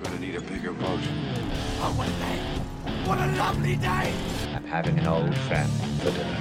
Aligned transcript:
You're 0.00 0.12
gonna 0.12 0.20
need 0.20 0.34
a 0.36 0.40
bigger 0.40 0.72
boat. 0.72 0.98
Oh, 1.82 1.92
what 1.94 2.08
a 2.08 2.12
day! 2.12 2.38
What 3.04 3.18
a 3.18 3.26
lovely 3.36 3.76
day! 3.76 4.14
I'm 4.54 4.64
having 4.64 4.98
an 4.98 5.06
old 5.06 5.36
friend 5.36 5.70
for 6.00 6.10
dinner. 6.10 6.38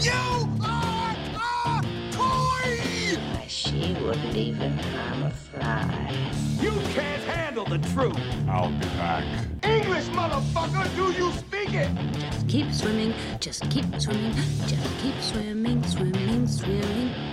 You 0.00 0.48
are 0.62 1.16
a 1.34 1.82
toy! 2.12 3.48
She 3.48 3.96
wouldn't 4.00 4.36
even 4.36 4.78
harm 4.78 5.24
a 5.24 5.30
fly. 5.30 6.30
You 6.60 6.70
can't 6.94 7.22
handle 7.24 7.64
the 7.64 7.78
truth. 7.78 8.16
I'll 8.48 8.70
be 8.70 8.86
back. 8.94 9.24
English, 9.64 10.06
motherfucker, 10.10 10.94
do 10.94 11.12
you 11.20 11.32
speak 11.32 11.74
it? 11.74 11.90
Just 12.30 12.46
keep 12.46 12.72
swimming, 12.72 13.12
just 13.40 13.68
keep 13.70 13.86
swimming, 14.00 14.34
just 14.68 14.98
keep 15.00 15.20
swimming, 15.20 15.82
swimming, 15.82 16.46
swimming. 16.46 17.27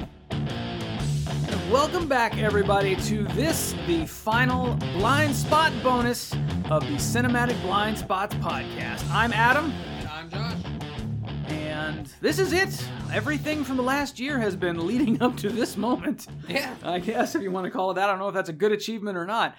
Welcome 1.76 2.08
back, 2.08 2.38
everybody, 2.38 2.96
to 2.96 3.24
this, 3.34 3.76
the 3.86 4.06
final 4.06 4.76
blind 4.98 5.36
spot 5.36 5.74
bonus 5.84 6.32
of 6.72 6.82
the 6.88 6.96
Cinematic 6.96 7.62
Blind 7.64 7.98
Spots 7.98 8.34
podcast. 8.36 9.04
I'm 9.12 9.34
Adam, 9.34 9.74
And 10.00 10.08
I'm 10.08 10.30
Josh. 10.30 10.58
and 11.50 12.06
this 12.22 12.40
is 12.40 12.54
it. 12.54 12.82
Everything 13.12 13.66
from 13.66 13.76
the 13.76 13.84
last 13.84 14.22
year 14.22 14.40
has 14.40 14.56
been 14.56 14.88
leading 14.88 15.22
up 15.22 15.36
to 15.38 15.50
this 15.50 15.76
moment. 15.76 16.28
Yeah. 16.48 16.74
I 16.82 17.00
guess 17.00 17.36
if 17.36 17.42
you 17.42 17.52
want 17.52 17.66
to 17.66 17.72
call 17.72 17.92
it 17.92 17.96
that, 17.96 18.06
I 18.08 18.12
don't 18.14 18.20
know 18.20 18.30
if 18.30 18.34
that's 18.34 18.50
a 18.50 18.54
good 18.54 18.72
achievement 18.72 19.18
or 19.18 19.26
not. 19.26 19.56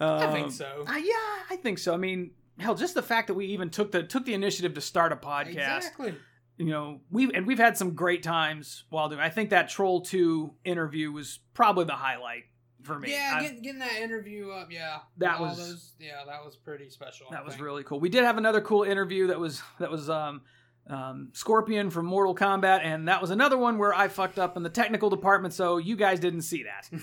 I 0.00 0.32
think 0.32 0.46
Um, 0.46 0.50
so. 0.52 0.84
uh, 0.88 0.92
yeah, 0.96 1.12
I 1.50 1.56
think 1.56 1.78
so. 1.78 1.92
I 1.92 1.98
mean, 1.98 2.30
hell, 2.58 2.76
just 2.76 2.94
the 2.94 3.02
fact 3.02 3.26
that 3.26 3.34
we 3.34 3.44
even 3.46 3.68
took 3.68 3.92
the 3.92 4.02
took 4.02 4.24
the 4.24 4.32
initiative 4.32 4.72
to 4.74 4.80
start 4.80 5.12
a 5.12 5.16
podcast. 5.16 5.76
Exactly. 5.76 6.14
You 6.58 6.66
know, 6.66 7.00
we 7.10 7.32
and 7.32 7.46
we've 7.46 7.58
had 7.58 7.76
some 7.78 7.94
great 7.94 8.22
times 8.22 8.84
while 8.90 9.08
doing. 9.08 9.20
I 9.20 9.30
think 9.30 9.50
that 9.50 9.68
Troll 9.68 10.02
Two 10.02 10.54
interview 10.64 11.10
was 11.12 11.40
probably 11.54 11.84
the 11.84 11.92
highlight 11.92 12.44
for 12.82 12.98
me. 12.98 13.10
Yeah, 13.12 13.40
getting, 13.40 13.62
getting 13.62 13.78
that 13.80 13.96
interview 13.96 14.50
up, 14.50 14.70
yeah. 14.70 14.98
That 15.18 15.40
was- 15.40 15.56
those, 15.56 15.92
yeah, 16.00 16.24
that 16.26 16.44
was 16.44 16.56
pretty 16.56 16.90
special. 16.90 17.28
I 17.30 17.34
that 17.36 17.44
was 17.44 17.54
think. 17.54 17.64
really 17.64 17.84
cool. 17.84 18.00
We 18.00 18.08
did 18.08 18.24
have 18.24 18.38
another 18.38 18.60
cool 18.60 18.82
interview 18.82 19.28
that 19.28 19.38
was 19.38 19.62
that 19.78 19.90
was 19.90 20.10
um, 20.10 20.42
um, 20.88 21.28
Scorpion 21.32 21.90
from 21.90 22.06
Mortal 22.06 22.34
Kombat, 22.34 22.80
and 22.82 23.08
that 23.08 23.20
was 23.20 23.30
another 23.30 23.56
one 23.58 23.78
where 23.78 23.94
I 23.94 24.08
fucked 24.08 24.38
up 24.38 24.56
in 24.56 24.62
the 24.62 24.70
technical 24.70 25.10
department, 25.10 25.54
so 25.54 25.76
you 25.78 25.96
guys 25.96 26.18
didn't 26.20 26.42
see 26.42 26.64
that. 26.64 26.90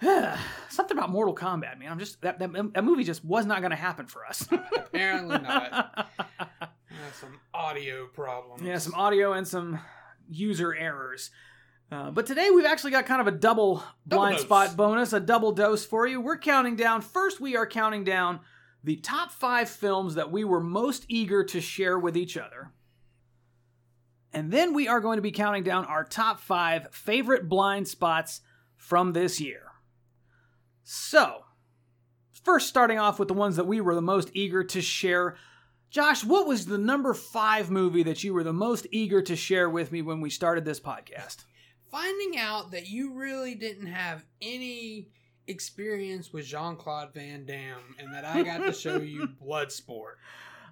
Something 0.70 0.96
about 0.96 1.10
Mortal 1.10 1.34
Kombat, 1.34 1.78
man. 1.78 1.92
I'm 1.92 1.98
just 1.98 2.22
that 2.22 2.38
that, 2.38 2.52
that 2.52 2.84
movie 2.84 3.04
just 3.04 3.24
was 3.24 3.44
not 3.44 3.60
going 3.60 3.70
to 3.70 3.76
happen 3.76 4.06
for 4.06 4.24
us. 4.24 4.46
Apparently 4.76 5.38
not. 5.38 6.08
Yeah, 7.00 7.12
some 7.12 7.40
audio 7.54 8.06
problems. 8.08 8.62
Yeah, 8.62 8.78
some 8.78 8.94
audio 8.94 9.32
and 9.32 9.48
some 9.48 9.80
user 10.28 10.74
errors. 10.74 11.30
Uh, 11.90 12.10
but 12.10 12.26
today 12.26 12.50
we've 12.50 12.66
actually 12.66 12.90
got 12.90 13.06
kind 13.06 13.20
of 13.20 13.26
a 13.26 13.36
double 13.36 13.82
blind 14.04 14.36
dose. 14.36 14.44
spot 14.44 14.76
bonus, 14.76 15.12
a 15.12 15.20
double 15.20 15.52
dose 15.52 15.84
for 15.84 16.06
you. 16.06 16.20
We're 16.20 16.38
counting 16.38 16.76
down. 16.76 17.00
First, 17.00 17.40
we 17.40 17.56
are 17.56 17.66
counting 17.66 18.04
down 18.04 18.40
the 18.84 18.96
top 18.96 19.32
five 19.32 19.68
films 19.68 20.14
that 20.14 20.30
we 20.30 20.44
were 20.44 20.60
most 20.60 21.06
eager 21.08 21.42
to 21.44 21.60
share 21.60 21.98
with 21.98 22.16
each 22.16 22.36
other. 22.36 22.70
And 24.32 24.52
then 24.52 24.74
we 24.74 24.86
are 24.86 25.00
going 25.00 25.16
to 25.16 25.22
be 25.22 25.32
counting 25.32 25.64
down 25.64 25.86
our 25.86 26.04
top 26.04 26.38
five 26.38 26.88
favorite 26.92 27.48
blind 27.48 27.88
spots 27.88 28.42
from 28.76 29.12
this 29.12 29.40
year. 29.40 29.72
So, 30.84 31.44
first 32.44 32.68
starting 32.68 32.98
off 32.98 33.18
with 33.18 33.28
the 33.28 33.34
ones 33.34 33.56
that 33.56 33.66
we 33.66 33.80
were 33.80 33.94
the 33.94 34.02
most 34.02 34.30
eager 34.34 34.62
to 34.64 34.80
share 34.80 35.36
Josh, 35.90 36.22
what 36.24 36.46
was 36.46 36.66
the 36.66 36.78
number 36.78 37.12
five 37.14 37.68
movie 37.68 38.04
that 38.04 38.22
you 38.22 38.32
were 38.32 38.44
the 38.44 38.52
most 38.52 38.86
eager 38.92 39.20
to 39.22 39.34
share 39.34 39.68
with 39.68 39.90
me 39.90 40.02
when 40.02 40.20
we 40.20 40.30
started 40.30 40.64
this 40.64 40.78
podcast? 40.78 41.44
Finding 41.90 42.38
out 42.38 42.70
that 42.70 42.88
you 42.88 43.14
really 43.14 43.56
didn't 43.56 43.88
have 43.88 44.24
any 44.40 45.08
experience 45.48 46.32
with 46.32 46.46
Jean 46.46 46.76
Claude 46.76 47.12
Van 47.12 47.44
Damme 47.44 47.96
and 47.98 48.14
that 48.14 48.24
I 48.24 48.44
got 48.44 48.58
to 48.58 48.72
show 48.72 48.98
you 48.98 49.28
Bloodsport. 49.44 50.14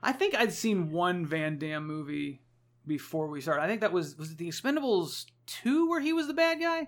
I 0.05 0.13
think 0.13 0.37
I'd 0.37 0.53
seen 0.53 0.93
one 0.93 1.27
Van 1.27 1.59
Damme 1.59 1.85
movie 1.85 2.41
before 2.87 3.27
we 3.27 3.41
started. 3.41 3.63
I 3.63 3.67
think 3.67 3.81
that 3.81 3.93
was 3.93 4.17
was 4.17 4.31
it 4.31 4.39
The 4.39 4.47
Expendables 4.47 5.27
two 5.47 5.89
where 5.89 6.01
he 6.01 6.13
was 6.13 6.29
the 6.29 6.35
bad 6.35 6.61
guy. 6.61 6.87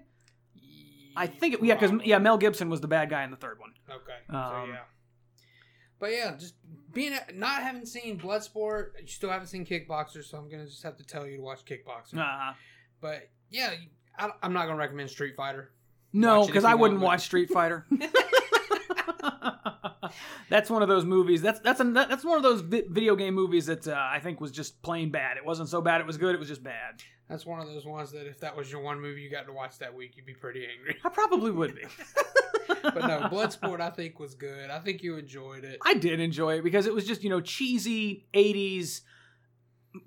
I 1.17 1.27
think 1.27 1.55
it, 1.55 1.65
yeah, 1.65 1.75
because 1.75 2.01
yeah, 2.05 2.19
Mel 2.19 2.39
Gibson 2.39 2.71
was 2.71 2.81
the 2.81 2.87
bad 2.87 3.11
guy 3.11 3.25
in 3.25 3.33
the 3.33 3.37
third 3.37 3.59
one. 3.59 3.73
Okay. 3.91 4.13
Um, 4.29 4.67
so 4.67 4.73
yeah. 4.73 4.79
But 5.99 6.13
yeah, 6.13 6.37
just 6.37 6.55
being 6.93 7.13
not 7.35 7.63
having 7.63 7.87
seen 7.87 8.19
Bloodsport, 8.19 8.91
you 9.01 9.07
still 9.09 9.31
haven't 9.31 9.49
seen 9.49 9.65
Kickboxer, 9.67 10.25
so 10.25 10.39
I'm 10.39 10.49
gonna 10.51 10.67
just 10.67 10.83
have 10.83 10.97
to 10.97 11.05
tell 11.05 11.27
you 11.27 11.37
to 11.37 11.43
watch 11.43 11.65
Kickboxer. 11.65 12.19
Uh, 12.19 12.55
But 13.01 13.29
yeah, 13.51 13.71
I, 14.19 14.31
I'm 14.43 14.53
not 14.53 14.67
gonna 14.67 14.77
recommend 14.79 15.11
Street 15.11 15.35
Fighter. 15.37 15.71
no, 16.13 16.41
Watch 16.41 16.41
it 16.41 16.43
if 16.43 16.53
because 16.53 16.65
I 16.65 16.75
wouldn't 16.75 17.01
but- 17.01 17.07
watch 17.07 17.23
Street 17.23 17.51
Fighter. 17.51 17.87
that's 20.49 20.71
one 20.71 20.83
of 20.83 20.89
those 20.89 21.05
movies. 21.05 21.43
That's 21.43 21.61
that's 21.61 21.81
a, 21.81 21.85
that's 21.85 22.25
one 22.25 22.37
of 22.37 22.43
those 22.43 22.61
vi- 22.61 22.85
video 22.89 23.17
game 23.17 23.35
movies 23.35 23.67
that 23.67 23.87
uh, 23.87 23.95
I 23.95 24.21
think 24.21 24.41
was 24.41 24.51
just 24.51 24.81
plain 24.83 25.11
bad. 25.11 25.37
It 25.37 25.45
wasn't 25.45 25.69
so 25.69 25.81
bad. 25.81 26.01
It 26.01 26.07
was 26.07 26.17
good. 26.17 26.35
It 26.35 26.39
was 26.39 26.49
just 26.49 26.63
bad. 26.63 27.03
That's 27.29 27.47
one 27.47 27.61
of 27.61 27.69
those 27.69 27.87
ones 27.87 28.11
that 28.13 28.27
if 28.27 28.41
that 28.41 28.57
was 28.57 28.71
your 28.73 28.81
one 28.83 29.01
movie 29.01 29.21
you 29.21 29.31
got 29.31 29.47
to 29.47 29.53
watch 29.53 29.79
that 29.79 29.95
week, 29.95 30.17
you'd 30.17 30.27
be 30.27 30.35
pretty 30.35 30.67
angry. 30.67 30.97
I 31.05 31.09
probably 31.11 31.51
would 31.51 31.75
be. 31.75 31.83
But 32.83 33.07
no, 33.07 33.21
Bloodsport 33.29 33.81
I 33.81 33.91
think 33.91 34.19
was 34.19 34.35
good. 34.35 34.71
I 34.71 34.79
think 34.79 35.03
you 35.03 35.17
enjoyed 35.17 35.65
it. 35.65 35.79
I 35.85 35.95
did 35.95 36.21
enjoy 36.21 36.59
it 36.59 36.63
because 36.65 36.87
it 36.87 36.95
was 36.95 37.07
just, 37.07 37.23
you 37.23 37.29
know, 37.29 37.41
cheesy 37.41 38.27
80s 38.33 39.03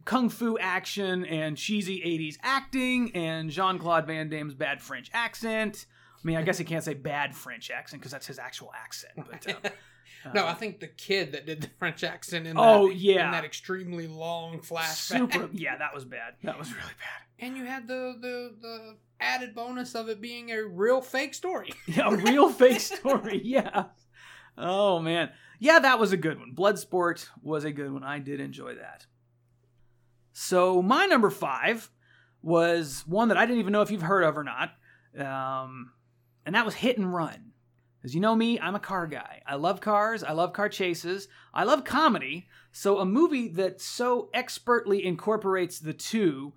kung 0.06 0.30
fu 0.30 0.58
action 0.58 1.26
and 1.26 1.58
cheesy 1.58 2.00
80s 2.00 2.38
acting 2.42 3.12
and 3.16 3.50
Jean 3.50 3.80
Claude 3.80 4.08
Van 4.08 4.30
Damme's 4.30 4.54
bad 4.54 4.82
French 4.82 5.10
accent. 5.14 5.86
I 6.24 6.28
mean, 6.28 6.38
I 6.38 6.42
guess 6.42 6.58
he 6.58 6.64
can't 6.64 6.84
say 6.84 6.94
bad 6.94 7.36
French 7.36 7.70
accent 7.70 8.02
because 8.02 8.12
that's 8.12 8.28
his 8.28 8.40
actual 8.40 8.72
accent. 8.82 9.14
But 9.18 9.50
uh, 9.50 9.70
no, 10.34 10.46
I 10.48 10.54
think 10.54 10.80
the 10.80 10.88
kid 10.88 11.32
that 11.34 11.46
did 11.46 11.62
the 11.62 11.70
French 11.80 12.04
accent 12.04 12.48
in 12.48 12.58
Oh, 12.58 12.88
that, 12.88 12.96
yeah. 12.96 13.26
in 13.26 13.32
that 13.32 13.44
extremely 13.46 14.08
long 14.08 14.60
flashback. 14.60 14.94
super. 14.96 15.50
Yeah, 15.54 15.78
that 15.78 15.94
was 15.94 16.06
bad. 16.06 16.36
That 16.44 16.58
was 16.58 16.70
really 16.72 16.84
bad. 16.84 17.46
And 17.46 17.58
you 17.58 17.66
had 17.66 17.88
the, 17.88 18.16
the 18.22 18.56
the 18.62 18.96
added 19.20 19.54
bonus 19.56 19.96
of 19.96 20.08
it 20.10 20.22
being 20.22 20.52
a 20.52 20.64
real 20.64 21.02
fake 21.02 21.34
story. 21.34 21.74
Yeah, 21.88 22.08
a 22.12 22.16
real 22.16 22.50
fake 22.50 22.80
story. 23.00 23.42
Yeah. 23.44 23.86
Oh 24.58 25.00
man. 25.00 25.32
Yeah, 25.60 25.80
that 25.80 26.00
was 26.00 26.12
a 26.12 26.18
good 26.18 26.40
one. 26.40 26.54
Bloodsport 26.56 27.28
was 27.42 27.64
a 27.64 27.72
good 27.72 27.92
one. 27.92 28.04
I 28.04 28.20
did 28.20 28.40
enjoy 28.40 28.76
that. 28.76 29.06
So 30.34 30.82
my 30.82 31.06
number 31.06 31.30
five 31.30 31.90
was 32.42 33.04
one 33.08 33.30
that 33.30 33.38
I 33.38 33.46
didn't 33.46 33.60
even 33.60 33.72
know 33.72 33.82
if 33.82 33.92
you've 33.92 34.02
heard 34.02 34.24
of 34.24 34.38
or 34.38 34.44
not, 34.44 34.72
um, 35.18 35.92
and 36.46 36.56
that 36.56 36.66
was 36.66 36.74
Hit 36.76 36.98
and 36.98 37.14
Run. 37.14 37.43
As 38.04 38.14
you 38.14 38.20
know 38.20 38.36
me, 38.36 38.60
I'm 38.60 38.76
a 38.76 38.80
car 38.80 39.08
guy. 39.08 39.42
I 39.48 39.56
love 39.56 39.80
cars. 39.80 40.24
I 40.24 40.34
love 40.34 40.52
car 40.54 40.68
chases. 40.68 41.28
I 41.54 41.64
love 41.64 41.86
comedy. 41.86 42.48
So 42.72 43.00
a 43.00 43.06
movie 43.06 43.48
that 43.50 43.80
so 43.80 44.30
expertly 44.34 45.06
incorporates 45.06 45.80
the 45.80 45.94
two, 45.94 46.54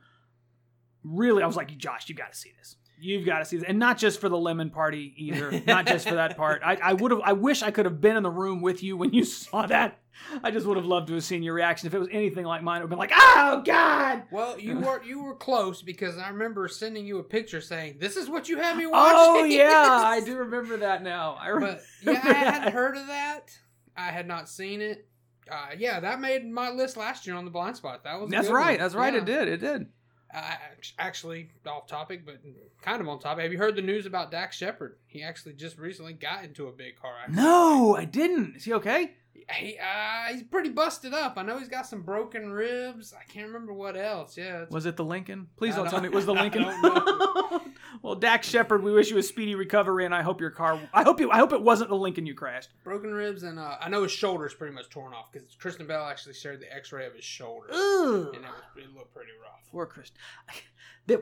really, 1.05 1.43
I 1.43 1.47
was 1.47 1.57
like, 1.57 1.77
Josh, 1.77 2.09
you 2.09 2.15
got 2.15 2.33
to 2.33 2.39
see 2.39 2.53
this. 2.59 2.77
You've 2.99 3.27
got 3.27 3.41
to 3.41 3.45
see 3.45 3.59
this, 3.59 3.67
and 3.69 3.79
not 3.79 3.99
just 3.99 4.21
for 4.21 4.31
the 4.31 4.39
lemon 4.39 4.71
party 4.71 5.13
either. 5.19 5.63
not 5.67 5.87
just 5.87 6.09
for 6.09 6.15
that 6.15 6.37
part. 6.39 6.63
I, 6.65 6.77
I 6.83 6.93
would 6.95 7.11
have. 7.11 7.21
I 7.23 7.35
wish 7.35 7.63
I 7.63 7.71
could 7.71 7.85
have 7.85 8.01
been 8.01 8.17
in 8.17 8.23
the 8.23 8.31
room 8.31 8.63
with 8.63 8.83
you 8.83 8.97
when 8.97 9.13
you 9.13 9.23
saw 9.25 9.67
that. 9.67 9.99
I 10.43 10.51
just 10.51 10.67
would 10.67 10.77
have 10.77 10.87
loved 10.87 11.09
to 11.09 11.15
have 11.15 11.25
seen 11.25 11.43
your 11.43 11.55
reaction. 11.55 11.87
If 11.87 11.95
it 11.95 11.99
was 11.99 12.09
anything 12.11 12.45
like 12.45 12.63
mine, 12.63 12.81
it 12.81 12.85
would 12.85 12.91
have 12.91 12.91
been 12.91 12.99
like, 12.99 13.13
"Oh 13.15 13.63
God!" 13.65 14.25
Well, 14.31 14.59
you 14.59 14.79
were 14.81 15.03
you 15.03 15.23
were 15.23 15.35
close 15.35 15.83
because 15.83 16.19
I 16.19 16.29
remember 16.29 16.69
sending 16.69 17.07
you 17.07 17.19
a 17.19 17.25
picture 17.25 17.61
saying, 17.61 17.97
"This 17.99 18.17
is 18.17 18.29
what 18.29 18.49
you 18.49 18.59
had 18.59 18.77
me 18.77 18.87
watching." 18.87 19.17
Oh 19.19 19.45
yeah, 19.49 20.03
I 20.05 20.21
do 20.21 20.37
remember 20.37 20.79
that 20.79 21.03
now. 21.03 21.37
I 21.41 21.49
remember. 21.49 21.81
But 22.05 22.15
yeah, 22.15 22.23
I 22.25 22.35
hadn't 22.35 22.73
heard 22.75 22.97
of 22.97 23.07
that. 23.07 23.57
I 23.97 24.11
had 24.11 24.27
not 24.27 24.49
seen 24.49 24.81
it. 24.81 25.07
Uh, 25.51 25.69
yeah, 25.79 26.01
that 26.01 26.21
made 26.21 26.45
my 26.45 26.71
list 26.71 26.97
last 26.97 27.27
year 27.27 27.37
on 27.37 27.45
the 27.45 27.51
blind 27.51 27.77
spot. 27.77 28.03
That 28.05 28.21
was 28.21 28.31
That's 28.31 28.49
right. 28.49 28.73
one. 28.73 28.79
That's 28.79 28.95
right. 28.95 29.15
Yeah. 29.15 29.21
It 29.21 29.25
did. 29.27 29.49
It 29.49 29.61
did. 29.61 29.87
Uh, 30.35 30.55
actually, 30.99 31.51
off 31.67 31.87
topic, 31.87 32.27
but 32.27 32.39
kind 32.83 33.01
of 33.01 33.09
on 33.09 33.21
topic. 33.21 33.45
Have 33.45 33.53
you 33.53 33.59
heard 33.59 33.77
the 33.77 33.83
news 33.83 34.07
about 34.07 34.31
Dax 34.31 34.57
Shepard? 34.57 34.97
He 35.07 35.23
actually 35.23 35.55
just 35.55 35.79
recently 35.79 36.15
got 36.15 36.45
into 36.45 36.67
a 36.67 36.73
big 36.73 36.97
car 36.97 37.13
accident. 37.21 37.43
No, 37.43 37.97
I 37.97 38.05
didn't. 38.05 38.57
Is 38.57 38.65
he 38.65 38.75
okay? 38.75 39.13
He, 39.53 39.79
uh, 39.79 40.33
he's 40.33 40.43
pretty 40.43 40.71
busted 40.71 41.15
up. 41.15 41.35
I 41.37 41.43
know 41.43 41.57
he's 41.59 41.69
got 41.69 41.87
some 41.87 42.03
broken 42.03 42.51
ribs. 42.51 43.15
I 43.15 43.23
can't 43.31 43.47
remember 43.47 43.73
what 43.73 43.97
else. 43.97 44.37
Yeah, 44.37 44.63
it's- 44.63 44.71
Was 44.73 44.87
it 44.87 44.97
the 44.97 45.05
Lincoln? 45.05 45.47
Please 45.57 45.77
don't 45.77 45.85
don't- 45.85 45.93
tell 45.93 46.01
me 46.01 46.09
it 46.09 46.13
was 46.15 46.27
the 46.27 46.35
I 46.35 46.43
Lincoln. 46.43 46.63
don't 46.63 47.63
well, 48.03 48.17
Dax 48.17 48.49
Shepard, 48.49 48.83
we 48.83 48.93
wish 48.93 49.09
you 49.11 49.19
a 49.19 49.23
speedy 49.23 49.55
recovery, 49.55 50.05
and 50.05 50.13
I 50.13 50.23
hope 50.23 50.41
your 50.41 50.51
car. 50.51 50.81
I 50.93 51.05
hope 51.05 51.21
you. 51.21 51.31
I 51.31 51.39
hope 51.39 51.53
it 51.53 51.63
wasn't 51.63 51.91
the 51.91 51.97
Lincoln 51.97 52.27
you 52.27 52.35
crashed. 52.35 52.71
broken 52.83 53.13
ribs, 53.13 53.45
and 53.45 53.59
uh, 53.61 53.77
I 53.81 53.89
know 53.89 54.03
his 54.03 54.11
shoulder's 54.11 54.53
pretty 54.53 54.75
much 54.75 54.91
torn 54.91 55.15
off 55.15 55.31
because 55.33 55.55
Kristen 55.61 55.87
Bell 55.87 56.05
actually 56.07 56.35
shared 56.35 56.61
the 56.61 56.75
X-ray 56.75 57.07
of 57.07 57.15
his 57.15 57.25
shoulder, 57.25 57.69
Ugh. 57.71 58.35
and 58.35 58.45
it, 58.45 58.51
was, 58.51 58.85
it 58.85 58.95
looked 58.97 59.15
pretty 59.15 59.31
rough. 59.41 59.61
Poor 59.71 59.87
Chris. 59.87 60.11
That, 61.07 61.21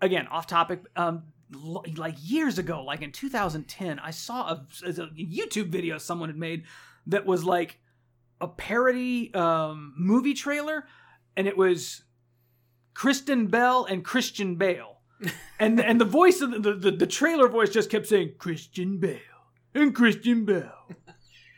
again, 0.00 0.28
off 0.28 0.46
topic. 0.46 0.82
Um, 0.94 1.24
like 1.96 2.14
years 2.22 2.58
ago, 2.60 2.84
like 2.84 3.02
in 3.02 3.10
2010, 3.10 3.98
I 3.98 4.12
saw 4.12 4.50
a, 4.50 4.66
a 4.84 4.92
YouTube 4.92 5.66
video 5.66 5.98
someone 5.98 6.28
had 6.28 6.38
made 6.38 6.62
that 7.06 7.26
was 7.26 7.44
like 7.44 7.78
a 8.40 8.48
parody 8.48 9.32
um, 9.34 9.94
movie 9.96 10.34
trailer, 10.34 10.86
and 11.36 11.46
it 11.46 11.56
was 11.56 12.02
Kristen 12.94 13.46
Bell 13.46 13.84
and 13.84 14.04
Christian 14.04 14.56
Bale, 14.56 14.98
and 15.58 15.80
and 15.80 16.00
the 16.00 16.04
voice 16.04 16.40
of 16.40 16.62
the, 16.62 16.74
the 16.74 16.90
the 16.90 17.06
trailer 17.06 17.48
voice 17.48 17.70
just 17.70 17.90
kept 17.90 18.06
saying 18.06 18.34
Christian 18.38 18.98
Bale 18.98 19.18
and 19.74 19.94
Christian 19.94 20.44
Bell. 20.44 20.72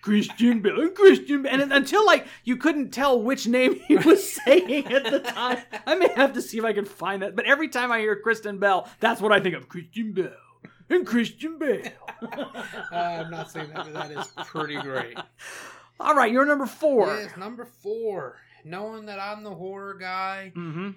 Christian 0.00 0.62
Bale 0.62 0.80
and 0.80 0.94
Christian 0.94 1.42
Bale. 1.42 1.60
And 1.60 1.72
until 1.72 2.06
like 2.06 2.26
you 2.44 2.56
couldn't 2.56 2.90
tell 2.90 3.20
which 3.20 3.46
name 3.46 3.78
he 3.88 3.96
was 3.96 4.32
saying 4.44 4.86
at 4.86 5.04
the 5.04 5.20
time. 5.20 5.58
I 5.86 5.96
may 5.96 6.08
have 6.14 6.32
to 6.34 6.42
see 6.42 6.58
if 6.58 6.64
I 6.64 6.72
can 6.72 6.84
find 6.84 7.22
that. 7.22 7.36
But 7.36 7.46
every 7.46 7.68
time 7.68 7.92
I 7.92 7.98
hear 7.98 8.16
Kristen 8.16 8.58
Bell, 8.58 8.88
that's 9.00 9.20
what 9.20 9.32
I 9.32 9.40
think 9.40 9.54
of 9.54 9.68
Christian 9.68 10.12
Bell 10.12 10.32
and 10.90 11.06
Christian 11.06 11.58
Bale. 11.58 11.82
Uh, 12.22 12.44
I'm 12.94 13.30
not 13.30 13.50
saying 13.50 13.70
that, 13.74 13.84
but 13.84 13.94
that 13.94 14.10
is 14.10 14.26
pretty 14.46 14.80
great. 14.80 15.16
All 16.00 16.14
right, 16.14 16.30
you're 16.32 16.44
number 16.46 16.66
four. 16.66 17.06
Yes, 17.08 17.36
number 17.36 17.64
four. 17.82 18.36
Knowing 18.64 19.06
that 19.06 19.18
I'm 19.18 19.42
the 19.44 19.54
horror 19.54 19.94
guy, 19.94 20.52
Mm-hmm. 20.56 20.90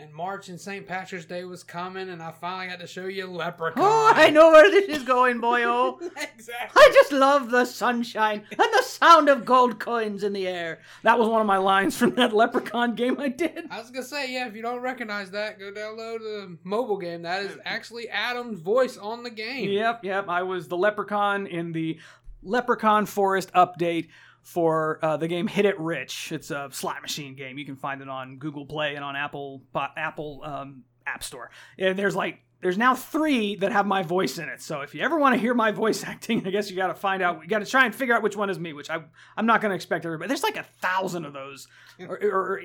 And 0.00 0.14
March 0.14 0.48
and 0.48 0.58
St. 0.58 0.86
Patrick's 0.86 1.26
Day 1.26 1.44
was 1.44 1.62
coming, 1.62 2.08
and 2.08 2.22
I 2.22 2.30
finally 2.30 2.68
got 2.68 2.80
to 2.80 2.86
show 2.86 3.06
you 3.06 3.26
oh, 3.26 3.32
Leprechaun. 3.32 3.82
Oh, 3.82 4.12
I 4.14 4.30
know 4.30 4.50
where 4.50 4.70
this 4.70 4.88
is 4.88 5.02
going, 5.02 5.40
boy. 5.40 5.64
Oh. 5.64 5.98
exactly. 6.16 6.82
I 6.82 6.90
just 6.94 7.12
love 7.12 7.50
the 7.50 7.66
sunshine 7.66 8.44
and 8.50 8.58
the 8.58 8.82
sound 8.82 9.28
of 9.28 9.44
gold 9.44 9.78
coins 9.78 10.24
in 10.24 10.32
the 10.32 10.48
air. 10.48 10.80
That 11.02 11.18
was 11.18 11.28
one 11.28 11.40
of 11.40 11.46
my 11.46 11.58
lines 11.58 11.96
from 11.96 12.14
that 12.14 12.32
Leprechaun 12.32 12.94
game 12.94 13.20
I 13.20 13.28
did. 13.28 13.66
I 13.70 13.78
was 13.80 13.90
gonna 13.90 14.04
say, 14.04 14.32
yeah. 14.32 14.48
If 14.48 14.56
you 14.56 14.62
don't 14.62 14.80
recognize 14.80 15.30
that, 15.32 15.58
go 15.58 15.70
download 15.70 16.20
the 16.20 16.56
mobile 16.64 16.96
game. 16.96 17.22
That 17.22 17.42
is 17.42 17.58
actually 17.64 18.08
Adam's 18.08 18.60
voice 18.60 18.96
on 18.96 19.22
the 19.22 19.30
game. 19.30 19.70
Yep, 19.70 20.04
yep. 20.04 20.28
I 20.28 20.42
was 20.42 20.66
the 20.68 20.76
Leprechaun 20.76 21.46
in 21.46 21.72
the 21.72 21.98
Leprechaun 22.42 23.04
Forest 23.04 23.52
update 23.52 24.08
for 24.42 24.98
uh, 25.02 25.16
the 25.16 25.28
game 25.28 25.46
Hit 25.46 25.64
It 25.64 25.78
Rich. 25.78 26.32
It's 26.32 26.50
a 26.50 26.68
slot 26.72 27.02
machine 27.02 27.34
game. 27.34 27.58
You 27.58 27.64
can 27.64 27.76
find 27.76 28.00
it 28.02 28.08
on 28.08 28.36
Google 28.38 28.66
Play 28.66 28.94
and 28.94 29.04
on 29.04 29.16
Apple 29.16 29.62
Apple 29.74 30.40
um, 30.44 30.84
App 31.06 31.22
Store. 31.22 31.50
And 31.78 31.98
there's 31.98 32.16
like 32.16 32.40
there's 32.60 32.76
now 32.76 32.94
three 32.94 33.56
that 33.56 33.72
have 33.72 33.86
my 33.86 34.02
voice 34.02 34.38
in 34.38 34.48
it. 34.48 34.60
So 34.60 34.82
if 34.82 34.94
you 34.94 35.00
ever 35.02 35.18
want 35.18 35.34
to 35.34 35.40
hear 35.40 35.54
my 35.54 35.70
voice 35.84 36.04
acting, 36.04 36.46
I 36.46 36.50
guess 36.50 36.70
you 36.70 36.76
got 36.76 36.88
to 36.88 36.94
find 36.94 37.22
out. 37.22 37.42
You 37.42 37.48
got 37.48 37.60
to 37.60 37.66
try 37.66 37.86
and 37.86 37.94
figure 37.94 38.14
out 38.14 38.22
which 38.22 38.36
one 38.36 38.50
is 38.50 38.58
me. 38.58 38.72
Which 38.72 38.90
I 38.90 39.02
I'm 39.36 39.46
not 39.46 39.60
going 39.60 39.70
to 39.70 39.76
expect 39.76 40.04
everybody. 40.04 40.28
There's 40.28 40.42
like 40.42 40.56
a 40.56 40.66
thousand 40.80 41.24
of 41.24 41.32
those, 41.32 41.68
or, 41.98 42.16
or, 42.22 42.60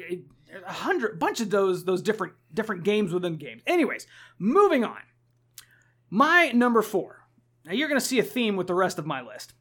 a 0.66 0.72
hundred, 0.72 1.20
bunch 1.20 1.42
of 1.42 1.50
those 1.50 1.86
those 1.86 2.02
different 2.02 2.34
different 2.54 2.84
games 2.84 3.14
within 3.14 3.38
games. 3.38 3.62
Anyways, 3.66 4.08
moving 4.40 4.84
on. 4.84 5.00
My 6.10 6.52
number 6.52 6.82
four. 6.82 7.22
Now 7.66 7.74
you're 7.74 7.88
going 7.88 8.00
to 8.00 8.06
see 8.06 8.20
a 8.20 8.24
theme 8.24 8.56
with 8.56 8.68
the 8.68 8.76
rest 8.76 9.00
of 9.00 9.06
my 9.06 9.22
list. 9.22 9.54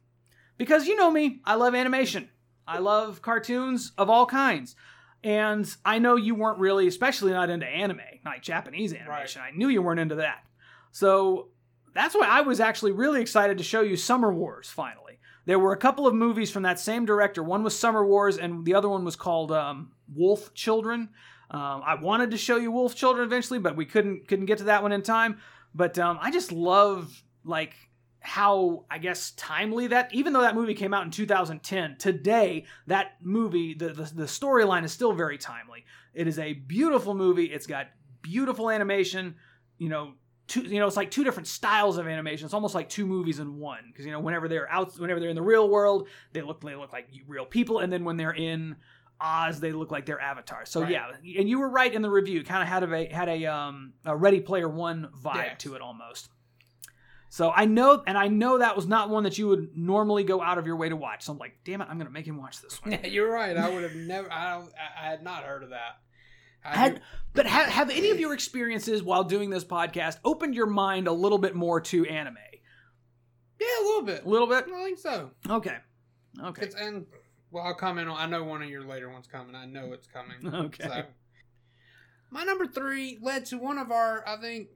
Because 0.57 0.87
you 0.87 0.95
know 0.95 1.11
me, 1.11 1.41
I 1.45 1.55
love 1.55 1.75
animation. 1.75 2.29
I 2.67 2.79
love 2.79 3.21
cartoons 3.21 3.91
of 3.97 4.09
all 4.09 4.25
kinds. 4.25 4.75
And 5.23 5.67
I 5.83 5.99
know 5.99 6.15
you 6.15 6.35
weren't 6.35 6.59
really, 6.59 6.87
especially 6.87 7.31
not 7.31 7.49
into 7.49 7.65
anime, 7.65 7.99
like 8.23 8.43
Japanese 8.43 8.93
animation. 8.93 9.41
I 9.41 9.51
knew 9.55 9.69
you 9.69 9.81
weren't 9.81 9.99
into 9.99 10.15
that. 10.15 10.45
So 10.91 11.49
that's 11.93 12.13
why 12.13 12.27
I 12.27 12.41
was 12.41 12.59
actually 12.59 12.91
really 12.91 13.21
excited 13.21 13.57
to 13.57 13.63
show 13.63 13.81
you 13.81 13.97
Summer 13.97 14.31
Wars 14.33 14.69
finally. 14.69 15.19
There 15.45 15.59
were 15.59 15.73
a 15.73 15.77
couple 15.77 16.07
of 16.07 16.13
movies 16.13 16.51
from 16.51 16.63
that 16.63 16.79
same 16.79 17.05
director. 17.05 17.43
One 17.43 17.63
was 17.63 17.77
Summer 17.77 18.05
Wars, 18.05 18.37
and 18.37 18.65
the 18.65 18.73
other 18.73 18.89
one 18.89 19.05
was 19.05 19.15
called 19.15 19.51
um, 19.51 19.91
Wolf 20.13 20.53
Children. 20.53 21.09
Um, 21.51 21.83
I 21.85 21.95
wanted 21.95 22.31
to 22.31 22.37
show 22.37 22.57
you 22.57 22.71
Wolf 22.71 22.95
Children 22.95 23.25
eventually, 23.25 23.59
but 23.59 23.75
we 23.75 23.85
couldn't 23.85 24.27
couldn't 24.27 24.45
get 24.45 24.57
to 24.59 24.63
that 24.65 24.81
one 24.81 24.91
in 24.91 25.03
time. 25.03 25.39
But 25.73 25.99
um, 25.99 26.17
I 26.21 26.31
just 26.31 26.51
love 26.51 27.23
like 27.43 27.75
how 28.25 28.85
I 28.89 28.97
guess 28.97 29.31
timely 29.37 29.87
that 29.87 30.13
even 30.13 30.33
though 30.33 30.41
that 30.41 30.55
movie 30.55 30.73
came 30.73 30.93
out 30.93 31.05
in 31.05 31.11
2010, 31.11 31.97
today 31.97 32.65
that 32.87 33.13
movie 33.21 33.73
the 33.73 33.89
the, 33.89 34.03
the 34.03 34.23
storyline 34.23 34.83
is 34.83 34.91
still 34.91 35.13
very 35.13 35.37
timely. 35.37 35.85
It 36.13 36.27
is 36.27 36.39
a 36.39 36.53
beautiful 36.53 37.13
movie. 37.13 37.45
It's 37.45 37.67
got 37.67 37.87
beautiful 38.21 38.69
animation. 38.69 39.35
You 39.77 39.89
know, 39.89 40.13
two 40.47 40.61
you 40.61 40.79
know 40.79 40.87
it's 40.87 40.97
like 40.97 41.11
two 41.11 41.23
different 41.23 41.47
styles 41.47 41.97
of 41.97 42.07
animation. 42.07 42.45
It's 42.45 42.53
almost 42.53 42.73
like 42.73 42.89
two 42.89 43.05
movies 43.05 43.39
in 43.39 43.59
one 43.59 43.83
because 43.91 44.05
you 44.05 44.11
know 44.11 44.19
whenever 44.19 44.47
they're 44.47 44.69
out 44.71 44.97
whenever 44.99 45.19
they're 45.19 45.29
in 45.29 45.35
the 45.35 45.41
real 45.41 45.69
world 45.69 46.07
they 46.33 46.41
look 46.41 46.61
they 46.61 46.75
look 46.75 46.91
like 46.93 47.07
real 47.27 47.45
people, 47.45 47.79
and 47.79 47.93
then 47.93 48.03
when 48.03 48.17
they're 48.17 48.33
in 48.33 48.75
Oz, 49.21 49.59
they 49.61 49.71
look 49.71 49.91
like 49.91 50.05
their 50.05 50.19
avatars. 50.19 50.69
So 50.69 50.81
Right. 50.81 50.91
yeah, 50.91 51.11
and 51.39 51.47
you 51.47 51.59
were 51.59 51.69
right 51.69 51.93
in 51.93 52.01
the 52.01 52.09
review. 52.09 52.43
Kind 52.43 52.61
of 52.63 52.67
had 52.67 52.83
a 52.83 53.13
had 53.13 53.29
a 53.29 53.45
um 53.45 53.93
a 54.03 54.15
Ready 54.15 54.41
Player 54.41 54.67
One 54.67 55.09
vibe 55.23 55.35
Yes. 55.35 55.57
to 55.59 55.75
it 55.75 55.81
almost. 55.81 56.29
So 57.35 57.51
I 57.53 57.65
know, 57.65 58.01
and 58.07 58.17
I 58.17 58.29
know 58.29 58.59
that 58.59 58.77
was 58.77 58.87
not 58.87 59.09
one 59.09 59.23
that 59.23 59.37
you 59.37 59.49
would 59.49 59.75
normally 59.75 60.23
go 60.23 60.41
out 60.41 60.57
of 60.57 60.65
your 60.65 60.77
way 60.77 60.87
to 60.87 60.95
watch. 60.95 61.25
So 61.25 61.33
I'm 61.33 61.37
like, 61.37 61.57
damn 61.65 61.81
it, 61.81 61.87
I'm 61.91 61.97
gonna 61.97 62.09
make 62.09 62.25
him 62.25 62.37
watch 62.37 62.61
this 62.61 62.81
one. 62.81 62.93
Yeah, 63.03 63.07
you're 63.07 63.29
right. 63.29 63.57
I 63.57 63.69
would 63.69 63.83
have 63.83 63.93
never. 63.93 64.31
I 64.31 64.51
don't. 64.53 64.71
I, 64.97 65.09
had 65.09 65.21
not 65.21 65.43
heard 65.43 65.61
of 65.63 65.71
that. 65.71 65.99
I 66.63 66.77
Had, 66.77 67.01
but 67.33 67.45
have, 67.45 67.67
have 67.67 67.89
any 67.89 68.09
of 68.11 68.21
your 68.21 68.33
experiences 68.33 69.03
while 69.03 69.25
doing 69.25 69.49
this 69.49 69.65
podcast 69.65 70.19
opened 70.23 70.55
your 70.55 70.67
mind 70.67 71.09
a 71.09 71.11
little 71.11 71.37
bit 71.37 71.55
more 71.55 71.81
to 71.81 72.05
anime? 72.05 72.37
yeah, 73.59 73.67
a 73.81 73.83
little 73.83 74.03
bit. 74.03 74.23
A 74.23 74.29
little 74.29 74.47
bit. 74.47 74.67
I 74.73 74.83
think 74.85 74.99
so. 74.99 75.31
Okay. 75.49 75.75
Okay. 76.41 76.61
It's, 76.61 76.75
and 76.75 77.05
well, 77.51 77.65
I'll 77.65 77.75
comment 77.75 78.07
on. 78.07 78.15
I 78.17 78.27
know 78.27 78.45
one 78.45 78.61
of 78.61 78.69
your 78.69 78.85
later 78.85 79.09
ones 79.09 79.27
coming. 79.27 79.55
I 79.55 79.65
know 79.65 79.91
it's 79.91 80.07
coming. 80.07 80.37
Okay. 80.67 80.87
So, 80.87 81.03
my 82.31 82.45
number 82.45 82.65
three 82.65 83.19
led 83.21 83.45
to 83.47 83.57
one 83.57 83.77
of 83.77 83.91
our, 83.91 84.25
I 84.25 84.37
think, 84.37 84.69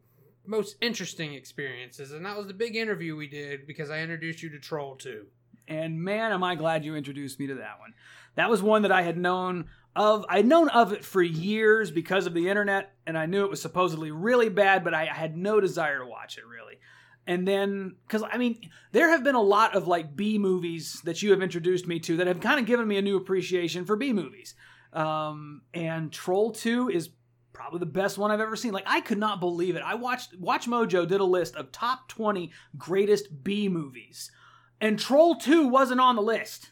most 0.50 0.76
interesting 0.82 1.34
experiences, 1.34 2.12
and 2.12 2.26
that 2.26 2.36
was 2.36 2.48
the 2.48 2.54
big 2.54 2.76
interview 2.76 3.16
we 3.16 3.28
did 3.28 3.68
because 3.68 3.90
I 3.90 4.00
introduced 4.00 4.42
you 4.42 4.50
to 4.50 4.60
Troll 4.60 4.96
Two. 4.96 5.28
And 5.68 6.02
man, 6.02 6.32
am 6.32 6.44
I 6.44 6.56
glad 6.56 6.84
you 6.84 6.96
introduced 6.96 7.40
me 7.40 7.48
to 7.48 7.56
that 7.56 7.80
one. 7.80 7.94
That 8.36 8.50
was 8.50 8.64
one 8.64 8.82
that 8.82 8.92
I 8.92 9.04
had 9.04 9.18
known 9.18 9.70
of. 9.96 10.26
I'd 10.28 10.48
known 10.48 10.70
of 10.70 10.94
it 10.94 11.06
for 11.06 11.22
years 11.22 11.92
because 11.92 12.26
of 12.26 12.34
the 12.34 12.50
internet, 12.50 12.96
and 13.06 13.18
I 13.18 13.28
knew 13.28 13.46
it 13.46 13.52
was 13.52 13.62
supposedly 13.62 14.12
really 14.12 14.50
bad, 14.50 14.84
but 14.84 14.96
I, 14.96 15.04
I 15.04 15.14
had 15.14 15.38
no 15.38 15.60
desire 15.60 16.00
to 16.00 16.06
watch 16.06 16.38
it 16.38 16.48
really. 16.48 16.80
And 17.28 17.48
then, 17.48 17.96
because 18.08 18.24
I 18.24 18.38
mean, 18.38 18.60
there 18.92 19.10
have 19.10 19.24
been 19.24 19.36
a 19.36 19.42
lot 19.42 19.76
of 19.76 19.88
like 19.88 20.16
B 20.16 20.40
movies 20.40 21.00
that 21.04 21.22
you 21.22 21.30
have 21.30 21.44
introduced 21.44 21.86
me 21.86 22.00
to 22.00 22.18
that 22.18 22.28
have 22.28 22.40
kind 22.40 22.60
of 22.60 22.66
given 22.66 22.88
me 22.88 22.98
a 22.98 23.04
new 23.04 23.18
appreciation 23.18 23.86
for 23.86 23.96
B 23.96 24.14
movies. 24.14 24.56
Um, 24.94 25.62
and 25.72 26.12
Troll 26.12 26.52
2 26.52 26.90
is 26.90 27.10
probably 27.60 27.80
the 27.80 27.86
best 27.86 28.18
one 28.18 28.32
I've 28.32 28.40
ever 28.40 28.56
seen. 28.56 28.72
Like, 28.72 28.86
I 28.88 29.02
could 29.02 29.18
not 29.18 29.42
believe 29.42 29.76
it. 29.76 29.82
I 29.82 29.96
watched, 29.96 30.34
Watch 30.40 30.66
Mojo 30.66 31.06
did 31.06 31.20
a 31.20 31.26
list 31.26 31.58
of 31.58 31.74
top 31.74 32.08
20 32.08 32.52
greatest 32.78 33.44
B 33.44 33.68
movies 33.68 34.32
and 34.80 34.98
Troll 34.98 35.36
2 35.36 35.68
wasn't 35.68 36.00
on 36.00 36.16
the 36.16 36.22
list. 36.22 36.72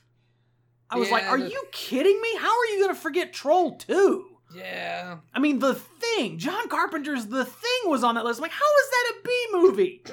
I 0.89 0.98
was 0.98 1.12
like, 1.12 1.25
are 1.25 1.38
the- 1.38 1.50
you 1.50 1.62
kidding 1.74 2.22
me? 2.22 2.38
How 2.38 2.57
are 2.57 2.66
you 2.68 2.84
going 2.84 2.95
to 2.95 3.01
forget 3.01 3.34
Troll 3.34 3.75
2? 3.75 4.25
Yeah, 4.56 5.18
I 5.34 5.39
mean, 5.39 5.60
The 5.60 5.75
Thing, 5.75 6.38
John 6.38 6.69
Carpenter's 6.69 7.25
The 7.25 7.44
Thing 7.44 7.80
was 7.88 8.06
on 8.06 8.16
that 8.16 8.24
list. 8.24 8.39
I'm 8.39 8.44
like, 8.44 8.51
how 8.51 8.63
is 8.63 8.89
that 8.89 9.12
a 9.12 9.28
B 9.28 9.48
movie? 9.51 10.03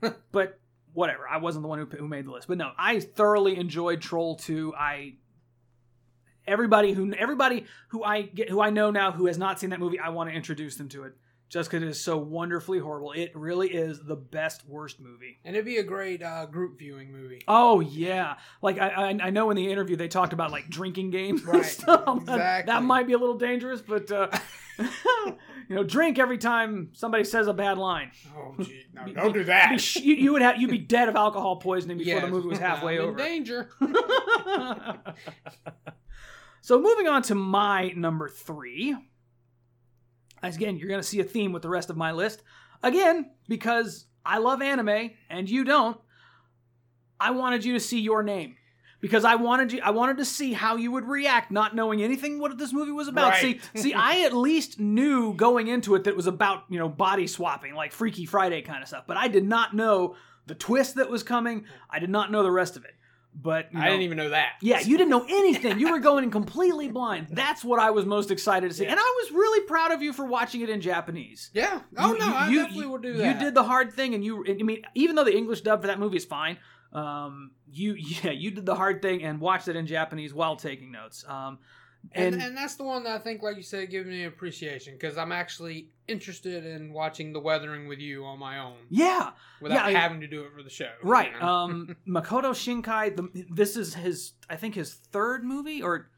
but 0.30 0.60
whatever. 0.92 1.26
I 1.28 1.38
wasn't 1.38 1.64
the 1.64 1.68
one 1.68 1.80
who, 1.80 1.86
who 1.86 2.06
made 2.06 2.26
the 2.26 2.30
list. 2.30 2.46
But 2.46 2.58
no, 2.58 2.70
I 2.78 3.00
thoroughly 3.00 3.56
enjoyed 3.56 4.00
Troll 4.00 4.36
2. 4.36 4.72
I 4.78 5.14
everybody 6.46 6.92
who 6.92 7.12
everybody 7.14 7.64
who 7.88 8.02
I 8.04 8.22
get 8.22 8.48
who 8.50 8.60
I 8.60 8.70
know 8.70 8.90
now 8.90 9.12
who 9.12 9.26
has 9.26 9.38
not 9.38 9.60
seen 9.60 9.70
that 9.70 9.80
movie, 9.80 9.98
I 9.98 10.08
want 10.10 10.30
to 10.30 10.36
introduce 10.36 10.76
them 10.76 10.88
to 10.90 11.04
it 11.04 11.12
just 11.48 11.70
because 11.70 11.82
it 11.82 11.88
is 11.90 12.00
so 12.00 12.16
wonderfully 12.16 12.78
horrible. 12.78 13.12
It 13.12 13.30
really 13.34 13.68
is 13.68 14.00
the 14.02 14.16
best 14.16 14.66
worst 14.66 14.98
movie. 15.00 15.38
and 15.44 15.54
it'd 15.54 15.66
be 15.66 15.76
a 15.76 15.82
great 15.82 16.22
uh, 16.22 16.46
group 16.46 16.78
viewing 16.78 17.12
movie. 17.12 17.42
Oh 17.46 17.80
yeah, 17.80 18.36
like 18.62 18.78
I, 18.78 18.88
I 18.88 19.18
I 19.24 19.30
know 19.30 19.50
in 19.50 19.56
the 19.56 19.70
interview 19.70 19.96
they 19.96 20.08
talked 20.08 20.32
about 20.32 20.50
like 20.50 20.68
drinking 20.70 21.10
games 21.10 21.44
Right, 21.44 21.58
exactly. 21.60 22.24
That 22.72 22.82
might 22.82 23.06
be 23.06 23.12
a 23.12 23.18
little 23.18 23.36
dangerous, 23.38 23.82
but 23.82 24.10
uh, 24.10 24.28
you 25.68 25.76
know, 25.76 25.84
drink 25.84 26.18
every 26.18 26.38
time 26.38 26.88
somebody 26.94 27.24
says 27.24 27.46
a 27.48 27.52
bad 27.52 27.76
line. 27.76 28.10
Oh, 28.34 28.54
gee, 28.62 28.84
no, 28.94 29.04
Be- 29.04 29.12
don't 29.12 29.26
be- 29.32 29.38
do 29.40 29.44
that. 29.44 29.70
be 29.72 29.78
sh- 29.78 29.96
you, 29.96 30.14
you 30.14 30.32
would 30.32 30.40
have 30.42 30.58
you'd 30.60 30.70
be 30.70 30.78
dead 30.78 31.08
of 31.10 31.16
alcohol 31.16 31.56
poisoning 31.56 31.98
before 31.98 32.20
the 32.22 32.28
movie 32.28 32.48
was 32.48 32.58
halfway 32.70 32.98
over. 32.98 33.10
In 33.10 33.16
danger. 33.18 33.68
so 36.62 36.80
moving 36.80 37.08
on 37.08 37.22
to 37.22 37.34
my 37.34 37.88
number 37.96 38.28
three. 38.28 38.96
As 40.42 40.56
Again, 40.56 40.76
you're 40.76 40.88
going 40.88 41.00
to 41.00 41.06
see 41.06 41.20
a 41.20 41.24
theme 41.24 41.52
with 41.52 41.62
the 41.62 41.68
rest 41.68 41.90
of 41.90 41.96
my 41.96 42.12
list. 42.12 42.42
Again, 42.82 43.30
because 43.48 44.06
I 44.24 44.38
love 44.38 44.62
anime 44.62 45.10
and 45.28 45.50
you 45.50 45.64
don't, 45.64 46.00
I 47.20 47.32
wanted 47.32 47.64
you 47.64 47.74
to 47.74 47.80
see 47.80 48.00
your 48.00 48.22
name. 48.22 48.56
Because 49.00 49.24
I 49.24 49.34
wanted 49.34 49.72
you 49.72 49.80
I 49.82 49.90
wanted 49.90 50.18
to 50.18 50.24
see 50.24 50.52
how 50.52 50.76
you 50.76 50.92
would 50.92 51.04
react 51.04 51.50
not 51.50 51.74
knowing 51.74 52.00
anything 52.00 52.38
what 52.38 52.56
this 52.56 52.72
movie 52.72 52.92
was 52.92 53.08
about. 53.08 53.30
Right. 53.30 53.60
See, 53.74 53.80
see 53.80 53.94
I 53.94 54.20
at 54.20 54.32
least 54.32 54.78
knew 54.78 55.34
going 55.34 55.66
into 55.66 55.96
it 55.96 56.04
that 56.04 56.10
it 56.10 56.16
was 56.16 56.28
about, 56.28 56.62
you 56.68 56.78
know, 56.78 56.88
body 56.88 57.26
swapping, 57.26 57.74
like 57.74 57.90
Freaky 57.90 58.26
Friday 58.26 58.62
kind 58.62 58.80
of 58.80 58.86
stuff. 58.86 59.02
But 59.08 59.16
I 59.16 59.26
did 59.26 59.44
not 59.44 59.74
know 59.74 60.14
the 60.46 60.54
twist 60.54 60.94
that 60.94 61.10
was 61.10 61.24
coming. 61.24 61.64
I 61.90 61.98
did 61.98 62.10
not 62.10 62.30
know 62.30 62.44
the 62.44 62.52
rest 62.52 62.76
of 62.76 62.84
it. 62.84 62.94
But 63.34 63.72
you 63.72 63.80
I 63.80 63.86
didn't 63.86 64.02
even 64.02 64.18
know 64.18 64.28
that. 64.28 64.52
yeah, 64.60 64.80
you 64.80 64.96
didn't 64.98 65.10
know 65.10 65.24
anything. 65.28 65.78
You 65.80 65.90
were 65.90 65.98
going 66.00 66.22
in 66.24 66.30
completely 66.30 66.88
blind. 66.88 67.28
That's 67.30 67.64
what 67.64 67.80
I 67.80 67.90
was 67.90 68.04
most 68.04 68.30
excited 68.30 68.68
to 68.70 68.76
see. 68.76 68.86
And 68.86 68.98
I 69.00 69.02
was 69.22 69.32
really 69.32 69.66
proud 69.66 69.90
of 69.90 70.02
you 70.02 70.12
for 70.12 70.26
watching 70.26 70.60
it 70.60 70.68
in 70.68 70.80
Japanese. 70.82 71.50
Yeah. 71.54 71.80
Oh 71.96 72.12
You- 72.12 72.18
no, 72.18 72.26
you- 72.26 72.32
I 72.34 72.48
you- 72.50 72.58
definitely 72.62 72.86
will 72.86 72.98
do 72.98 73.14
that. 73.14 73.34
You 73.34 73.40
did 73.44 73.54
the 73.54 73.64
hard 73.64 73.92
thing, 73.94 74.14
and 74.14 74.22
you. 74.24 74.44
I 74.46 74.62
mean, 74.62 74.82
even 74.94 75.16
though 75.16 75.24
the 75.24 75.34
English 75.36 75.62
dub 75.62 75.80
for 75.80 75.86
that 75.86 75.98
movie 75.98 76.18
is 76.18 76.24
fine, 76.26 76.58
um, 76.92 77.52
you 77.70 77.94
yeah, 77.98 78.30
you 78.32 78.50
did 78.50 78.66
the 78.66 78.74
hard 78.74 79.00
thing 79.02 79.22
and 79.22 79.40
watched 79.40 79.66
it 79.68 79.76
in 79.76 79.86
Japanese 79.86 80.34
while 80.34 80.56
taking 80.56 80.92
notes. 80.92 81.24
Um, 81.26 81.58
And, 82.12 82.34
And, 82.34 82.42
and 82.42 82.56
that's 82.56 82.74
the 82.74 82.82
one 82.84 83.04
that 83.04 83.12
I 83.20 83.22
think, 83.22 83.42
like 83.42 83.56
you 83.56 83.62
said, 83.62 83.88
gives 83.90 84.08
me 84.08 84.24
appreciation 84.24 84.94
because 84.94 85.16
I'm 85.16 85.30
actually 85.32 85.88
interested 86.12 86.64
in 86.64 86.92
watching 86.92 87.32
The 87.32 87.40
Weathering 87.40 87.88
with 87.88 87.98
you 87.98 88.24
on 88.24 88.38
my 88.38 88.58
own 88.58 88.76
yeah, 88.90 89.30
without 89.60 89.86
I- 89.86 89.92
having 89.92 90.20
to 90.20 90.28
do 90.28 90.44
it 90.44 90.52
for 90.54 90.62
the 90.62 90.70
show. 90.70 90.90
you 91.02 91.10
right. 91.10 91.32
know? 91.40 91.46
Um, 91.46 91.96
Makoto 92.08 92.52
Shinkai. 92.52 93.16
The, 93.16 93.46
this 93.50 93.76
is 93.76 93.94
his, 93.94 94.32
I 94.48 94.56
think, 94.56 94.74
his 94.74 94.94
third 94.94 95.42
movie, 95.42 95.82
or 95.82 96.10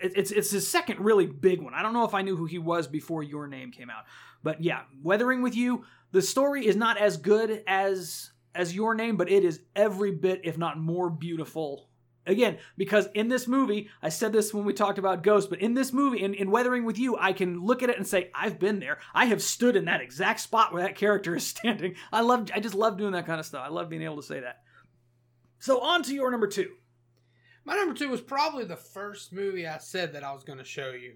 it, 0.00 0.12
it's 0.14 0.30
it's 0.30 0.50
his 0.50 0.68
second 0.68 1.00
really 1.00 1.26
big 1.26 1.60
one. 1.60 1.74
I 1.74 1.82
don't 1.82 1.92
know 1.92 2.04
if 2.04 2.14
I 2.14 2.22
knew 2.22 2.36
who 2.36 2.46
he 2.46 2.58
was 2.58 2.86
before 2.86 3.22
Your 3.22 3.48
Name 3.48 3.72
came 3.72 3.90
out, 3.90 4.04
but 4.42 4.62
yeah, 4.62 4.82
Weathering 5.02 5.42
with 5.42 5.56
You. 5.56 5.84
The 6.12 6.22
story 6.22 6.66
is 6.66 6.76
not 6.76 6.98
as 6.98 7.16
good 7.16 7.64
as 7.66 8.30
as 8.54 8.74
Your 8.74 8.94
Name, 8.94 9.16
but 9.16 9.30
it 9.30 9.44
is 9.44 9.60
every 9.74 10.12
bit, 10.12 10.42
if 10.44 10.58
not 10.58 10.78
more, 10.78 11.10
beautiful. 11.10 11.88
Again, 12.24 12.58
because 12.76 13.08
in 13.14 13.28
this 13.28 13.48
movie, 13.48 13.88
I 14.00 14.08
said 14.08 14.32
this 14.32 14.54
when 14.54 14.64
we 14.64 14.72
talked 14.72 14.98
about 14.98 15.24
Ghost, 15.24 15.50
but 15.50 15.60
in 15.60 15.74
this 15.74 15.92
movie, 15.92 16.22
in, 16.22 16.34
in 16.34 16.52
Weathering 16.52 16.84
with 16.84 16.96
You, 16.96 17.16
I 17.18 17.32
can 17.32 17.64
look 17.64 17.82
at 17.82 17.90
it 17.90 17.96
and 17.96 18.06
say, 18.06 18.30
I've 18.32 18.60
been 18.60 18.78
there. 18.78 18.98
I 19.12 19.24
have 19.24 19.42
stood 19.42 19.74
in 19.74 19.86
that 19.86 20.00
exact 20.00 20.38
spot 20.38 20.72
where 20.72 20.82
that 20.82 20.94
character 20.94 21.34
is 21.34 21.46
standing. 21.46 21.96
I 22.12 22.20
love, 22.20 22.50
I 22.54 22.60
just 22.60 22.76
love 22.76 22.96
doing 22.96 23.12
that 23.12 23.26
kind 23.26 23.40
of 23.40 23.46
stuff. 23.46 23.64
I 23.66 23.70
love 23.70 23.88
being 23.88 24.02
able 24.02 24.16
to 24.16 24.22
say 24.22 24.40
that. 24.40 24.62
So 25.58 25.80
on 25.80 26.02
to 26.04 26.14
your 26.14 26.30
number 26.30 26.46
two. 26.46 26.70
My 27.64 27.76
number 27.76 27.94
two 27.94 28.08
was 28.08 28.20
probably 28.20 28.64
the 28.64 28.76
first 28.76 29.32
movie 29.32 29.66
I 29.66 29.78
said 29.78 30.12
that 30.14 30.24
I 30.24 30.32
was 30.32 30.44
going 30.44 30.58
to 30.58 30.64
show 30.64 30.90
you. 30.90 31.14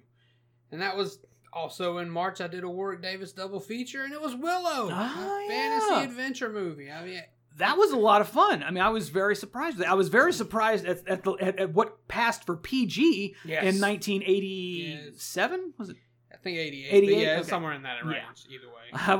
And 0.70 0.80
that 0.82 0.96
was 0.96 1.20
also 1.52 1.98
in 1.98 2.10
March. 2.10 2.40
I 2.40 2.46
did 2.46 2.64
a 2.64 2.68
Warwick 2.68 3.02
Davis 3.02 3.32
double 3.32 3.60
feature, 3.60 4.04
and 4.04 4.12
it 4.12 4.20
was 4.20 4.34
Willow, 4.34 4.88
a 4.88 4.92
ah, 4.92 5.44
fantasy 5.48 5.86
yeah. 5.90 6.02
adventure 6.02 6.50
movie. 6.50 6.90
I 6.90 7.04
mean, 7.04 7.22
That 7.56 7.78
was 7.78 7.90
a 7.92 7.96
lot 7.96 8.20
of 8.20 8.28
fun. 8.28 8.62
I 8.62 8.70
mean, 8.70 8.82
I 8.84 8.90
was 8.90 9.08
very 9.08 9.34
surprised. 9.34 9.82
I 9.82 9.94
was 9.94 10.08
very 10.08 10.32
surprised 10.32 10.84
at, 10.84 11.06
at, 11.08 11.24
the, 11.24 11.32
at, 11.34 11.58
at 11.58 11.72
what 11.74 12.06
passed 12.08 12.44
for 12.44 12.54
PG 12.56 13.34
Yes. 13.44 13.62
in 13.64 13.80
1987. 13.80 15.72
Was 15.78 15.90
it? 15.90 15.96
I 16.32 16.36
think 16.36 16.58
88. 16.58 16.88
88? 16.92 17.22
yeah, 17.22 17.38
Okay. 17.38 17.48
somewhere 17.48 17.72
in 17.72 17.82
that 17.82 18.04
range, 18.04 18.46
Yeah. 18.48 18.56
either 18.56 18.68
way. 18.68 18.74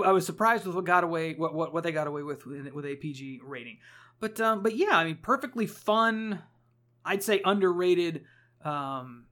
I, 0.04 0.08
I 0.10 0.12
was 0.12 0.26
surprised 0.26 0.66
with 0.66 0.74
what 0.76 0.84
got 0.84 1.02
away, 1.04 1.34
what 1.34 1.54
what, 1.54 1.72
what 1.72 1.82
they 1.82 1.92
got 1.92 2.06
away 2.06 2.22
with 2.22 2.46
with 2.46 2.72
with 2.72 2.84
a 2.84 2.94
PG 2.96 3.40
rating. 3.44 3.78
But 4.20 4.40
um, 4.40 4.62
but 4.62 4.76
yeah, 4.76 4.90
I 4.92 5.04
mean, 5.04 5.18
perfectly 5.22 5.66
fun. 5.66 6.40
I'd 7.04 7.22
say 7.22 7.40
underrated 7.44 8.24
um, 8.64 9.24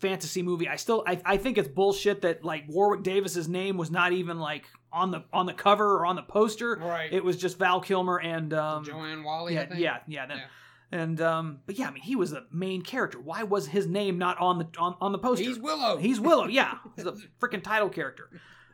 fantasy 0.00 0.42
movie. 0.42 0.68
I 0.68 0.76
still 0.76 1.02
I, 1.06 1.20
I 1.24 1.36
think 1.36 1.56
it's 1.58 1.68
bullshit 1.68 2.22
that 2.22 2.44
like 2.44 2.64
Warwick 2.68 3.02
Davis's 3.02 3.48
name 3.48 3.76
was 3.76 3.90
not 3.90 4.12
even 4.12 4.38
like 4.38 4.66
on 4.92 5.10
the 5.10 5.24
on 5.32 5.46
the 5.46 5.52
cover 5.54 5.94
or 5.98 6.06
on 6.06 6.16
the 6.16 6.22
poster. 6.22 6.76
Right. 6.80 7.12
It 7.12 7.24
was 7.24 7.36
just 7.36 7.58
Val 7.58 7.80
Kilmer 7.80 8.18
and 8.20 8.52
um, 8.54 8.84
Joanne 8.84 9.22
Whalley, 9.24 9.56
I 9.58 9.62
yeah, 9.62 9.66
think. 9.68 9.80
yeah, 9.80 9.98
yeah, 10.06 10.26
then- 10.26 10.36
Yeah. 10.38 10.44
And 10.92 11.20
um, 11.20 11.60
but 11.66 11.78
yeah, 11.78 11.86
I 11.86 11.92
mean, 11.92 12.02
he 12.02 12.16
was 12.16 12.32
the 12.32 12.46
main 12.50 12.82
character. 12.82 13.20
Why 13.20 13.44
was 13.44 13.68
his 13.68 13.86
name 13.86 14.18
not 14.18 14.38
on 14.38 14.58
the 14.58 14.66
on, 14.76 14.96
on 15.00 15.12
the 15.12 15.18
poster? 15.18 15.44
He's 15.44 15.56
Willow. 15.56 15.96
He's 15.98 16.18
Willow. 16.18 16.46
Yeah, 16.48 16.78
he's 16.96 17.06
a 17.06 17.14
freaking 17.40 17.62
title 17.62 17.88
character. 17.88 18.28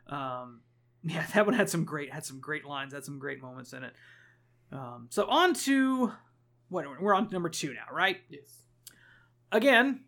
Um, 0.09 0.61
yeah, 1.03 1.27
that 1.35 1.45
one 1.45 1.55
had 1.55 1.69
some 1.69 1.85
great 1.85 2.11
had 2.11 2.25
some 2.25 2.41
great 2.41 2.65
lines, 2.65 2.95
had 2.95 3.05
some 3.05 3.19
great 3.19 3.43
moments 3.43 3.75
in 3.75 3.85
it. 3.85 3.93
Um, 4.73 5.09
so 5.11 5.27
on 5.27 5.53
to 5.65 6.11
what 6.71 6.87
we're 7.03 7.13
on 7.15 7.27
to 7.27 7.33
number 7.35 7.51
two 7.51 7.75
now, 7.75 7.85
right? 7.93 8.17
Yes. 8.31 8.63
Again, 9.53 10.01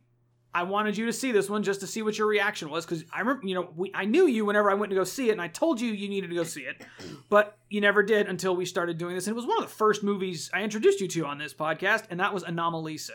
I 0.54 0.62
wanted 0.62 0.96
you 0.96 1.06
to 1.06 1.12
see 1.12 1.30
this 1.30 1.50
one 1.50 1.62
just 1.62 1.80
to 1.80 1.86
see 1.86 2.02
what 2.02 2.16
your 2.16 2.26
reaction 2.26 2.70
was 2.70 2.84
because 2.86 3.04
I 3.12 3.20
remember, 3.20 3.46
you 3.46 3.54
know, 3.54 3.68
we, 3.76 3.90
I 3.94 4.06
knew 4.06 4.26
you 4.26 4.46
whenever 4.46 4.70
I 4.70 4.74
went 4.74 4.90
to 4.90 4.96
go 4.96 5.04
see 5.04 5.28
it, 5.28 5.32
and 5.32 5.42
I 5.42 5.48
told 5.48 5.80
you 5.80 5.92
you 5.92 6.08
needed 6.08 6.30
to 6.30 6.36
go 6.36 6.44
see 6.44 6.62
it, 6.62 6.84
but 7.28 7.58
you 7.68 7.80
never 7.80 8.02
did 8.02 8.26
until 8.28 8.56
we 8.56 8.64
started 8.64 8.96
doing 8.98 9.14
this. 9.14 9.26
And 9.26 9.34
it 9.34 9.36
was 9.36 9.46
one 9.46 9.58
of 9.62 9.68
the 9.68 9.74
first 9.74 10.02
movies 10.02 10.50
I 10.52 10.62
introduced 10.62 11.00
you 11.00 11.08
to 11.08 11.26
on 11.26 11.38
this 11.38 11.52
podcast, 11.52 12.04
and 12.10 12.18
that 12.20 12.32
was 12.32 12.44
Anomalisa. 12.44 13.10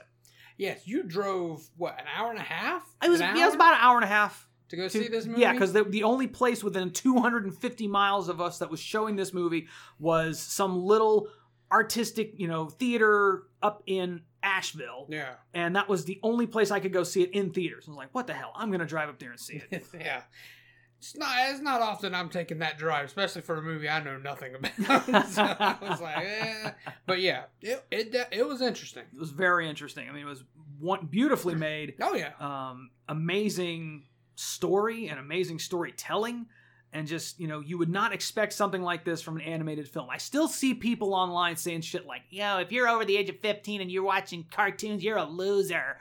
Yes, 0.58 0.82
you 0.86 1.04
drove, 1.04 1.68
what, 1.78 2.00
an 2.00 2.06
hour 2.16 2.30
and 2.30 2.40
a 2.40 2.44
half? 2.44 2.84
It 3.04 3.10
was 3.10 3.20
yeah, 3.20 3.36
it 3.36 3.46
was 3.46 3.56
about 3.56 3.74
an 3.74 3.80
hour 3.82 3.96
and 3.96 4.04
a 4.06 4.08
half. 4.08 4.48
to 4.70 4.76
go 4.76 4.84
to- 4.84 4.90
see 4.90 5.08
this 5.08 5.26
movie? 5.26 5.42
Yeah, 5.42 5.54
because 5.54 5.74
the, 5.74 5.84
the 5.84 6.04
only 6.04 6.28
place 6.28 6.64
within 6.64 6.92
250 6.92 7.88
miles 7.88 8.30
of 8.30 8.40
us 8.40 8.60
that 8.60 8.70
was 8.70 8.80
showing 8.80 9.16
this 9.16 9.34
movie 9.34 9.68
was 9.98 10.40
some 10.40 10.84
little 10.84 11.28
artistic, 11.72 12.34
you 12.38 12.48
know, 12.48 12.70
theater 12.70 13.44
up 13.64 13.82
in 13.88 14.22
Asheville. 14.44 15.08
Yeah. 15.10 15.36
And 15.54 15.76
that 15.76 15.90
was 15.90 16.06
the 16.06 16.20
only 16.22 16.46
place 16.46 16.70
I 16.70 16.80
could 16.80 16.94
go 16.94 17.04
see 17.04 17.24
it 17.24 17.32
in 17.32 17.52
theaters. 17.52 17.86
I 17.88 17.92
was 17.92 17.98
like, 17.98 18.14
what 18.14 18.28
the 18.28 18.34
hell? 18.34 18.52
I'm 18.56 18.70
going 18.70 18.82
to 18.82 18.86
drive 18.86 19.10
up 19.10 19.20
there 19.20 19.32
and 19.32 19.40
see 19.40 19.62
it. 19.72 19.86
yeah. 20.00 20.24
It's 21.00 21.18
not. 21.18 21.36
It's 21.50 21.60
not 21.60 21.82
often 21.82 22.16
I'm 22.16 22.30
taking 22.30 22.60
that 22.60 22.78
drive, 22.78 23.04
especially 23.06 23.42
for 23.42 23.58
a 23.58 23.62
movie 23.62 23.90
I 23.90 24.02
know 24.02 24.18
nothing 24.18 24.56
about. 24.56 25.06
so 25.28 25.44
I 25.44 25.76
was 25.82 26.00
like, 26.00 26.24
eh. 26.26 26.72
but 27.06 27.20
yeah, 27.20 27.44
it, 27.62 27.84
it, 27.92 28.16
it 28.32 28.48
was 28.48 28.62
interesting. 28.62 29.04
It 29.14 29.20
was 29.20 29.32
very 29.32 29.68
interesting. 29.68 30.08
I 30.08 30.14
mean, 30.14 30.22
it 30.22 30.30
was 30.30 30.46
one 30.80 31.08
beautifully 31.08 31.56
made, 31.56 31.96
Oh 32.00 32.16
yeah, 32.16 32.32
um, 32.40 32.92
amazing 33.10 34.06
story 34.36 35.10
and 35.10 35.20
amazing 35.20 35.60
storytelling. 35.60 36.46
And 36.96 37.08
just, 37.08 37.40
you 37.40 37.48
know, 37.48 37.60
you 37.60 37.80
would 37.80 37.90
not 37.90 38.14
expect 38.14 38.54
something 38.54 38.84
like 38.84 39.04
this 39.04 39.20
from 39.22 39.38
an 39.38 39.42
animated 39.42 39.90
film. 39.90 40.10
I 40.12 40.18
still 40.20 40.48
see 40.48 40.76
people 40.76 41.16
online 41.16 41.56
saying 41.58 41.82
shit 41.82 42.06
like, 42.06 42.22
yo, 42.30 42.60
if 42.60 42.72
you're 42.72 42.88
over 42.88 43.04
the 43.04 43.18
age 43.18 43.30
of 43.30 43.40
15 43.40 43.82
and 43.82 43.92
you're 43.92 44.04
watching 44.04 44.46
cartoons, 44.52 45.04
you're 45.04 45.18
a 45.18 45.26
loser. 45.26 45.98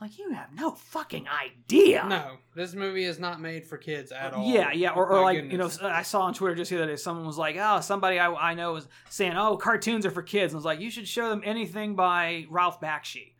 Like, 0.00 0.16
you 0.16 0.30
have 0.30 0.54
no 0.54 0.70
fucking 0.70 1.26
idea. 1.26 2.06
no, 2.08 2.36
this 2.54 2.72
movie 2.72 3.02
is 3.02 3.18
not 3.18 3.40
made 3.40 3.66
for 3.66 3.76
kids 3.76 4.12
at 4.12 4.32
all. 4.32 4.46
Yeah, 4.46 4.70
yeah, 4.70 4.90
or, 4.90 5.08
or 5.08 5.22
like 5.22 5.50
you 5.50 5.58
know. 5.58 5.68
I 5.82 6.02
saw 6.02 6.20
on 6.20 6.34
Twitter 6.34 6.54
just 6.54 6.70
the 6.70 6.76
other 6.76 6.86
day, 6.86 6.94
someone 6.94 7.26
was 7.26 7.36
like, 7.36 7.56
"Oh, 7.58 7.80
somebody 7.80 8.20
I, 8.20 8.32
I 8.32 8.54
know 8.54 8.74
was 8.74 8.86
saying, 9.10 9.32
oh, 9.36 9.56
cartoons 9.56 10.06
are 10.06 10.12
for 10.12 10.22
kids." 10.22 10.52
And 10.52 10.56
I 10.56 10.58
was 10.58 10.64
like, 10.64 10.78
"You 10.78 10.92
should 10.92 11.08
show 11.08 11.28
them 11.30 11.42
anything 11.44 11.96
by 11.96 12.46
Ralph 12.48 12.80
Bakshi." 12.80 13.32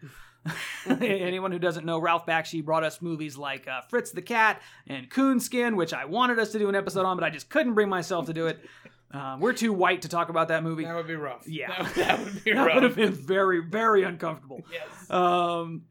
Anyone 1.00 1.52
who 1.52 1.58
doesn't 1.58 1.84
know, 1.86 1.98
Ralph 1.98 2.26
Bakshi 2.26 2.64
brought 2.64 2.84
us 2.84 3.00
movies 3.02 3.36
like 3.36 3.66
uh, 3.68 3.80
Fritz 3.88 4.10
the 4.10 4.22
Cat 4.22 4.60
and 4.86 5.10
Coonskin, 5.10 5.76
which 5.76 5.92
I 5.94 6.04
wanted 6.04 6.38
us 6.38 6.52
to 6.52 6.58
do 6.58 6.68
an 6.68 6.74
episode 6.74 7.04
on, 7.04 7.16
but 7.16 7.24
I 7.24 7.30
just 7.30 7.48
couldn't 7.50 7.74
bring 7.74 7.88
myself 7.88 8.26
to 8.26 8.32
do 8.32 8.46
it. 8.46 8.58
Uh, 9.10 9.38
we're 9.40 9.54
too 9.54 9.72
white 9.72 10.02
to 10.02 10.08
talk 10.10 10.28
about 10.28 10.48
that 10.48 10.62
movie. 10.62 10.84
that 10.84 10.94
would 10.94 11.06
be 11.06 11.14
rough. 11.16 11.48
Yeah. 11.48 11.82
that, 11.82 11.94
that 11.94 12.18
would 12.20 12.44
be 12.44 12.52
That 12.52 12.62
rough. 12.66 12.74
would 12.74 12.82
have 12.82 12.94
been 12.94 13.14
very, 13.14 13.62
very 13.66 14.02
uncomfortable. 14.02 14.60
yes. 14.70 15.10
Um, 15.10 15.84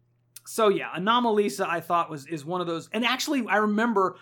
so 0.46 0.68
yeah, 0.68 0.92
Anomalisa 0.96 1.68
I 1.68 1.80
thought 1.82 2.12
was 2.12 2.28
is 2.28 2.46
one 2.46 2.62
of 2.62 2.68
those, 2.68 2.90
and 2.94 3.04
actually 3.04 3.44
I 3.48 3.58
remember 3.58 4.18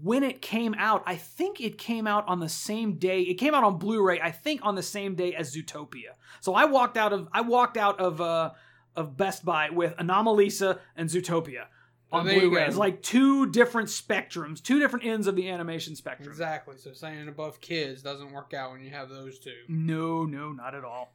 when 0.00 0.22
it 0.22 0.40
came 0.40 0.72
out. 0.78 1.02
I 1.04 1.16
think 1.16 1.60
it 1.60 1.78
came 1.78 2.06
out 2.06 2.28
on 2.28 2.38
the 2.38 2.48
same 2.48 2.94
day. 2.96 3.22
It 3.22 3.34
came 3.34 3.54
out 3.54 3.64
on 3.64 3.78
Blu-ray. 3.78 4.20
I 4.20 4.30
think 4.30 4.60
on 4.62 4.76
the 4.76 4.84
same 4.84 5.16
day 5.16 5.34
as 5.34 5.52
Zootopia. 5.56 6.12
So 6.40 6.54
I 6.54 6.66
walked 6.66 6.96
out 6.96 7.12
of 7.12 7.26
I 7.32 7.40
walked 7.40 7.76
out 7.76 7.98
of 7.98 8.20
uh 8.20 8.50
of 8.96 9.16
Best 9.16 9.44
Buy 9.44 9.70
with 9.70 9.96
Anomalisa 9.96 10.78
and 10.96 11.08
Zootopia 11.08 11.66
on 12.12 12.26
there 12.26 12.34
you 12.34 12.40
Blu-ray. 12.42 12.62
go. 12.62 12.66
It's 12.68 12.76
like 12.76 13.02
two 13.02 13.50
different 13.50 13.88
spectrums, 13.88 14.62
two 14.62 14.78
different 14.78 15.06
ends 15.06 15.26
of 15.26 15.34
the 15.34 15.48
animation 15.48 15.96
spectrum. 15.96 16.28
Exactly. 16.28 16.76
So 16.76 16.92
saying 16.92 17.28
above 17.28 17.60
kids 17.60 18.02
doesn't 18.02 18.32
work 18.32 18.52
out 18.54 18.72
when 18.72 18.82
you 18.84 18.90
have 18.90 19.08
those 19.08 19.38
two. 19.38 19.54
No, 19.68 20.24
no, 20.24 20.52
not 20.52 20.74
at 20.74 20.84
all. 20.84 21.14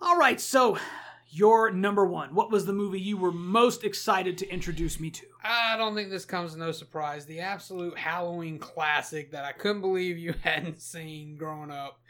All 0.00 0.16
right, 0.16 0.40
so 0.40 0.78
your 1.30 1.70
number 1.70 2.06
one. 2.06 2.34
What 2.34 2.50
was 2.50 2.66
the 2.66 2.72
movie 2.72 3.00
you 3.00 3.16
were 3.16 3.32
most 3.32 3.82
excited 3.82 4.38
to 4.38 4.48
introduce 4.48 5.00
me 5.00 5.10
to? 5.10 5.26
I 5.42 5.76
don't 5.76 5.94
think 5.94 6.10
this 6.10 6.24
comes 6.24 6.52
as 6.52 6.56
no 6.56 6.70
surprise. 6.72 7.26
The 7.26 7.40
absolute 7.40 7.98
Halloween 7.98 8.58
classic 8.58 9.32
that 9.32 9.44
I 9.44 9.52
couldn't 9.52 9.80
believe 9.80 10.16
you 10.16 10.34
hadn't 10.42 10.80
seen 10.80 11.36
growing 11.36 11.70
up. 11.70 12.00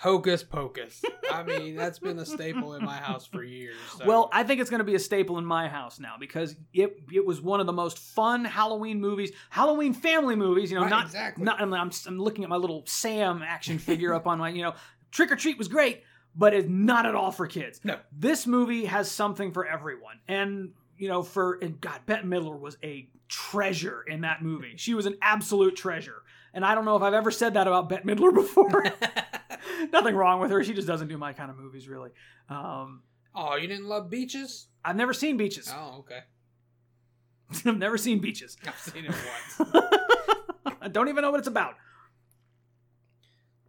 Hocus 0.00 0.42
Pocus. 0.42 1.02
I 1.30 1.42
mean, 1.44 1.76
that's 1.76 1.98
been 1.98 2.18
a 2.18 2.24
staple 2.26 2.74
in 2.74 2.84
my 2.84 2.96
house 2.96 3.26
for 3.26 3.42
years. 3.44 3.76
so- 3.98 4.06
Well, 4.06 4.30
I 4.32 4.42
think 4.44 4.60
it's 4.60 4.70
going 4.70 4.78
to 4.80 4.84
be 4.84 4.94
a 4.94 4.98
staple 4.98 5.36
in 5.38 5.44
my 5.44 5.68
house 5.68 6.00
now 6.00 6.14
because 6.18 6.56
it 6.72 6.96
it 7.12 7.24
was 7.26 7.40
one 7.42 7.60
of 7.60 7.66
the 7.66 7.72
most 7.72 7.98
fun 7.98 8.44
Halloween 8.44 9.00
movies, 9.00 9.30
Halloween 9.50 9.92
family 9.92 10.36
movies. 10.36 10.70
You 10.70 10.76
know, 10.78 10.82
Right, 10.84 10.90
not 10.90 11.04
exactly. 11.06 11.44
not. 11.44 11.60
I'm, 11.60 11.72
I'm 11.74 11.90
I'm 12.06 12.18
looking 12.18 12.44
at 12.44 12.50
my 12.50 12.56
little 12.56 12.82
Sam 12.86 13.42
action 13.46 13.78
figure 13.78 14.14
up 14.14 14.26
on 14.26 14.38
my. 14.38 14.48
You 14.48 14.62
know, 14.62 14.74
Trick 15.10 15.30
or 15.30 15.36
Treat 15.36 15.58
was 15.58 15.68
great, 15.68 16.02
but 16.34 16.54
it's 16.54 16.68
not 16.68 17.04
at 17.04 17.14
all 17.14 17.30
for 17.30 17.46
kids. 17.46 17.80
No. 17.84 17.98
this 18.10 18.46
movie 18.46 18.86
has 18.86 19.10
something 19.10 19.52
for 19.52 19.66
everyone, 19.66 20.20
and 20.26 20.70
you 20.96 21.08
know, 21.08 21.22
for 21.22 21.58
and 21.60 21.80
God, 21.80 22.00
Bette 22.06 22.26
Midler 22.26 22.58
was 22.58 22.78
a 22.82 23.08
treasure 23.28 24.02
in 24.08 24.22
that 24.22 24.42
movie. 24.42 24.74
She 24.76 24.94
was 24.94 25.04
an 25.06 25.16
absolute 25.22 25.76
treasure, 25.76 26.22
and 26.54 26.64
I 26.64 26.74
don't 26.74 26.84
know 26.84 26.96
if 26.96 27.02
I've 27.02 27.14
ever 27.14 27.30
said 27.30 27.54
that 27.54 27.66
about 27.66 27.88
Bette 27.88 28.04
Midler 28.04 28.32
before. 28.42 28.84
Nothing 29.92 30.14
wrong 30.14 30.40
with 30.40 30.50
her. 30.50 30.62
She 30.64 30.74
just 30.74 30.86
doesn't 30.86 31.08
do 31.08 31.18
my 31.18 31.32
kind 31.32 31.50
of 31.50 31.56
movies, 31.58 31.88
really. 31.88 32.10
Um, 32.48 33.02
oh, 33.34 33.56
you 33.56 33.66
didn't 33.68 33.86
love 33.86 34.10
beaches? 34.10 34.66
I've 34.84 34.96
never 34.96 35.12
seen 35.12 35.36
Beaches. 35.36 35.72
Oh, 35.74 35.98
okay. 36.00 36.20
I've 37.68 37.78
never 37.78 37.98
seen 37.98 38.18
Beaches. 38.20 38.56
I've 38.66 38.78
seen 38.78 39.04
it 39.04 39.10
once. 39.10 39.74
I 40.80 40.88
don't 40.88 41.08
even 41.08 41.22
know 41.22 41.30
what 41.30 41.38
it's 41.38 41.48
about. 41.48 41.74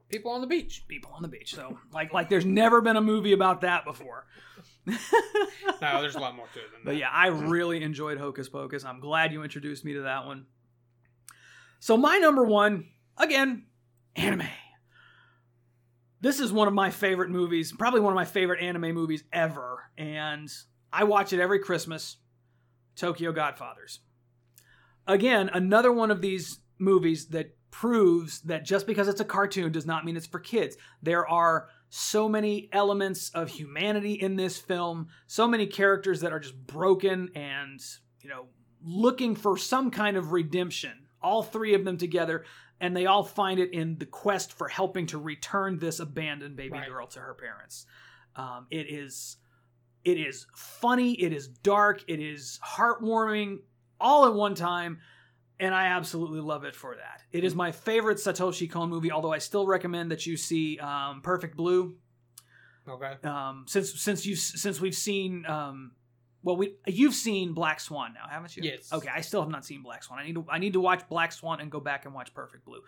People 0.10 0.32
on 0.32 0.42
the 0.42 0.48
beach. 0.48 0.84
People 0.88 1.12
on 1.14 1.22
the 1.22 1.28
beach. 1.30 1.54
So, 1.56 1.78
like, 1.94 2.14
like 2.14 2.28
there's 2.30 2.46
never 2.46 2.82
been 2.82 2.98
a 2.98 3.02
movie 3.02 3.32
about 3.34 3.62
that 3.62 3.86
before. 3.86 4.26
No, 4.86 6.02
there's 6.02 6.16
a 6.16 6.20
lot 6.20 6.36
more 6.36 6.48
to 6.54 6.60
it 6.60 6.72
than 6.72 6.82
But 6.84 6.92
that. 6.92 6.98
yeah, 6.98 7.10
I 7.12 7.28
really 7.28 7.82
enjoyed 7.84 8.18
Hocus 8.18 8.50
Pocus. 8.50 8.84
I'm 8.84 9.00
glad 9.00 9.32
you 9.32 9.44
introduced 9.44 9.86
me 9.86 9.94
to 9.94 10.02
that 10.02 10.26
one. 10.26 10.48
So 11.80 11.96
my 11.98 12.18
number 12.18 12.44
one, 12.44 12.88
again, 13.18 13.66
anime. 14.16 14.48
This 16.22 16.40
is 16.40 16.54
one 16.54 16.68
of 16.68 16.74
my 16.74 16.92
favorite 16.92 17.32
movies, 17.32 17.72
probably 17.72 18.00
one 18.00 18.14
of 18.14 18.16
my 18.16 18.26
favorite 18.26 18.62
anime 18.62 18.94
movies 18.94 19.24
ever, 19.34 19.90
and 19.98 20.48
I 20.94 21.04
watch 21.04 21.34
it 21.34 21.40
every 21.40 21.60
Christmas. 21.60 22.18
Tokyo 22.96 23.32
Godfathers. 23.32 24.00
Again, 25.08 25.50
another 25.54 25.92
one 25.92 26.12
of 26.12 26.22
these 26.22 26.60
movies 26.78 27.28
that 27.30 27.56
proves 27.72 28.42
that 28.42 28.66
just 28.66 28.86
because 28.86 29.08
it's 29.08 29.22
a 29.22 29.26
cartoon 29.26 29.72
does 29.72 29.86
not 29.86 30.06
mean 30.06 30.18
it's 30.18 30.28
for 30.28 30.40
kids. 30.40 30.78
There 31.02 31.28
are 31.28 31.70
so 31.90 32.30
many 32.30 32.70
elements 32.72 33.30
of 33.34 33.50
humanity 33.50 34.14
in 34.14 34.36
this 34.36 34.58
film, 34.58 35.08
so 35.28 35.48
many 35.48 35.66
characters 35.66 36.22
that 36.22 36.34
are 36.34 36.40
just 36.40 36.56
broken 36.68 37.30
and, 37.34 37.80
you 38.22 38.30
know, 38.30 38.48
looking 38.84 39.36
for 39.36 39.58
some 39.58 39.90
kind 39.90 40.18
of 40.18 40.32
redemption. 40.32 41.08
All 41.22 41.44
three 41.44 41.74
of 41.74 41.86
them 41.86 41.98
together, 41.98 42.46
and 42.82 42.98
they 42.98 43.06
all 43.06 43.24
find 43.24 43.60
it 43.60 43.72
in 43.74 43.98
the 43.98 44.06
quest 44.06 44.52
for 44.52 44.68
helping 44.68 45.06
to 45.08 45.18
return 45.18 45.80
this 45.80 46.00
abandoned 46.00 46.58
baby 46.58 46.72
Right. 46.74 46.90
girl 46.90 47.08
to 47.08 47.20
her 47.20 47.34
parents. 47.36 47.86
Um, 48.36 48.68
it 48.70 48.88
is 48.92 49.38
it 50.04 50.18
is 50.18 50.48
funny, 50.56 51.14
it 51.14 51.32
is 51.32 51.48
dark, 51.48 52.04
it 52.08 52.20
is 52.20 52.60
heartwarming, 52.66 53.60
all 54.00 54.26
at 54.26 54.34
one 54.34 54.56
time, 54.56 55.00
and 55.60 55.76
I 55.76 55.86
absolutely 55.88 56.40
love 56.42 56.64
it 56.64 56.76
for 56.76 56.96
that. 56.96 57.22
It 57.32 57.44
is 57.44 57.54
my 57.54 57.72
favorite 57.72 58.18
Satoshi 58.18 58.70
Kon 58.70 58.90
movie, 58.90 59.12
although 59.12 59.32
I 59.32 59.38
still 59.38 59.68
recommend 59.68 60.10
that 60.12 60.26
you 60.26 60.38
see 60.38 60.80
um, 60.80 61.22
Perfect 61.22 61.56
Blue. 61.56 61.96
Okay. 62.90 63.14
Um, 63.24 63.66
since 63.68 64.02
since 64.02 64.26
you 64.26 64.36
since 64.36 64.82
we've 64.82 64.96
seen 64.96 65.46
um, 65.46 65.92
well 66.44 66.56
we 66.58 66.76
you've 66.88 67.14
seen 67.14 67.54
Black 67.54 67.80
Swan 67.80 68.14
now, 68.14 68.28
haven't 68.30 68.56
you? 68.58 68.64
Yes. 68.64 68.92
Okay, 68.92 69.10
I 69.14 69.22
still 69.22 69.42
have 69.42 69.50
not 69.50 69.66
seen 69.66 69.84
Black 69.84 70.04
Swan. 70.04 70.20
I 70.20 70.26
need 70.26 70.36
to 70.36 70.46
I 70.50 70.60
need 70.60 70.74
to 70.74 70.80
watch 70.82 71.08
Black 71.10 71.32
Swan 71.32 71.62
and 71.62 71.72
go 71.72 71.80
back 71.80 72.06
and 72.06 72.14
watch 72.14 72.34
Perfect 72.34 72.66
Blue. 72.66 72.82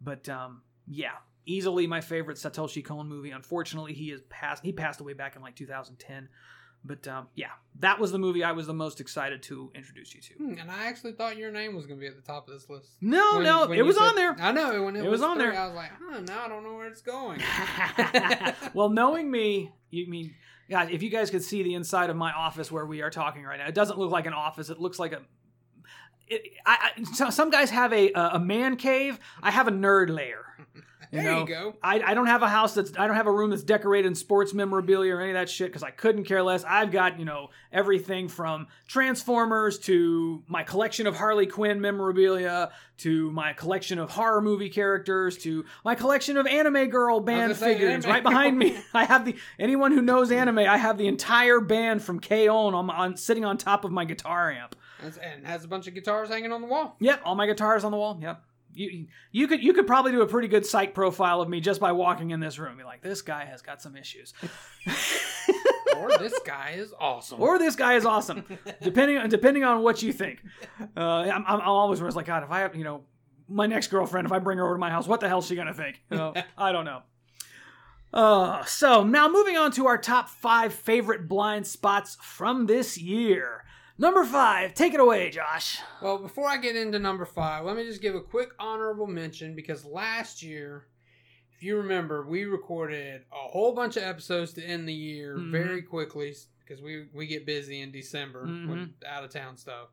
But 0.00 0.28
um, 0.28 0.62
yeah, 0.86 1.12
easily 1.46 1.86
my 1.86 2.00
favorite 2.00 2.36
Satoshi 2.38 2.84
Kon 2.84 3.08
movie. 3.08 3.30
Unfortunately, 3.30 3.92
he 3.94 4.10
is 4.10 4.20
passed. 4.28 4.62
He 4.62 4.72
passed 4.72 5.00
away 5.00 5.12
back 5.12 5.36
in 5.36 5.42
like 5.42 5.56
2010. 5.56 6.28
But 6.82 7.06
um, 7.08 7.28
yeah, 7.34 7.50
that 7.80 7.98
was 8.00 8.10
the 8.10 8.18
movie 8.18 8.42
I 8.42 8.52
was 8.52 8.66
the 8.66 8.72
most 8.72 9.02
excited 9.02 9.42
to 9.44 9.70
introduce 9.74 10.14
you 10.14 10.22
to. 10.22 10.34
Hmm, 10.34 10.54
and 10.58 10.70
I 10.70 10.86
actually 10.86 11.12
thought 11.12 11.36
your 11.36 11.52
name 11.52 11.76
was 11.76 11.84
going 11.84 11.98
to 11.98 12.00
be 12.00 12.06
at 12.06 12.16
the 12.16 12.22
top 12.22 12.48
of 12.48 12.54
this 12.54 12.70
list. 12.70 12.96
No, 13.02 13.34
When- 13.34 13.44
no, 13.44 13.66
when 13.66 13.78
it 13.78 13.82
was 13.82 13.96
said- 13.96 14.04
on 14.08 14.16
there. 14.16 14.34
I 14.40 14.50
know 14.50 14.84
when 14.84 14.96
it, 14.96 15.04
It 15.04 15.10
was 15.10 15.20
on 15.20 15.36
three, 15.36 15.50
there. 15.50 15.60
I 15.60 15.66
was 15.66 15.74
like, 15.76 15.90
huh, 16.02 16.20
now 16.20 16.46
I 16.46 16.48
don't 16.48 16.64
know 16.64 16.74
where 16.76 16.88
it's 16.88 17.02
going. 17.02 17.42
well, 18.74 18.88
knowing 18.88 19.30
me, 19.30 19.72
you 19.90 20.08
mean, 20.08 20.34
God, 20.70 20.90
if 20.92 21.02
you 21.02 21.10
guys 21.10 21.30
could 21.30 21.42
see 21.42 21.62
the 21.62 21.74
inside 21.74 22.10
of 22.10 22.16
my 22.16 22.32
office 22.32 22.70
where 22.70 22.86
we 22.86 23.02
are 23.02 23.10
talking 23.10 23.42
right 23.42 23.58
now, 23.58 23.66
it 23.66 23.74
doesn't 23.74 23.98
look 23.98 24.10
like 24.12 24.26
an 24.26 24.32
office. 24.32 24.70
It 24.70 24.80
looks 24.80 24.98
like 24.98 25.12
a. 25.12 25.20
It, 26.28 26.42
I, 26.64 26.90
I, 26.96 27.02
so- 27.12 27.30
some 27.30 27.50
guys 27.50 27.70
have 27.70 27.92
a 27.92 28.12
a 28.12 28.38
man 28.38 28.76
cave. 28.76 29.18
I 29.42 29.50
have 29.50 29.66
a 29.68 29.72
nerd 29.72 30.10
lair. 30.10 30.44
You 31.12 31.22
there 31.22 31.32
know? 31.32 31.40
you 31.40 31.46
go. 31.46 31.74
I, 31.82 32.00
I 32.00 32.14
don't 32.14 32.26
have 32.26 32.42
a 32.42 32.48
house 32.48 32.74
that's 32.74 32.92
I 32.96 33.06
don't 33.06 33.16
have 33.16 33.26
a 33.26 33.32
room 33.32 33.50
that's 33.50 33.64
decorated 33.64 34.06
in 34.06 34.14
sports 34.14 34.54
memorabilia 34.54 35.14
or 35.14 35.20
any 35.20 35.30
of 35.30 35.34
that 35.34 35.48
shit 35.50 35.68
because 35.68 35.82
I 35.82 35.90
couldn't 35.90 36.24
care 36.24 36.42
less. 36.42 36.62
I've 36.64 36.92
got 36.92 37.18
you 37.18 37.24
know 37.24 37.50
everything 37.72 38.28
from 38.28 38.68
Transformers 38.86 39.78
to 39.80 40.42
my 40.46 40.62
collection 40.62 41.06
of 41.06 41.16
Harley 41.16 41.46
Quinn 41.46 41.80
memorabilia 41.80 42.70
to 42.98 43.30
my 43.32 43.52
collection 43.54 43.98
of 43.98 44.10
horror 44.10 44.40
movie 44.40 44.68
characters 44.68 45.36
to 45.38 45.64
my 45.84 45.94
collection 45.94 46.36
of 46.36 46.46
anime 46.46 46.88
girl 46.90 47.18
band 47.18 47.56
figurines 47.56 48.06
right 48.06 48.22
behind 48.22 48.58
me. 48.58 48.78
I 48.94 49.04
have 49.04 49.24
the 49.24 49.36
anyone 49.58 49.92
who 49.92 50.02
knows 50.02 50.30
anime. 50.30 50.58
I 50.58 50.76
have 50.76 50.98
the 50.98 51.08
entire 51.08 51.60
band 51.60 52.02
from 52.02 52.20
K-On! 52.20 52.74
on, 52.74 52.90
on 52.90 53.16
sitting 53.16 53.44
on 53.44 53.56
top 53.58 53.84
of 53.84 53.90
my 53.90 54.04
guitar 54.04 54.50
amp. 54.52 54.76
That's- 55.02 55.18
And 55.18 55.46
has 55.46 55.64
a 55.64 55.68
bunch 55.68 55.86
of 55.86 55.94
guitars 55.94 56.28
hanging 56.28 56.52
on 56.52 56.60
the 56.60 56.66
wall. 56.66 56.96
Yep, 57.00 57.22
all 57.24 57.34
my 57.34 57.46
guitars 57.46 57.84
on 57.84 57.90
the 57.90 57.96
wall. 57.96 58.18
Yep. 58.20 58.44
You 58.72 59.06
you 59.32 59.48
could 59.48 59.62
you 59.62 59.72
could 59.72 59.86
probably 59.86 60.12
do 60.12 60.22
a 60.22 60.26
pretty 60.26 60.48
good 60.48 60.64
psych 60.64 60.94
profile 60.94 61.40
of 61.40 61.48
me 61.48 61.60
just 61.60 61.80
by 61.80 61.92
walking 61.92 62.30
in 62.30 62.40
this 62.40 62.58
room. 62.58 62.76
Be 62.76 62.84
like, 62.84 63.02
this 63.02 63.22
guy 63.22 63.44
has 63.44 63.62
got 63.62 63.82
some 63.82 63.96
issues, 63.96 64.32
or 65.96 66.10
this 66.18 66.38
guy 66.44 66.74
is 66.76 66.94
awesome. 66.98 67.40
or 67.40 67.58
this 67.58 67.74
guy 67.76 67.94
is 67.94 68.06
awesome, 68.06 68.44
depending 68.82 69.18
on 69.18 69.28
depending 69.28 69.64
on 69.64 69.82
what 69.82 70.02
you 70.02 70.12
think. 70.12 70.42
Uh, 70.96 71.00
I'm, 71.00 71.44
I'm 71.46 71.60
always 71.60 72.00
was 72.00 72.14
like, 72.16 72.26
God, 72.26 72.42
if 72.44 72.50
I 72.50 72.60
have 72.60 72.76
you 72.76 72.84
know 72.84 73.02
my 73.48 73.66
next 73.66 73.88
girlfriend, 73.88 74.26
if 74.26 74.32
I 74.32 74.38
bring 74.38 74.58
her 74.58 74.64
over 74.64 74.74
to 74.74 74.78
my 74.78 74.90
house, 74.90 75.06
what 75.06 75.20
the 75.20 75.28
hell's 75.28 75.46
she 75.46 75.56
gonna 75.56 75.74
think? 75.74 76.00
You 76.10 76.16
know, 76.16 76.34
I 76.58 76.72
don't 76.72 76.84
know. 76.84 77.02
Uh, 78.12 78.64
so 78.64 79.04
now 79.04 79.28
moving 79.28 79.56
on 79.56 79.70
to 79.72 79.86
our 79.86 79.98
top 79.98 80.28
five 80.28 80.72
favorite 80.74 81.28
blind 81.28 81.66
spots 81.66 82.16
from 82.20 82.66
this 82.66 82.98
year. 82.98 83.64
Number 84.00 84.24
five, 84.24 84.72
take 84.72 84.94
it 84.94 85.00
away, 85.00 85.28
Josh. 85.28 85.78
Well, 86.00 86.16
before 86.16 86.48
I 86.48 86.56
get 86.56 86.74
into 86.74 86.98
number 86.98 87.26
five, 87.26 87.66
let 87.66 87.76
me 87.76 87.84
just 87.84 88.00
give 88.00 88.14
a 88.14 88.20
quick 88.20 88.48
honorable 88.58 89.06
mention 89.06 89.54
because 89.54 89.84
last 89.84 90.42
year, 90.42 90.86
if 91.54 91.62
you 91.62 91.76
remember, 91.76 92.24
we 92.26 92.44
recorded 92.46 93.24
a 93.30 93.36
whole 93.50 93.74
bunch 93.74 93.98
of 93.98 94.02
episodes 94.02 94.54
to 94.54 94.64
end 94.64 94.88
the 94.88 94.94
year 94.94 95.36
Mhm. 95.36 95.52
very 95.52 95.82
quickly 95.82 96.34
because 96.60 96.80
we 96.80 97.08
we 97.12 97.26
get 97.26 97.44
busy 97.44 97.82
in 97.82 97.92
December 97.92 98.44
with 98.44 98.50
Mhm. 98.78 98.92
out 99.06 99.22
of 99.22 99.30
town 99.30 99.58
stuff. 99.58 99.88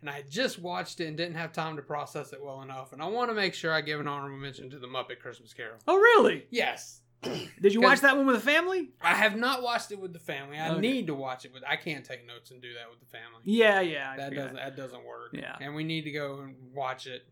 And 0.00 0.08
I 0.08 0.22
just 0.22 0.60
watched 0.60 1.00
it 1.00 1.06
and 1.06 1.16
didn't 1.16 1.34
have 1.34 1.52
time 1.52 1.74
to 1.74 1.82
process 1.82 2.32
it 2.32 2.40
well 2.40 2.62
enough. 2.62 2.92
And 2.92 3.02
I 3.02 3.06
want 3.06 3.30
to 3.30 3.34
make 3.34 3.54
sure 3.54 3.72
I 3.72 3.80
give 3.80 3.98
an 3.98 4.06
honorable 4.06 4.38
mention 4.38 4.70
to 4.70 4.78
the 4.78 4.86
Muppet 4.86 5.18
Christmas 5.18 5.52
Carol. 5.52 5.80
Oh, 5.88 5.96
really? 5.96 6.46
Yes, 6.50 7.00
Did 7.60 7.74
you 7.74 7.80
watch 7.80 8.00
that 8.02 8.16
one 8.16 8.26
with 8.26 8.36
the 8.36 8.42
family? 8.42 8.90
I 9.00 9.14
have 9.14 9.36
not 9.36 9.62
watched 9.62 9.90
it 9.90 9.98
with 10.00 10.12
the 10.12 10.18
family. 10.20 10.58
I 10.58 10.70
Okay. 10.70 10.80
need 10.80 11.06
to 11.08 11.14
watch 11.14 11.44
it 11.44 11.52
with. 11.52 11.62
I 11.66 11.76
can't 11.76 12.04
take 12.04 12.26
notes 12.26 12.50
and 12.52 12.62
do 12.62 12.72
that 12.74 12.88
with 12.90 13.00
the 13.00 13.06
family. 13.06 13.40
Yeah, 13.44 13.80
yeah. 13.80 14.12
I 14.12 14.16
that 14.16 14.34
doesn't 14.34 14.54
that 14.56 14.76
doesn't 14.76 15.04
work. 15.04 15.30
Yeah. 15.32 15.56
and 15.60 15.74
we 15.74 15.82
need 15.84 16.02
to 16.02 16.12
go 16.12 16.40
and 16.40 16.54
watch 16.72 17.06
it 17.06 17.26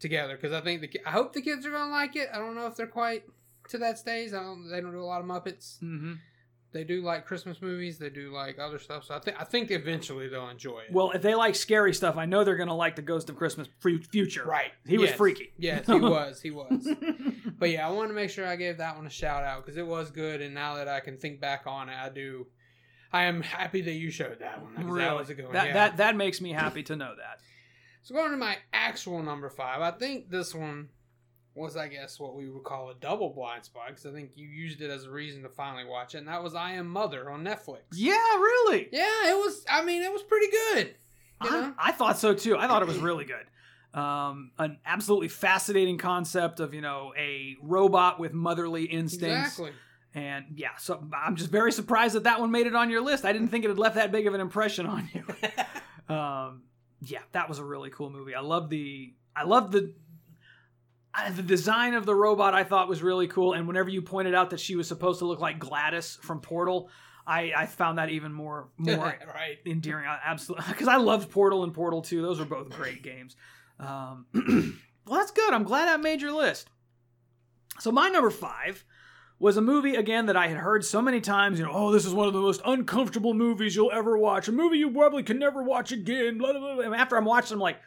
together 0.00 0.36
because 0.36 0.52
I 0.52 0.60
think 0.60 0.80
the 0.80 1.00
I 1.06 1.10
hope 1.10 1.32
the 1.34 1.42
kids 1.42 1.66
are 1.66 1.70
gonna 1.70 1.90
like 1.90 2.16
it. 2.16 2.28
I 2.32 2.38
don't 2.38 2.54
know 2.54 2.66
if 2.66 2.76
they're 2.76 2.86
quite 2.86 3.24
to 3.68 3.78
that 3.78 3.98
stage. 3.98 4.32
I 4.32 4.40
don't. 4.42 4.70
They 4.70 4.80
don't 4.80 4.92
do 4.92 5.00
a 5.00 5.04
lot 5.04 5.20
of 5.20 5.26
Muppets. 5.26 5.78
hmm 5.80 6.14
They 6.74 6.84
do 6.84 7.00
like 7.02 7.24
Christmas 7.24 7.62
movies. 7.62 7.98
They 7.98 8.10
do 8.10 8.32
like 8.32 8.58
other 8.58 8.78
stuff. 8.80 9.04
So 9.04 9.14
I 9.14 9.20
think 9.20 9.40
I 9.40 9.44
think 9.44 9.70
eventually 9.70 10.28
they'll 10.28 10.48
enjoy 10.50 10.80
it. 10.80 10.92
Well, 10.92 11.12
if 11.12 11.22
they 11.22 11.34
like 11.36 11.54
scary 11.54 11.94
stuff, 11.94 12.16
I 12.18 12.26
know 12.26 12.42
they're 12.44 12.56
gonna 12.56 12.76
like 12.76 12.96
the 12.96 13.02
Ghost 13.02 13.30
of 13.30 13.36
Christmas 13.36 13.68
Fu- 13.78 14.02
Future. 14.02 14.44
right. 14.44 14.72
He 14.86 14.98
was 14.98 15.10
freaky. 15.12 15.52
Yes, 15.56 15.86
he 15.86 15.92
was. 16.00 16.42
He 16.42 16.50
was. 16.50 16.86
But 17.58 17.70
yeah, 17.70 17.86
I 17.88 17.92
want 17.92 18.10
to 18.10 18.14
make 18.14 18.28
sure 18.28 18.44
I 18.46 18.56
gave 18.56 18.78
that 18.78 18.96
one 18.96 19.06
a 19.06 19.10
shout 19.10 19.44
out 19.44 19.64
because 19.64 19.78
it 19.78 19.86
was 19.86 20.10
good. 20.10 20.42
And 20.42 20.52
now 20.52 20.74
that 20.74 20.88
I 20.88 20.98
can 21.00 21.16
think 21.16 21.40
back 21.40 21.62
on 21.66 21.88
it, 21.88 21.96
I 21.96 22.08
do. 22.10 22.48
I 23.12 23.24
am 23.26 23.40
happy 23.42 23.80
that 23.82 23.92
you 23.92 24.10
showed 24.10 24.40
that 24.40 24.60
one. 24.60 24.74
really, 24.86 24.98
That 25.02 25.14
was 25.16 25.30
a 25.30 25.34
good 25.34 25.44
one. 25.44 25.54
that, 25.54 25.68
yeah. 25.68 25.72
that 25.74 25.96
that 25.98 26.16
makes 26.16 26.40
me 26.40 26.52
happy 26.52 26.82
to 26.82 26.96
know 26.96 27.14
that. 27.16 27.38
So 28.02 28.16
going 28.16 28.32
to 28.32 28.36
my 28.36 28.56
actual 28.72 29.22
number 29.22 29.48
five, 29.48 29.80
I 29.80 29.92
think 29.92 30.28
this 30.28 30.52
one 30.52 30.88
was, 31.54 31.76
I 31.76 31.88
guess, 31.88 32.18
what 32.18 32.34
we 32.34 32.48
would 32.48 32.64
call 32.64 32.90
a 32.90 32.94
double 32.94 33.30
blind 33.30 33.64
spot 33.64 33.88
because 33.88 34.06
I 34.06 34.12
think 34.12 34.30
you 34.34 34.48
used 34.48 34.80
it 34.82 34.90
as 34.90 35.04
a 35.04 35.10
reason 35.10 35.42
to 35.42 35.48
finally 35.48 35.84
watch 35.84 36.14
it, 36.14 36.18
and 36.18 36.28
that 36.28 36.42
was 36.42 36.54
I 36.54 36.72
Am 36.72 36.88
Mother 36.88 37.30
on 37.30 37.44
Netflix. 37.44 37.82
Yeah, 37.92 38.14
really. 38.14 38.88
Yeah, 38.92 39.30
it 39.30 39.36
was. 39.36 39.64
I 39.68 39.84
mean, 39.84 40.02
it 40.02 40.12
was 40.12 40.22
pretty 40.22 40.50
good. 40.50 40.94
You 41.42 41.50
I, 41.50 41.60
know? 41.60 41.74
I 41.78 41.92
thought 41.92 42.18
so 42.18 42.34
too. 42.34 42.56
I 42.56 42.66
thought 42.66 42.82
it 42.82 42.88
was 42.88 42.98
really 42.98 43.24
good. 43.24 43.46
Um, 43.98 44.50
an 44.58 44.78
absolutely 44.84 45.28
fascinating 45.28 45.98
concept 45.98 46.58
of 46.58 46.74
you 46.74 46.80
know 46.80 47.12
a 47.16 47.56
robot 47.62 48.18
with 48.18 48.32
motherly 48.32 48.84
instincts. 48.84 49.58
Exactly. 49.58 49.70
And 50.16 50.46
yeah, 50.54 50.76
so 50.78 51.04
I'm 51.12 51.34
just 51.34 51.50
very 51.50 51.72
surprised 51.72 52.14
that 52.14 52.24
that 52.24 52.40
one 52.40 52.52
made 52.52 52.68
it 52.68 52.74
on 52.76 52.88
your 52.88 53.00
list. 53.00 53.24
I 53.24 53.32
didn't 53.32 53.48
think 53.48 53.64
it 53.64 53.68
had 53.68 53.78
left 53.78 53.96
that 53.96 54.12
big 54.12 54.28
of 54.28 54.34
an 54.34 54.40
impression 54.40 54.86
on 54.86 55.10
you. 55.12 55.24
um, 56.14 56.62
yeah, 57.02 57.20
that 57.32 57.48
was 57.48 57.58
a 57.58 57.64
really 57.64 57.90
cool 57.90 58.10
movie. 58.10 58.34
I 58.34 58.40
love 58.40 58.68
the 58.70 59.12
I 59.36 59.44
love 59.44 59.72
the 59.72 59.92
the 61.32 61.42
design 61.42 61.94
of 61.94 62.06
the 62.06 62.14
robot. 62.14 62.54
I 62.54 62.64
thought 62.64 62.88
was 62.88 63.02
really 63.02 63.28
cool. 63.28 63.52
And 63.52 63.66
whenever 63.66 63.88
you 63.88 64.02
pointed 64.02 64.34
out 64.34 64.50
that 64.50 64.60
she 64.60 64.76
was 64.76 64.88
supposed 64.88 65.20
to 65.20 65.26
look 65.26 65.40
like 65.40 65.58
Gladys 65.58 66.18
from 66.22 66.40
Portal, 66.40 66.90
I, 67.26 67.52
I 67.56 67.66
found 67.66 67.98
that 67.98 68.10
even 68.10 68.32
more 68.32 68.68
more 68.76 68.96
right. 69.34 69.58
endearing. 69.64 70.06
I 70.06 70.18
Absolutely, 70.24 70.66
because 70.68 70.88
I 70.88 70.96
loved 70.96 71.30
Portal 71.30 71.64
and 71.64 71.72
Portal 71.72 72.02
2. 72.02 72.20
Those 72.20 72.40
are 72.40 72.44
both 72.44 72.70
great 72.70 73.02
games. 73.02 73.36
Um, 73.78 74.26
well, 75.06 75.18
that's 75.18 75.30
good. 75.30 75.52
I'm 75.52 75.64
glad 75.64 75.88
I 75.88 75.96
made 75.96 76.20
your 76.20 76.32
list. 76.32 76.68
So 77.80 77.90
my 77.90 78.08
number 78.08 78.30
five 78.30 78.84
was 79.38 79.56
a 79.56 79.62
movie 79.62 79.96
again 79.96 80.26
that 80.26 80.36
I 80.36 80.46
had 80.48 80.58
heard 80.58 80.84
so 80.84 81.02
many 81.02 81.20
times. 81.20 81.58
You 81.58 81.64
know, 81.66 81.72
oh, 81.72 81.92
this 81.92 82.04
is 82.04 82.14
one 82.14 82.28
of 82.28 82.34
the 82.34 82.40
most 82.40 82.60
uncomfortable 82.64 83.34
movies 83.34 83.74
you'll 83.74 83.92
ever 83.92 84.16
watch. 84.18 84.48
A 84.48 84.52
movie 84.52 84.78
you 84.78 84.90
probably 84.90 85.22
can 85.22 85.38
never 85.38 85.62
watch 85.62 85.92
again. 85.92 86.38
Blah, 86.38 86.52
blah, 86.52 86.74
blah. 86.74 86.84
And 86.84 86.94
after 86.94 87.16
I'm 87.16 87.24
watching, 87.24 87.54
I'm 87.54 87.60
like. 87.60 87.78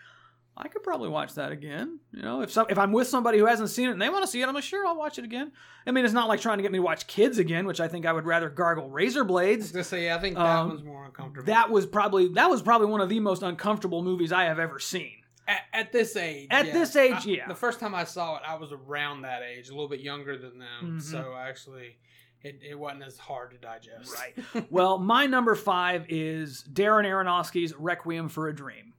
I 0.59 0.67
could 0.69 0.81
probably 0.81 1.07
watch 1.09 1.35
that 1.35 1.51
again. 1.51 1.99
You 2.11 2.23
know, 2.23 2.41
if 2.41 2.51
some, 2.51 2.65
if 2.69 2.77
I'm 2.79 2.91
with 2.91 3.07
somebody 3.07 3.37
who 3.37 3.45
hasn't 3.45 3.69
seen 3.69 3.89
it 3.89 3.91
and 3.91 4.01
they 4.01 4.09
want 4.09 4.23
to 4.25 4.27
see 4.31 4.41
it, 4.41 4.47
I'm 4.47 4.55
like, 4.55 4.63
sure, 4.63 4.87
I'll 4.87 4.97
watch 4.97 5.19
it 5.19 5.23
again. 5.25 5.51
I 5.85 5.91
mean, 5.91 6.03
it's 6.03 6.13
not 6.15 6.27
like 6.27 6.41
trying 6.41 6.57
to 6.57 6.61
get 6.63 6.71
me 6.71 6.79
to 6.79 6.83
watch 6.83 7.05
Kids 7.05 7.37
again, 7.37 7.67
which 7.67 7.79
I 7.79 7.87
think 7.87 8.05
I 8.07 8.11
would 8.13 8.25
rather 8.25 8.49
gargle 8.49 8.89
razor 8.89 9.23
blades. 9.23 9.71
gonna 9.71 9.83
say, 9.83 10.05
yeah, 10.05 10.15
I 10.15 10.19
think 10.19 10.35
that 10.35 10.45
Um, 10.45 10.69
one's 10.69 10.83
more 10.83 11.05
uncomfortable. 11.05 11.45
That 11.45 11.69
was 11.69 11.85
probably 11.85 12.29
that 12.29 12.49
was 12.49 12.61
probably 12.63 12.87
one 12.87 13.01
of 13.01 13.09
the 13.09 13.19
most 13.19 13.43
uncomfortable 13.43 14.01
movies 14.03 14.31
I 14.31 14.45
have 14.45 14.57
ever 14.59 14.79
seen. 14.79 15.13
at, 15.47 15.61
at 15.71 15.91
this 15.93 16.15
age. 16.17 16.47
At 16.51 16.65
yeah. 16.65 16.73
this 16.73 16.95
age, 16.97 17.13
I- 17.27 17.29
yeah. 17.29 17.47
The 17.47 17.55
first 17.55 17.79
time 17.79 17.95
I 17.95 18.03
saw 18.03 18.35
it, 18.37 18.41
I 18.45 18.55
was 18.55 18.71
around 18.73 19.21
that 19.21 19.43
age, 19.43 19.69
a 19.69 19.71
little 19.71 19.87
bit 19.87 20.01
younger 20.01 20.37
than 20.37 20.57
them, 20.59 20.97
Mhm. 20.97 21.01
so 21.01 21.35
actually, 21.39 21.99
it, 22.41 22.59
it 22.67 22.77
wasn't 22.77 23.03
as 23.03 23.17
hard 23.17 23.51
to 23.51 23.57
digest. 23.57 24.13
Right. 24.13 24.67
well, 24.71 24.97
my 24.97 25.25
number 25.25 25.55
five 25.55 26.05
is 26.09 26.65
Darren 26.73 27.05
Aronofsky's 27.05 27.73
Requiem 27.75 28.27
for 28.27 28.47
a 28.49 28.55
Dream. 28.55 28.93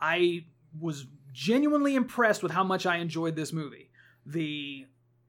I 0.00 0.44
was 0.78 1.06
genuinely 1.32 1.94
impressed 1.94 2.42
with 2.42 2.52
how 2.52 2.64
much 2.64 2.86
I 2.86 2.96
enjoyed 2.98 3.36
this 3.36 3.52
movie. 3.52 3.90
The 4.26 4.86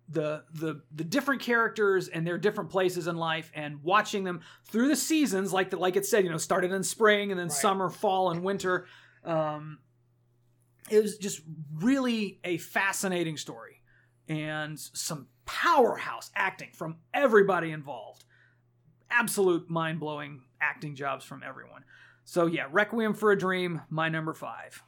the 0.09 0.43
the 0.53 0.81
the 0.93 1.03
different 1.03 1.41
characters 1.41 2.09
and 2.09 2.27
their 2.27 2.37
different 2.37 2.69
places 2.69 3.07
in 3.07 3.15
life 3.15 3.49
and 3.55 3.81
watching 3.83 4.25
them 4.25 4.41
through 4.65 4.89
the 4.89 4.97
seasons 4.97 5.53
like 5.53 5.69
the, 5.69 5.77
like 5.77 5.95
it 5.95 6.05
said 6.05 6.25
you 6.25 6.29
know 6.29 6.37
started 6.37 6.73
in 6.73 6.83
spring 6.83 7.31
and 7.31 7.39
then 7.39 7.47
Right. 7.47 7.55
summer 7.55 7.89
fall 7.89 8.29
and 8.29 8.43
winter 8.43 8.85
um 9.23 9.79
it 10.91 11.01
was 11.01 11.17
just 11.17 11.41
really 11.75 12.41
a 12.43 12.57
fascinating 12.57 13.37
story 13.37 13.81
and 14.27 14.77
some 14.77 15.27
powerhouse 15.45 16.31
acting 16.35 16.69
from 16.73 16.97
everybody 17.13 17.71
involved 17.71 18.25
absolute 19.09 19.69
mind-blowing 19.69 20.41
acting 20.59 20.95
jobs 20.95 21.23
from 21.23 21.41
everyone 21.43 21.85
so 22.25 22.45
yeah 22.45 22.65
requiem 22.71 23.13
for 23.13 23.31
a 23.31 23.37
dream 23.37 23.81
my 23.89 24.09
number 24.09 24.33
five 24.33 24.83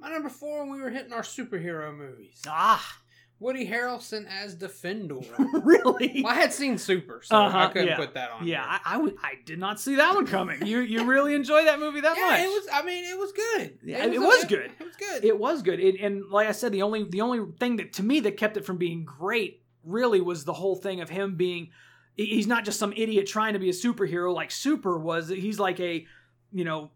My 0.00 0.10
number 0.10 0.28
four, 0.28 0.60
when 0.64 0.72
we 0.72 0.80
were 0.80 0.90
hitting 0.90 1.12
our 1.12 1.22
superhero 1.22 1.94
movies. 1.96 2.40
ah 2.48 2.98
Woody 3.38 3.66
Harrelson 3.66 4.26
as 4.28 4.54
Defendor. 4.54 5.24
really 5.64 6.20
well, 6.22 6.30
I 6.32 6.36
had 6.36 6.52
seen 6.52 6.76
Super, 6.76 7.22
so 7.24 7.34
I 7.36 7.46
Uh-huh, 7.46 7.68
couldn't 7.70 7.88
yeah. 7.88 7.96
put 7.96 8.12
that 8.12 8.30
on. 8.32 8.46
Yeah, 8.46 8.62
here. 8.70 8.80
I, 8.84 9.28
I, 9.28 9.32
did 9.46 9.58
not 9.58 9.80
see 9.80 9.94
that 9.94 10.14
one 10.14 10.26
coming. 10.26 10.66
You 10.66 10.80
you 10.80 11.04
really 11.04 11.34
enjoyed 11.34 11.66
that 11.66 11.80
movie 11.80 12.00
that 12.02 12.10
much. 12.16 12.18
yeah, 12.18 12.28
much? 12.28 12.40
it 12.40 12.48
was. 12.48 12.68
I 12.70 12.82
mean, 12.82 13.04
it 13.04 13.18
was 13.18 13.32
good. 13.32 13.78
Yeah, 13.82 14.04
it 14.04 14.20
was 14.20 14.44
good. 14.44 14.72
It 14.78 14.84
was 14.84 14.96
good. 14.96 15.24
It 15.24 15.38
was 15.38 15.62
good. 15.62 15.80
It, 15.80 16.00
and 16.02 16.24
like 16.30 16.48
I 16.48 16.52
said, 16.52 16.72
the 16.72 16.82
only 16.82 17.04
the 17.04 17.22
only 17.22 17.40
thing 17.58 17.76
that 17.76 17.94
to 17.94 18.02
me 18.02 18.20
that 18.20 18.36
kept 18.36 18.58
it 18.58 18.66
from 18.66 18.76
being 18.76 19.04
great 19.06 19.62
really 19.84 20.20
was 20.20 20.44
the 20.44 20.52
whole 20.52 20.76
thing 20.76 21.00
of 21.00 21.08
him 21.08 21.36
being. 21.36 21.70
He's 22.16 22.46
not 22.46 22.66
just 22.66 22.78
some 22.78 22.92
idiot 22.94 23.26
trying 23.26 23.54
to 23.54 23.58
be 23.58 23.70
a 23.70 23.72
superhero 23.72 24.34
like 24.34 24.50
Super 24.50 24.98
was. 24.98 25.30
He's 25.30 25.58
like 25.58 25.80
a, 25.80 26.06
you 26.52 26.64
know, 26.64 26.90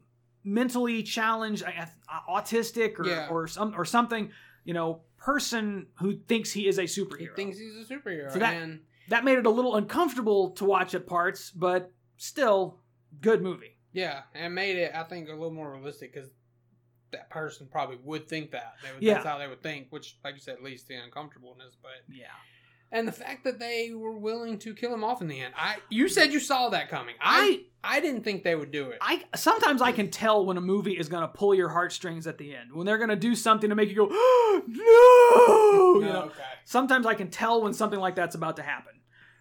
mentally 0.45 1.03
challenged, 1.03 1.65
autistic 2.29 2.99
or 2.99 3.07
Yeah. 3.07 3.29
or 3.31 3.49
some 3.49 3.75
or 3.77 3.85
something. 3.85 4.31
You 4.65 4.75
know, 4.75 5.03
person 5.19 5.89
who 5.99 6.17
thinks 6.19 6.53
he 6.53 6.69
is 6.69 6.79
a 6.79 6.85
superhero. 6.85 7.19
he 7.21 7.27
thinks 7.29 7.59
he's 7.59 7.77
a 7.91 7.95
superhero, 7.95 8.31
So 8.33 8.39
that- 8.39 8.55
and 8.55 8.85
that 9.09 9.25
made 9.25 9.39
it 9.39 9.47
a 9.47 9.51
little 9.51 9.77
uncomfortable 9.77 10.51
to 10.53 10.65
watch 10.65 10.95
at 10.95 11.07
parts, 11.07 11.51
but 11.51 11.93
still 12.17 12.81
good 13.21 13.43
movie. 13.43 13.79
yeah, 13.93 14.23
and 14.35 14.55
made 14.55 14.77
it. 14.77 14.95
I 14.95 15.03
think 15.05 15.29
a 15.29 15.33
little 15.33 15.51
more 15.51 15.73
realistic 15.73 16.13
because 16.15 16.31
that 17.11 17.31
person 17.31 17.67
probably 17.71 17.97
would 18.03 18.29
think 18.29 18.51
that. 18.53 18.75
They 18.83 18.93
would, 18.93 19.03
Yeah. 19.03 19.15
That's 19.15 19.27
how 19.27 19.39
they 19.39 19.47
would 19.47 19.63
think. 19.63 19.89
Which, 19.91 20.19
like 20.25 20.35
you 20.35 20.41
said, 20.41 20.61
leads 20.61 20.83
to 20.85 20.89
the 20.89 20.95
uncomfortableness. 20.97 21.77
But 21.81 22.03
Yeah. 22.09 22.27
And 22.95 23.07
the 23.09 23.13
fact 23.13 23.45
that 23.45 23.59
they 23.59 23.91
were 23.93 24.17
willing 24.17 24.57
to 24.61 24.73
kill 24.73 24.95
him 24.95 25.05
off 25.05 25.21
in 25.21 25.27
the 25.29 25.41
end. 25.41 25.53
I 25.57 25.77
you 25.91 26.09
said 26.09 26.33
you 26.33 26.41
saw 26.41 26.71
that 26.71 26.89
coming. 26.89 27.17
I 27.21 27.65
I, 27.83 28.01
didn't 28.01 28.23
think 28.23 28.45
they 28.45 28.55
would 28.55 28.71
do 28.71 28.89
it. 28.91 28.99
I 29.03 29.25
sometimes 29.35 29.83
I 29.83 29.93
can 29.93 30.11
tell 30.11 30.47
when 30.47 30.57
a 30.57 30.61
movie 30.63 30.97
is 30.97 31.09
going 31.09 31.23
to 31.23 31.29
pull 31.29 31.55
your 31.55 31.69
heartstrings 31.69 32.27
at 32.27 32.39
the 32.39 32.55
end. 32.55 32.73
When 32.73 32.87
they're 32.87 32.97
going 32.97 33.11
to 33.11 33.17
do 33.17 33.35
something 33.35 33.69
to 33.69 33.77
make 33.77 33.91
you 33.91 33.97
go, 33.97 34.07
"No!" 34.07 34.15
Oh, 34.17 35.99
you 36.01 36.07
know. 36.07 36.23
okay. 36.23 36.43
Sometimes 36.65 37.05
I 37.05 37.13
can 37.15 37.29
tell 37.29 37.61
when 37.63 37.75
something 37.75 38.01
like 38.01 38.15
that's 38.15 38.37
about 38.37 38.57
to 38.57 38.63
happen. 38.63 38.94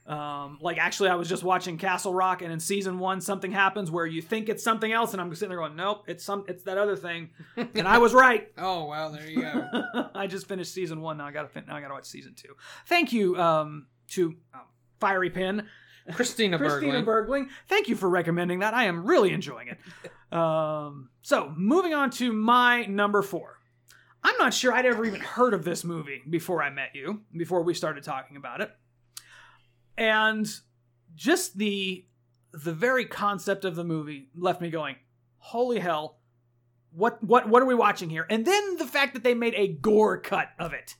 Um, 0.05 0.57
like 0.59 0.77
actually, 0.77 1.09
I 1.09 1.15
was 1.15 1.29
just 1.29 1.43
watching 1.43 1.77
Castle 1.77 2.13
Rock, 2.13 2.41
and 2.41 2.51
in 2.51 2.59
season 2.59 2.99
one, 2.99 3.21
something 3.21 3.51
happens 3.51 3.89
where 3.89 4.05
you 4.05 4.21
think 4.21 4.49
it's 4.49 4.61
something 4.61 4.91
else, 4.91 5.13
and 5.13 5.21
I'm 5.21 5.33
sitting 5.33 5.49
there 5.49 5.59
going, 5.59 5.77
"Nope, 5.77 6.03
it's 6.07 6.25
some, 6.25 6.43
it's 6.49 6.63
that 6.63 6.77
other 6.77 6.97
thing," 6.97 7.29
and 7.57 7.87
I 7.87 7.99
was 7.99 8.13
right. 8.13 8.49
Oh 8.57 8.85
well, 8.85 9.11
there 9.11 9.27
you 9.27 9.41
go. 9.41 10.09
I 10.15 10.27
just 10.27 10.47
finished 10.47 10.73
season 10.73 11.01
one. 11.01 11.17
Now 11.17 11.25
I 11.25 11.31
got 11.31 11.43
to 11.43 11.47
fin- 11.47 11.65
now 11.67 11.75
I 11.75 11.81
got 11.81 11.87
to 11.87 11.93
watch 11.93 12.05
season 12.05 12.33
two. 12.35 12.55
Thank 12.85 13.13
you 13.13 13.37
um, 13.37 13.87
to 14.09 14.35
um, 14.53 14.61
Fiery 14.99 15.29
Pen. 15.29 15.67
Christina, 16.11 16.57
Christina 16.57 17.01
Bergling. 17.01 17.05
Bergling. 17.05 17.49
Thank 17.67 17.87
you 17.87 17.95
for 17.95 18.09
recommending 18.09 18.59
that. 18.59 18.73
I 18.73 18.85
am 18.85 19.05
really 19.05 19.31
enjoying 19.31 19.69
it. 19.69 20.37
Um, 20.37 21.09
so, 21.21 21.53
moving 21.55 21.93
on 21.93 22.09
to 22.11 22.33
my 22.33 22.85
number 22.85 23.21
four. 23.21 23.59
I'm 24.21 24.37
not 24.37 24.53
sure 24.53 24.73
I'd 24.73 24.85
ever 24.85 25.05
even 25.05 25.21
heard 25.21 25.53
of 25.53 25.63
this 25.63 25.83
movie 25.83 26.21
before 26.29 26.61
I 26.61 26.69
met 26.69 26.89
you, 26.93 27.21
before 27.35 27.63
we 27.63 27.73
started 27.73 28.03
talking 28.03 28.37
about 28.37 28.61
it. 28.61 28.71
And 29.97 30.47
just 31.15 31.57
the 31.57 32.05
the 32.51 32.73
very 32.73 33.05
concept 33.05 33.65
of 33.65 33.75
the 33.75 33.83
movie 33.83 34.29
left 34.35 34.61
me 34.61 34.69
going, 34.69 34.95
"Holy 35.37 35.79
hell. 35.79 36.19
What 36.91 37.23
what 37.23 37.49
what 37.49 37.61
are 37.61 37.67
we 37.67 37.75
watching 37.75 38.09
here?" 38.09 38.25
And 38.29 38.45
then 38.45 38.77
the 38.77 38.85
fact 38.85 39.13
that 39.13 39.23
they 39.23 39.33
made 39.33 39.53
a 39.55 39.67
gore 39.67 40.19
cut 40.19 40.49
of 40.59 40.73
it. 40.73 40.95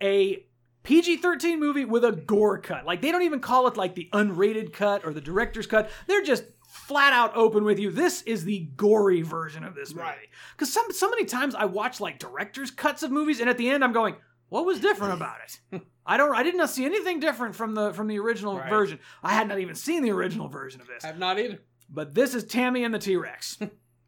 A 0.00 0.46
PG 0.82 1.18
13 1.18 1.60
movie 1.60 1.84
with 1.84 2.04
a 2.04 2.12
gore 2.12 2.58
cut. 2.58 2.84
Like, 2.84 3.02
they 3.02 3.12
don't 3.12 3.22
even 3.22 3.40
call 3.40 3.68
it 3.68 3.76
like 3.76 3.94
the 3.94 4.08
unrated 4.12 4.72
cut 4.72 5.04
or 5.04 5.12
the 5.12 5.20
director's 5.20 5.66
cut. 5.66 5.90
They're 6.08 6.24
just 6.24 6.44
flat 6.66 7.12
out 7.12 7.36
open 7.36 7.64
with 7.64 7.78
you. 7.78 7.90
This 7.90 8.22
is 8.22 8.44
the 8.44 8.70
gory 8.76 9.22
version 9.22 9.62
of 9.62 9.74
this 9.74 9.90
movie. 9.90 10.02
Right. 10.02 10.28
Because 10.56 10.72
some, 10.72 10.90
so 10.90 11.08
many 11.08 11.24
times 11.24 11.54
I 11.54 11.66
watch 11.66 12.00
like 12.00 12.18
director's 12.18 12.70
cuts 12.70 13.02
of 13.02 13.10
movies, 13.10 13.40
and 13.40 13.48
at 13.48 13.58
the 13.58 13.70
end 13.70 13.84
I'm 13.84 13.92
going, 13.92 14.16
what 14.52 14.66
was 14.66 14.80
different 14.80 15.14
about 15.14 15.36
it? 15.72 15.80
I 16.04 16.16
don't. 16.18 16.34
I 16.34 16.42
did 16.42 16.54
not 16.56 16.68
see 16.68 16.84
anything 16.84 17.20
different 17.20 17.54
from 17.56 17.74
the 17.74 17.92
from 17.94 18.06
the 18.06 18.18
original 18.18 18.58
Right. 18.58 18.68
version. 18.68 18.98
I 19.22 19.32
had 19.32 19.48
not 19.48 19.58
even 19.60 19.74
seen 19.74 20.02
the 20.02 20.10
original 20.10 20.48
version 20.48 20.80
of 20.82 20.86
this. 20.86 21.04
I've 21.04 21.18
not 21.18 21.38
either. 21.38 21.58
But 21.88 22.14
this 22.14 22.34
is 22.34 22.44
Tammy 22.44 22.84
and 22.84 22.92
the 22.92 22.98
T 22.98 23.16
Rex. 23.16 23.58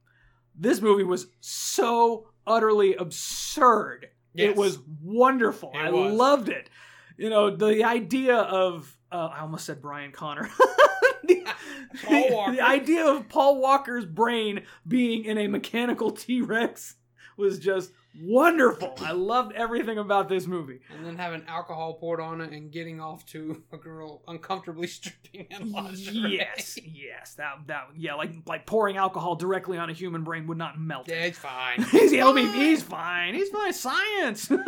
this 0.54 0.80
movie 0.82 1.02
was 1.04 1.28
so 1.40 2.28
utterly 2.46 2.94
absurd. 2.94 4.08
It 4.34 4.54
was 4.54 4.78
wonderful. 5.02 5.70
It 5.74 5.78
I 5.78 5.90
was. 5.90 6.12
loved 6.12 6.48
it. 6.50 6.68
You 7.16 7.30
know, 7.30 7.54
the 7.56 7.84
idea 7.84 8.36
of 8.36 8.96
uh, 9.10 9.30
I 9.32 9.40
almost 9.40 9.64
said 9.64 9.80
Brian 9.80 10.12
Connor. 10.12 10.50
the, 11.24 11.46
Paul 12.04 12.30
Walker. 12.32 12.52
the 12.52 12.60
idea 12.60 13.06
of 13.06 13.28
Paul 13.30 13.60
Walker's 13.60 14.04
brain 14.04 14.64
being 14.86 15.24
in 15.24 15.38
a 15.38 15.46
mechanical 15.46 16.10
T 16.10 16.42
Rex 16.42 16.96
was 17.36 17.58
just 17.58 17.92
wonderful. 18.22 18.94
I 19.00 19.12
loved 19.12 19.52
everything 19.54 19.98
about 19.98 20.28
this 20.28 20.46
movie. 20.46 20.80
And 20.96 21.04
then 21.04 21.16
having 21.16 21.44
alcohol 21.48 21.94
poured 21.94 22.20
on 22.20 22.40
it 22.40 22.52
and 22.52 22.70
getting 22.70 23.00
off 23.00 23.24
to 23.26 23.62
a 23.72 23.76
girl 23.76 24.22
uncomfortably 24.28 24.86
stripping 24.88 25.46
in 25.50 25.72
lingerie. 25.72 26.36
Yes, 26.38 26.78
yes, 26.84 27.34
that 27.34 27.58
that 27.66 27.88
yeah, 27.96 28.14
like 28.14 28.32
like 28.46 28.66
pouring 28.66 28.96
alcohol 28.96 29.34
directly 29.36 29.78
on 29.78 29.90
a 29.90 29.92
human 29.92 30.22
brain 30.24 30.46
would 30.46 30.58
not 30.58 30.78
melt 30.80 31.08
Yeah, 31.08 31.16
it. 31.24 31.28
it's 31.28 31.38
fine. 31.38 31.82
He's, 31.90 32.12
be, 32.12 32.46
he's 32.52 32.82
fine. 32.82 33.34
He's 33.34 33.48
fine. 33.50 33.72
Science. 33.72 34.50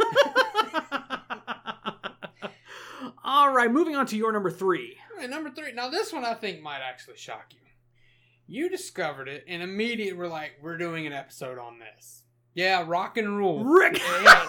All 3.25 3.53
right, 3.53 3.71
moving 3.71 3.97
on 3.97 4.07
to 4.07 4.17
your 4.17 4.33
number 4.33 4.51
three. 4.51 4.97
Number 5.29 5.51
three. 5.51 5.73
Now 5.73 5.89
this 5.89 6.13
one 6.13 6.25
I 6.25 6.35
think 6.35 6.63
might 6.63 6.81
actually 6.81 7.17
shock 7.17 7.47
you. 7.51 7.59
You 8.47 8.69
discovered 8.69 9.27
it 9.29 9.45
and 9.49 9.63
immediately 9.63 10.13
were 10.13 10.29
like, 10.29 10.53
"We're 10.63 10.79
doing 10.79 11.07
an 11.07 11.13
episode 11.13 11.59
on 11.59 11.79
this." 11.81 12.23
Yeah, 12.57 12.85
Rock 12.87 13.17
and 13.19 13.37
Rule. 13.37 13.63
Rick. 13.65 14.01
Yes. 14.23 14.49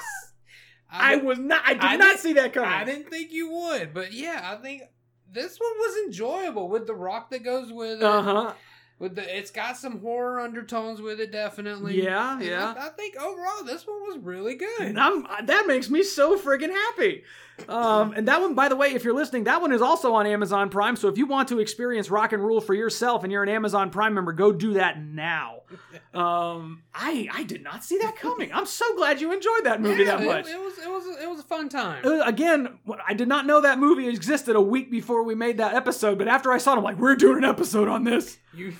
I 0.89 1.15
did- 1.15 1.25
was 1.25 1.37
not. 1.37 1.61
I 1.65 1.73
did 1.73 1.83
I 1.83 1.95
not 1.97 2.17
see 2.19 2.33
that 2.33 2.53
coming. 2.53 2.69
I 2.69 2.85
didn't 2.85 3.09
think 3.09 3.31
you 3.33 3.51
would, 3.51 3.93
but 3.93 4.13
yeah, 4.13 4.39
I 4.43 4.55
think 4.61 4.83
this 5.29 5.57
one 5.59 5.77
was 5.77 6.05
enjoyable 6.05 6.69
with 6.69 6.87
the 6.87 6.95
rock 6.95 7.29
that 7.31 7.43
goes 7.43 7.71
with 7.73 7.97
it. 7.99 8.03
Uh 8.03 8.21
huh. 8.21 8.53
With 8.97 9.15
the, 9.15 9.37
it's 9.37 9.51
got 9.51 9.75
some 9.77 9.99
horror 9.99 10.39
undertones 10.39 11.01
with 11.01 11.19
it, 11.19 11.31
definitely. 11.31 12.01
Yeah, 12.01 12.35
And 12.37 12.43
yeah. 12.45 12.73
I, 12.75 12.87
I 12.87 12.89
think 12.91 13.15
overall 13.17 13.63
this 13.63 13.85
one 13.85 13.99
was 14.07 14.17
really 14.19 14.55
good. 14.55 14.79
And 14.81 14.99
I'm, 14.99 15.27
that 15.45 15.65
makes 15.67 15.87
me 15.89 16.01
so 16.01 16.35
friggin' 16.39 16.71
happy. 16.71 17.23
Um, 17.67 18.13
and 18.13 18.27
that 18.27 18.39
one, 18.39 18.53
by 18.53 18.69
the 18.69 18.75
way, 18.75 18.89
if 18.93 19.03
you're 19.03 19.15
listening, 19.15 19.45
that 19.45 19.61
one 19.61 19.71
is 19.71 19.81
also 19.81 20.13
on 20.13 20.27
Amazon 20.27 20.69
Prime. 20.69 20.95
So 20.95 21.07
if 21.07 21.17
you 21.17 21.25
want 21.25 21.49
to 21.49 21.59
experience 21.59 22.09
Rock 22.11 22.31
and 22.33 22.43
Rule 22.43 22.61
for 22.61 22.73
yourself 22.73 23.23
and 23.23 23.31
you're 23.31 23.43
an 23.43 23.49
Amazon 23.49 23.89
Prime 23.89 24.13
member, 24.13 24.31
go 24.31 24.51
do 24.51 24.73
that 24.75 25.01
now. 25.01 25.61
Um, 26.13 26.81
I 26.95 27.27
I 27.31 27.43
did 27.43 27.63
not 27.63 27.83
see 27.83 27.99
that 27.99 28.15
coming. 28.15 28.51
I'm 28.51 28.65
so 28.65 28.95
glad 28.95 29.21
you 29.21 29.31
enjoyed 29.33 29.65
that 29.65 29.81
movie 29.81 30.03
Yeah, 30.03 30.15
that 30.15 30.23
it- 30.23 30.25
much. 30.25 30.47
It, 30.47 30.57
was 30.59 30.77
it 30.79 30.89
was 30.89 31.05
it 31.21 31.29
was 31.29 31.39
a 31.41 31.43
fun 31.43 31.69
time. 31.69 32.03
Uh, 32.03 32.21
again, 32.25 32.79
I 33.05 33.13
did 33.13 33.27
not 33.27 33.45
know 33.45 33.61
that 33.61 33.77
movie 33.77 34.07
existed 34.07 34.55
a 34.55 34.61
week 34.61 34.89
before 34.89 35.21
we 35.23 35.35
made 35.35 35.57
that 35.57 35.75
episode, 35.75 36.17
but 36.17 36.27
after 36.27 36.51
I 36.51 36.57
saw 36.57 36.73
it, 36.73 36.77
I'm 36.77 36.83
like, 36.83 36.97
we're 36.97 37.15
doing 37.15 37.37
an 37.39 37.43
episode 37.43 37.87
on 37.87 38.03
this. 38.03 38.37
You 38.55 38.73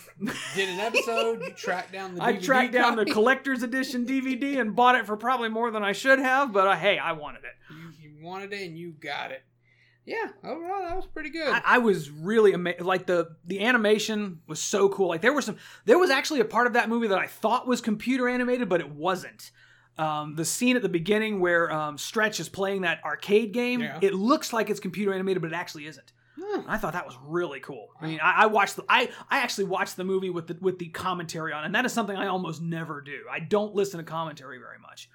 did 0.55 0.69
an 0.69 0.79
episode. 0.79 1.41
You 1.43 1.51
tracked 1.51 1.91
down 1.91 2.15
the. 2.15 2.23
I 2.23 2.33
DVD 2.33 2.41
tracked 2.41 2.73
down 2.73 2.95
the 2.95 3.05
collector's 3.05 3.61
edition 3.61 4.05
DVD 4.07 4.59
and 4.59 4.75
bought 4.75 4.95
it 4.95 5.05
for 5.05 5.15
probably 5.15 5.49
more 5.49 5.69
than 5.69 5.83
I 5.83 5.91
should 5.91 6.17
have, 6.19 6.51
but 6.51 6.65
uh, 6.67 6.75
hey, 6.75 6.97
I 6.97 7.11
wanted 7.11 7.43
it. 7.43 7.75
You 7.75 7.86
wanted 8.21 8.53
it 8.53 8.67
and 8.67 8.77
you 8.77 8.91
got 8.91 9.31
it. 9.31 9.43
Yeah, 10.05 10.29
overall 10.43 10.83
that 10.83 10.95
was 10.95 11.05
pretty 11.05 11.29
good. 11.31 11.49
I, 11.49 11.61
I 11.65 11.77
was 11.79 12.09
really 12.09 12.53
amazed. 12.53 12.79
Like 12.81 13.07
the 13.07 13.35
the 13.45 13.61
animation 13.65 14.39
was 14.47 14.61
so 14.61 14.87
cool. 14.87 15.09
Like 15.09 15.21
there 15.21 15.33
was 15.33 15.45
some, 15.45 15.57
there 15.83 15.97
was 15.99 16.09
actually 16.09 16.39
a 16.39 16.45
part 16.45 16.65
of 16.67 16.73
that 16.73 16.87
movie 16.87 17.07
that 17.09 17.17
I 17.17 17.27
thought 17.27 17.67
was 17.67 17.81
computer 17.81 18.29
animated, 18.29 18.69
but 18.69 18.79
it 18.79 18.89
wasn't. 18.89 19.51
Um, 19.97 20.35
the 20.35 20.45
scene 20.45 20.75
at 20.75 20.81
the 20.81 20.89
beginning 20.89 21.39
where 21.41 21.69
um, 21.71 21.97
Stretch 21.97 22.39
is 22.39 22.47
playing 22.47 22.83
that 22.83 23.03
arcade 23.03 23.51
game, 23.51 23.81
Yeah. 23.81 23.97
it 24.01 24.13
looks 24.13 24.53
like 24.53 24.69
it's 24.69 24.79
computer 24.79 25.11
animated, 25.13 25.41
but 25.41 25.51
it 25.51 25.55
actually 25.55 25.87
isn't. 25.87 26.13
Hmm. 26.39 26.61
I 26.67 26.77
thought 26.77 26.93
that 26.93 27.05
was 27.07 27.17
really 27.25 27.59
cool. 27.59 27.87
I 27.99 28.05
mean, 28.07 28.19
I, 28.21 28.43
I 28.43 28.45
watched 28.45 28.75
the, 28.75 28.85
I 28.87 29.09
I 29.29 29.39
actually 29.39 29.65
watched 29.65 29.97
the 29.97 30.03
movie 30.05 30.29
with 30.29 30.47
the 30.47 30.57
with 30.61 30.77
the 30.79 30.87
commentary 30.89 31.51
on, 31.51 31.65
and 31.65 31.75
that 31.75 31.83
is 31.83 31.91
something 31.91 32.15
I 32.15 32.27
almost 32.27 32.61
never 32.61 33.01
do. 33.01 33.23
I 33.29 33.39
don't 33.39 33.75
listen 33.75 33.97
to 33.97 34.03
commentary 34.05 34.59
very 34.59 34.77
much. 34.79 35.09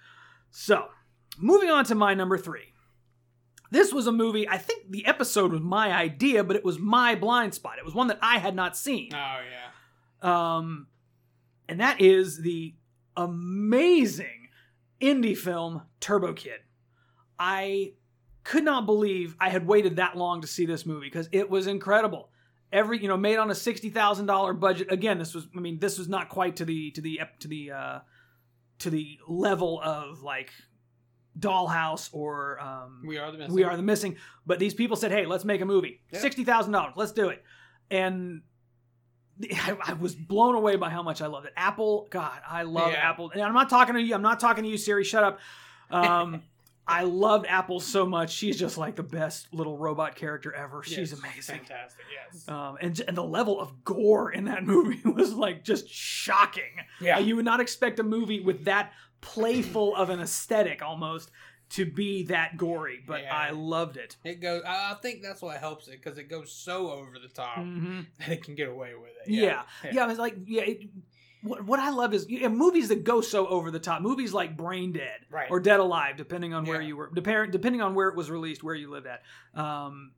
So, 0.51 0.89
moving 1.39 1.71
on 1.71 1.85
to 1.87 1.95
my 1.95 2.13
number 2.13 2.37
three. 2.37 2.72
This 3.73 3.91
was 3.91 4.07
a 4.07 4.13
movie. 4.13 4.47
I 4.47 4.59
think 4.59 4.91
the 4.91 5.07
episode 5.07 5.51
was 5.51 5.63
my 5.63 5.91
idea, 5.93 6.45
but 6.45 6.57
it 6.57 6.65
was 6.65 6.79
my 6.79 7.15
blind 7.15 7.55
spot. 7.55 7.79
It 7.79 7.87
was 7.87 7.95
one 7.95 8.09
that 8.09 8.19
I 8.21 8.37
had 8.37 8.55
not 8.55 8.77
seen. 8.77 9.09
Oh 9.15 9.39
yeah. 9.51 10.57
Um, 10.57 10.89
and 11.71 11.81
that 11.81 11.99
is 11.99 12.43
the 12.43 12.75
amazing 13.17 14.49
indie 15.01 15.37
film 15.37 15.85
Turbo 16.01 16.35
Kid. 16.35 16.61
I 17.39 17.95
could 18.45 18.63
not 18.63 18.85
believe 18.85 19.37
I 19.41 19.49
had 19.49 19.67
waited 19.67 19.97
that 19.97 20.19
long 20.19 20.43
to 20.43 20.47
see 20.47 20.67
this 20.67 20.85
movie 20.85 21.07
because 21.07 21.31
it 21.33 21.49
was 21.49 21.67
incredible. 21.67 22.29
Every 22.75 23.01
you 23.01 23.09
know, 23.09 23.17
made 23.17 23.39
on 23.39 23.51
a 23.51 23.55
sixty 23.55 23.89
thousand 23.89 24.27
dollar 24.27 24.53
budget. 24.53 24.93
Again, 24.93 25.19
this 25.19 25.35
was 25.35 25.49
I 25.57 25.61
mean, 25.61 25.79
this 25.79 25.97
was 25.97 26.11
not 26.11 26.29
quite 26.29 26.57
to 26.57 26.67
the 26.67 26.91
to 26.91 27.01
the 27.01 27.21
to 27.41 27.49
the 27.49 27.71
uh, 27.71 27.99
to 28.81 28.91
the 28.91 29.19
level 29.27 29.81
of 29.83 30.21
like 30.21 30.51
Dollhouse 31.39 32.11
or 32.13 32.61
um, 32.61 33.03
We 33.07 33.19
are 33.19 33.31
the 33.33 33.39
missing. 33.39 33.55
we 33.55 33.65
are 33.65 33.77
the 33.77 33.83
missing. 33.83 34.17
But 34.47 34.59
these 34.59 34.75
people 34.75 34.97
said, 34.97 35.11
"Hey, 35.13 35.27
let's 35.27 35.45
make 35.45 35.61
a 35.61 35.65
movie. 35.67 36.01
Yeah. 36.13 36.21
Sixty 36.21 36.45
thousand 36.45 36.73
dollars. 36.73 36.95
Let's 36.97 37.13
do 37.13 37.29
it." 37.29 37.43
And 37.91 38.43
I, 39.53 39.77
I 39.87 39.93
was 39.95 40.15
blown 40.15 40.55
away 40.55 40.77
by 40.77 40.91
how 40.91 41.03
much 41.03 41.23
I 41.23 41.27
loved 41.27 41.47
it. 41.47 41.53
Apple, 41.57 42.07
God, 42.11 42.39
I 42.49 42.63
love 42.63 42.93
Yeah. 42.93 42.99
Apple. 43.11 43.31
And 43.33 43.43
I'm 43.43 43.55
not 43.55 43.71
talking 43.71 43.95
to 43.95 44.01
you. 44.03 44.15
I'm 44.15 44.23
not 44.23 44.41
talking 44.41 44.65
to 44.65 44.71
you, 44.71 44.77
Siri. 44.77 45.05
Shut 45.05 45.25
up. 45.25 45.39
Um, 45.91 46.43
I 46.87 47.05
loved 47.05 47.47
Apple 47.47 47.79
so 47.79 48.05
much. 48.05 48.33
She's 48.33 48.59
just 48.59 48.77
like 48.77 48.97
the 48.97 49.05
best 49.05 49.55
little 49.55 49.79
robot 49.79 50.17
character 50.17 50.53
ever. 50.53 50.83
She's 50.83 51.13
amazing. 51.13 51.59
Fantastic. 51.61 52.05
Yes. 52.33 52.49
Um, 52.49 52.77
and, 52.81 53.01
and 53.07 53.17
the 53.17 53.23
level 53.23 53.61
of 53.61 53.85
gore 53.85 54.33
in 54.33 54.45
that 54.47 54.65
movie 54.67 55.01
was 55.09 55.33
like 55.33 55.63
just 55.65 55.89
shocking. 55.89 56.73
Yeah. 57.01 57.17
Uh, 57.17 57.21
you 57.21 57.37
would 57.37 57.45
not 57.45 57.61
expect 57.61 58.01
a 58.01 58.03
movie 58.03 58.41
with 58.41 58.65
that 58.65 58.93
playful 59.23 59.97
of 59.97 60.11
an 60.11 60.21
aesthetic 60.21 60.83
almost 60.83 61.31
to 61.71 61.87
be 61.87 62.25
that 62.25 62.59
gory, 62.59 63.03
but 63.07 63.23
Yeah. 63.23 63.35
I 63.35 63.51
loved 63.51 63.97
it. 63.97 64.17
It 64.25 64.43
goes. 64.43 64.63
I 64.67 64.95
think 65.01 65.23
that's 65.23 65.41
what 65.41 65.57
helps 65.57 65.89
it 65.89 66.03
because 66.03 66.19
it 66.19 66.25
goes 66.29 66.53
so 66.53 66.91
over 66.91 67.19
the 67.19 67.29
top 67.29 67.57
Mhm. 67.57 68.07
that 68.19 68.29
it 68.29 68.45
can 68.45 68.55
get 68.55 68.69
away 68.69 68.93
with 68.95 69.13
it. 69.25 69.31
Yeah, 69.33 69.63
yeah. 69.91 70.05
I 70.05 70.07
was 70.07 70.19
like, 70.19 70.37
yeah. 70.45 70.63
It, 70.63 70.91
what, 71.43 71.65
what 71.65 71.81
I 71.81 71.89
love 71.91 72.13
is 72.15 72.27
yeah, 72.29 72.49
movies 72.49 72.89
that 72.89 73.05
go 73.05 73.21
so 73.23 73.47
over 73.49 73.71
the 73.71 73.81
top. 73.81 74.03
Movies 74.03 74.33
like 74.35 74.57
Brain 74.57 74.93
Dead 74.93 75.21
Right. 75.31 75.51
or 75.51 75.59
Dead 75.61 75.81
Alive, 75.81 76.17
depending 76.17 76.53
on 76.55 76.65
where 76.67 76.81
you 76.83 76.97
were, 76.97 77.11
depending 77.13 77.51
depending 77.51 77.81
on 77.81 77.95
where 77.95 78.09
it 78.09 78.17
was 78.17 78.31
released, 78.31 78.63
where 78.63 78.75
you 78.75 78.91
lived 78.91 79.07
at. 79.09 79.23
Um, 79.61 80.13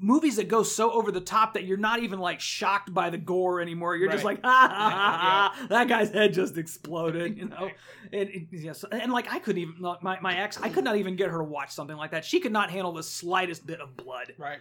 movies 0.00 0.36
that 0.36 0.48
go 0.48 0.62
so 0.62 0.90
over 0.92 1.12
the 1.12 1.20
top 1.20 1.54
that 1.54 1.64
you're 1.64 1.76
not 1.76 2.00
even 2.02 2.18
like 2.18 2.40
shocked 2.40 2.92
by 2.94 3.10
the 3.10 3.18
gore 3.18 3.60
anymore. 3.60 3.94
You're 3.96 4.10
just 4.10 4.24
like, 4.24 4.40
ha 4.42 5.66
that 5.68 5.88
guy's 5.88 6.10
head 6.10 6.32
just 6.32 6.56
exploded. 6.56 7.36
You 7.36 7.48
know, 7.48 7.70
and, 8.12 8.28
and, 8.28 8.48
yes, 8.52 8.84
and 8.90 9.12
like 9.12 9.32
I 9.32 9.38
couldn't 9.38 9.62
even 9.62 9.74
my 10.00 10.18
my 10.20 10.36
ex, 10.38 10.58
I 10.60 10.68
could 10.68 10.84
not 10.84 10.96
even 10.96 11.16
get 11.16 11.30
her 11.30 11.38
to 11.38 11.44
watch 11.44 11.70
something 11.72 11.96
like 11.96 12.10
that. 12.12 12.24
She 12.24 12.40
could 12.40 12.52
not 12.52 12.70
handle 12.70 12.92
the 12.92 13.02
slightest 13.02 13.66
bit 13.66 13.80
of 13.80 13.96
blood, 13.96 14.32
Right. 14.38 14.60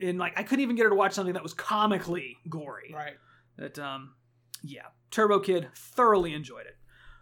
and 0.00 0.18
like 0.18 0.38
I 0.38 0.42
couldn't 0.42 0.62
even 0.62 0.76
get 0.76 0.84
her 0.84 0.90
to 0.90 0.96
watch 0.96 1.12
something 1.12 1.34
that 1.34 1.42
was 1.42 1.54
comically 1.54 2.36
gory 2.48 2.92
Right. 2.94 3.14
that 3.58 3.78
um 3.78 4.14
yeah 4.64 4.82
turbo 5.10 5.40
kid 5.40 5.68
thoroughly 5.74 6.32
enjoyed 6.34 6.66
it 6.66 6.76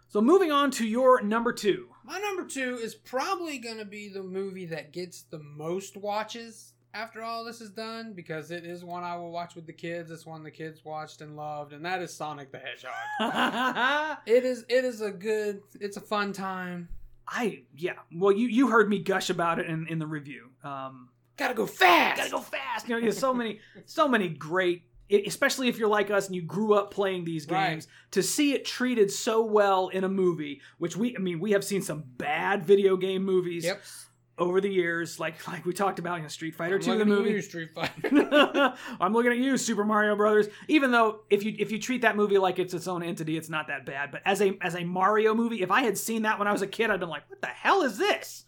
so 0.07 0.21
moving 0.21 0.51
on 0.51 0.69
to 0.71 0.85
your 0.85 1.21
number 1.21 1.51
two 1.53 1.87
My 2.05 2.19
number 2.19 2.45
two 2.45 2.75
is 2.81 2.93
probably 2.95 3.57
going 3.57 3.77
to 3.79 3.85
be 3.85 4.09
the 4.09 4.21
movie 4.23 4.65
that 4.67 4.93
gets 4.93 5.23
the 5.23 5.39
most 5.39 5.97
watches 5.97 6.73
after 6.93 7.21
all 7.23 7.43
this 7.45 7.61
is 7.61 7.69
done 7.71 8.13
because 8.13 8.51
it 8.51 8.65
is 8.65 8.83
one 8.83 9.03
I 9.03 9.15
will 9.15 9.31
watch 9.31 9.55
with 9.55 9.65
the 9.65 9.73
kids. 9.73 10.11
It's 10.11 10.25
one 10.25 10.43
the 10.43 10.51
kids 10.51 10.83
watched 10.85 11.21
and 11.21 11.35
loved, 11.35 11.73
and 11.73 11.83
that 11.85 12.01
is 12.01 12.13
Sonic 12.13 12.51
the 12.51 12.59
Hedgehog. 12.59 14.17
it 14.25 14.43
is. 14.45 14.65
It 14.69 14.83
is 14.85 15.01
a 15.01 15.11
good. 15.11 15.61
It's 15.79 15.97
a 15.97 16.01
fun 16.01 16.33
time. 16.33 16.89
I 17.33 17.61
yeah 17.77 17.93
well 18.13 18.31
you 18.33 18.47
you 18.47 18.67
heard 18.67 18.89
me 18.89 18.99
gush 18.99 19.29
about 19.29 19.57
it 19.59 19.67
in, 19.67 19.87
in 19.87 19.99
the 19.99 20.07
review 20.07 20.49
um 20.65 21.07
Gotta 21.37 21.53
go 21.53 21.65
fast. 21.65 22.17
gotta 22.17 22.31
go 22.31 22.41
fast 22.41 22.89
you 22.89 22.95
know 22.95 22.99
there's 22.99 23.17
so 23.17 23.33
many 23.33 23.59
so 23.85 24.07
many 24.07 24.27
great 24.27 24.83
especially 25.09 25.69
if 25.69 25.77
you're 25.77 25.87
like 25.87 26.11
us 26.11 26.25
and 26.27 26.35
you 26.35 26.41
grew 26.41 26.73
up 26.73 26.91
playing 26.91 27.23
these 27.23 27.47
Right. 27.47 27.69
games 27.69 27.87
to 28.11 28.23
see 28.23 28.53
it 28.53 28.65
treated 28.65 29.11
so 29.11 29.45
well 29.45 29.87
in 29.89 30.03
a 30.03 30.09
movie 30.09 30.59
which 30.79 30.97
we 30.97 31.15
i 31.15 31.19
mean 31.19 31.39
we 31.39 31.51
have 31.51 31.63
seen 31.63 31.81
some 31.81 32.03
bad 32.17 32.65
video 32.65 32.97
game 32.97 33.23
movies 33.23 33.63
Yep. 33.63 33.81
Over 34.41 34.59
the 34.59 34.69
years 34.69 35.19
like 35.19 35.47
like 35.47 35.65
we 35.65 35.71
talked 35.71 35.99
about 35.99 36.19
in 36.19 36.27
Street 36.27 36.55
Fighter 36.55 36.79
2 36.79 36.97
the 36.97 37.05
movie 37.05 37.29
you, 37.29 37.41
Street 37.41 37.69
Fighter. 37.75 38.73
I'm 38.99 39.13
looking 39.13 39.31
at 39.31 39.37
you, 39.37 39.55
Super 39.55 39.85
Mario 39.85 40.15
Brothers. 40.15 40.47
Even 40.67 40.91
though 40.91 41.21
if 41.29 41.43
you 41.43 41.55
if 41.59 41.71
you 41.71 41.79
treat 41.79 42.01
that 42.01 42.15
movie 42.15 42.39
like 42.39 42.57
it's 42.59 42.73
its 42.73 42.87
own 42.87 43.03
entity, 43.03 43.37
it's 43.37 43.49
not 43.49 43.67
that 43.67 43.85
bad. 43.85 44.11
But 44.11 44.21
as 44.25 44.41
a 44.41 44.57
as 44.61 44.75
a 44.75 44.83
Mario 44.83 45.35
movie, 45.35 45.61
if 45.61 45.69
I 45.71 45.83
had 45.83 45.97
seen 45.97 46.23
that 46.23 46.39
when 46.39 46.47
I 46.47 46.51
was 46.51 46.63
a 46.63 46.67
kid, 46.67 46.89
I'd 46.89 46.99
been 46.99 47.09
like, 47.09 47.29
"What 47.29 47.41
the 47.41 47.47
hell 47.47 47.83
is 47.83 47.97
this?" 47.97 48.43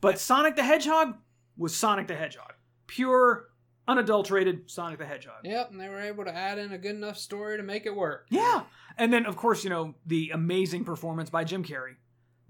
But 0.00 0.18
Sonic 0.18 0.56
the 0.56 0.64
Hedgehog 0.64 1.14
was 1.56 1.76
Sonic 1.76 2.08
the 2.08 2.16
Hedgehog, 2.16 2.54
pure, 2.88 3.50
unadulterated 3.86 4.68
Sonic 4.70 4.98
the 4.98 5.06
Hedgehog. 5.06 5.44
yep, 5.44 5.70
and 5.70 5.80
they 5.80 5.88
were 5.88 6.00
able 6.00 6.24
to 6.24 6.34
add 6.34 6.58
in 6.58 6.72
a 6.72 6.78
good 6.78 6.96
enough 6.96 7.18
story 7.18 7.56
to 7.56 7.62
make 7.62 7.86
it 7.86 7.94
work. 7.94 8.26
Yeah, 8.30 8.62
and 8.98 9.12
then 9.12 9.26
of 9.26 9.36
course 9.36 9.62
you 9.62 9.70
know 9.70 9.94
the 10.06 10.30
amazing 10.32 10.84
performance 10.84 11.30
by 11.30 11.44
Jim 11.44 11.64
Carrey. 11.64 11.94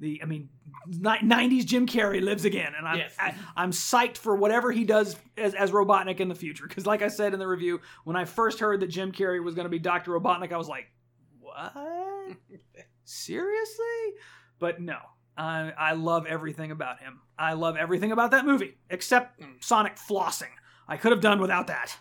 The 0.00 0.20
I 0.22 0.26
mean, 0.26 0.48
'90s 0.90 1.64
Jim 1.66 1.86
Carrey 1.86 2.22
lives 2.22 2.44
again, 2.46 2.72
and 2.76 2.88
I'm 2.88 2.98
Yes. 2.98 3.14
I, 3.18 3.34
I'm 3.54 3.70
psyched 3.70 4.16
for 4.16 4.34
whatever 4.34 4.72
he 4.72 4.84
does 4.84 5.14
as, 5.36 5.54
as 5.54 5.70
Robotnik 5.72 6.20
in 6.20 6.28
the 6.28 6.34
future. 6.34 6.66
Because 6.66 6.86
like 6.86 7.02
I 7.02 7.08
said 7.08 7.34
in 7.34 7.38
the 7.38 7.46
review, 7.46 7.80
when 8.04 8.16
I 8.16 8.24
first 8.24 8.58
heard 8.60 8.80
that 8.80 8.86
Jim 8.88 9.12
Carrey 9.12 9.44
was 9.44 9.54
going 9.54 9.66
to 9.66 9.70
be 9.70 9.78
Doctor 9.78 10.12
Robotnik, 10.12 10.52
I 10.52 10.56
was 10.56 10.68
like, 10.68 10.86
what? 11.38 11.74
Seriously? 13.04 13.84
But 14.58 14.80
no, 14.80 14.96
I 15.36 15.72
I 15.76 15.92
love 15.92 16.26
everything 16.26 16.70
about 16.70 17.00
him. 17.00 17.20
I 17.38 17.54
love 17.54 17.76
everything 17.76 18.12
about 18.12 18.30
that 18.32 18.44
movie 18.46 18.78
except 18.88 19.40
Mm. 19.40 19.62
Sonic 19.62 19.96
flossing. 19.96 20.50
I 20.88 20.96
could 20.96 21.12
have 21.12 21.20
done 21.20 21.40
without 21.40 21.66
that 21.68 21.96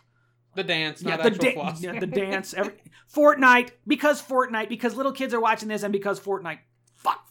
The 0.56 0.64
dance, 0.64 1.02
yeah, 1.02 1.18
the, 1.18 1.30
da- 1.32 1.74
yeah, 1.80 2.00
the 2.00 2.08
dance. 2.08 2.54
Every 2.58 2.74
Fortnite 3.14 3.72
because 3.88 4.22
Fortnite 4.22 4.70
because 4.70 4.96
little 4.96 5.12
kids 5.12 5.34
are 5.34 5.40
watching 5.40 5.68
this 5.68 5.84
and 5.84 5.92
because 5.92 6.20
Fortnite. 6.20 6.60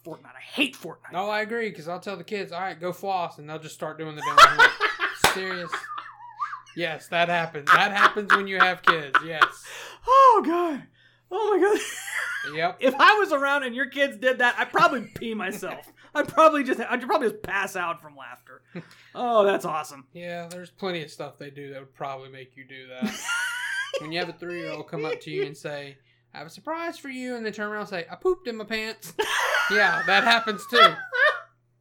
Fuck 0.08 0.20
Fortnite. 0.20 0.36
I 0.36 0.40
hate 0.40 0.76
Fortnite. 0.76 1.12
No, 1.12 1.28
I 1.28 1.40
agree 1.40 1.68
because 1.70 1.88
I'll 1.88 2.00
tell 2.00 2.16
the 2.16 2.24
kids, 2.24 2.52
"All 2.52 2.60
right, 2.60 2.78
go 2.78 2.92
floss," 2.92 3.38
and 3.38 3.48
they'll 3.48 3.58
just 3.58 3.74
start 3.74 3.98
doing 3.98 4.16
the 4.16 4.22
dance. 4.22 4.40
I'm 4.46 4.70
Serious? 5.34 5.70
Yes, 6.76 7.08
that 7.08 7.28
happens. 7.28 7.66
That 7.72 7.92
happens 7.92 8.30
when 8.34 8.46
you 8.46 8.58
have 8.58 8.82
kids. 8.82 9.18
Yes. 9.24 9.64
Oh 10.06 10.42
god. 10.46 10.84
Oh 11.30 11.56
my 11.58 11.66
god. 11.66 12.56
Yep. 12.56 12.76
if 12.80 12.94
I 12.98 13.14
was 13.18 13.32
around 13.32 13.64
and 13.64 13.74
your 13.74 13.86
kids 13.86 14.16
did 14.16 14.38
that, 14.38 14.54
I'd 14.58 14.70
probably 14.70 15.10
pee 15.14 15.34
myself. 15.34 15.92
I'd 16.14 16.28
probably 16.28 16.64
just 16.64 16.80
I'd 16.80 17.02
probably 17.02 17.30
just 17.30 17.42
pass 17.42 17.76
out 17.76 18.00
from 18.00 18.16
laughter. 18.16 18.62
Oh, 19.20 19.44
that's 19.44 19.64
awesome. 19.64 20.06
Yeah, 20.12 20.46
there's 20.48 20.70
plenty 20.70 21.02
of 21.02 21.10
stuff 21.10 21.38
they 21.38 21.50
do 21.50 21.72
that 21.72 21.80
would 21.80 21.94
probably 21.94 22.28
make 22.28 22.56
you 22.56 22.64
do 22.64 22.86
that. 22.86 23.18
when 24.00 24.12
you 24.12 24.20
have 24.20 24.28
a 24.28 24.32
three 24.32 24.60
year 24.60 24.70
old 24.70 24.86
come 24.86 25.04
up 25.04 25.20
to 25.22 25.30
you 25.30 25.44
and 25.44 25.56
say, 25.56 25.96
I 26.32 26.38
have 26.38 26.46
a 26.46 26.50
surprise 26.50 26.98
for 26.98 27.08
you, 27.08 27.34
and 27.34 27.44
they 27.44 27.50
turn 27.50 27.68
around 27.68 27.80
and 27.80 27.88
say, 27.88 28.06
I 28.08 28.14
pooped 28.14 28.46
in 28.46 28.56
my 28.56 28.64
pants. 28.64 29.14
Yeah, 29.70 30.02
that 30.06 30.24
happens 30.24 30.64
too. 30.70 30.94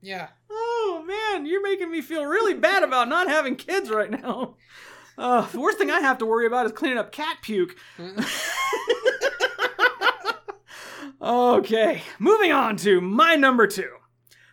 Yeah. 0.02 0.28
Oh 0.50 1.04
man, 1.08 1.46
you're 1.46 1.64
making 1.64 1.92
me 1.92 2.02
feel 2.02 2.26
really 2.26 2.54
bad 2.54 2.84
about 2.84 3.08
not 3.10 3.28
having 3.28 3.56
kids 3.56 3.90
right 3.90 4.12
now. 4.12 4.56
Uh, 5.18 5.48
the 5.52 5.60
worst 5.60 5.78
thing 5.80 5.90
I 5.90 6.00
have 6.00 6.20
to 6.20 6.26
worry 6.26 6.46
about 6.46 6.66
is 6.68 6.72
cleaning 6.74 6.98
up 7.00 7.12
cat 7.12 7.38
puke. 7.42 7.76
Okay, 11.20 12.04
moving 12.20 12.52
on 12.52 12.78
to 12.78 13.02
my 13.02 13.36
number 13.36 13.66
two. 13.66 13.90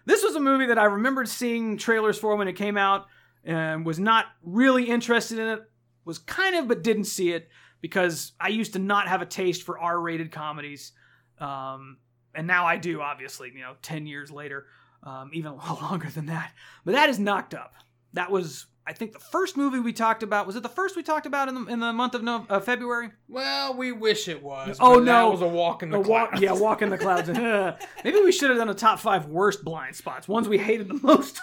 This 0.07 0.23
was 0.23 0.35
a 0.35 0.41
movie 0.41 0.67
that 0.67 0.79
I 0.79 0.85
remembered 0.85 1.29
seeing 1.29 1.77
trailers 1.77 2.19
for 2.19 2.37
when 2.37 2.49
it 2.49 2.55
came 2.55 2.77
out 2.77 3.07
and 3.45 3.85
was 3.85 3.99
not 3.99 4.27
really 4.43 4.85
interested 4.89 5.39
in 5.39 5.49
it. 5.49 5.61
Was 6.07 6.19
kind 6.19 6.57
of, 6.57 6.67
but 6.69 6.83
didn't 6.83 7.05
see 7.05 7.33
it 7.33 7.49
because 7.81 8.33
I 8.41 8.49
used 8.49 8.73
to 8.75 8.79
not 8.79 9.09
have 9.09 9.23
a 9.23 9.27
taste 9.27 9.63
for 9.63 9.79
R 9.79 10.01
rated 10.01 10.33
comedies. 10.33 10.93
Um, 11.39 11.99
and 12.35 12.47
now 12.47 12.67
I 12.67 12.77
do, 12.77 13.01
obviously, 13.01 13.53
you 13.55 13.61
know, 13.61 13.75
10 13.83 14.07
years 14.07 14.31
later, 14.31 14.67
um, 15.03 15.31
even 15.33 15.53
a 15.53 15.55
lot 15.55 15.81
longer 15.83 16.09
than 16.09 16.27
that. 16.27 16.53
But 16.85 16.93
that 16.93 17.09
is 17.09 17.19
Knocked 17.19 17.55
Up. 17.55 17.75
That 18.13 18.31
was, 18.31 18.67
I 18.87 18.93
think, 18.93 19.13
the 19.13 19.19
first 19.19 19.57
movie 19.57 19.81
we 19.81 19.93
talked 19.93 20.23
about. 20.23 20.47
Was 20.47 20.57
it 20.57 20.63
the 20.63 20.69
first 20.69 20.97
we 20.97 21.03
talked 21.03 21.27
about 21.27 21.49
in 21.49 21.55
the, 21.55 21.67
in 21.67 21.81
the 21.81 21.93
month 21.93 22.15
of 22.15 22.23
no, 22.23 22.47
uh, 22.49 22.61
February? 22.61 23.11
Well, 23.29 23.75
we 23.75 23.93
wish 23.93 24.29
it 24.29 24.43
was. 24.43 24.79
Oh, 24.81 24.99
no. 24.99 25.05
That 25.05 25.33
was 25.33 25.43
a 25.43 25.49
walk 25.49 25.83
in 25.83 25.91
the 25.91 25.99
walk, 25.99 26.31
clouds. 26.31 26.43
yeah, 26.43 26.53
walk 26.53 26.83
in 26.83 26.91
the 26.91 26.99
clouds. 26.99 27.29
Maybe 28.05 28.21
we 28.21 28.33
should 28.33 28.51
have 28.51 28.59
done 28.59 28.69
a 28.69 28.75
top 28.75 29.01
five 29.01 29.27
worst 29.27 29.65
blind 29.65 29.97
spots, 29.97 30.29
ones 30.29 30.49
we 30.49 30.59
hated 30.59 30.89
the 30.89 30.95
most. 31.03 31.41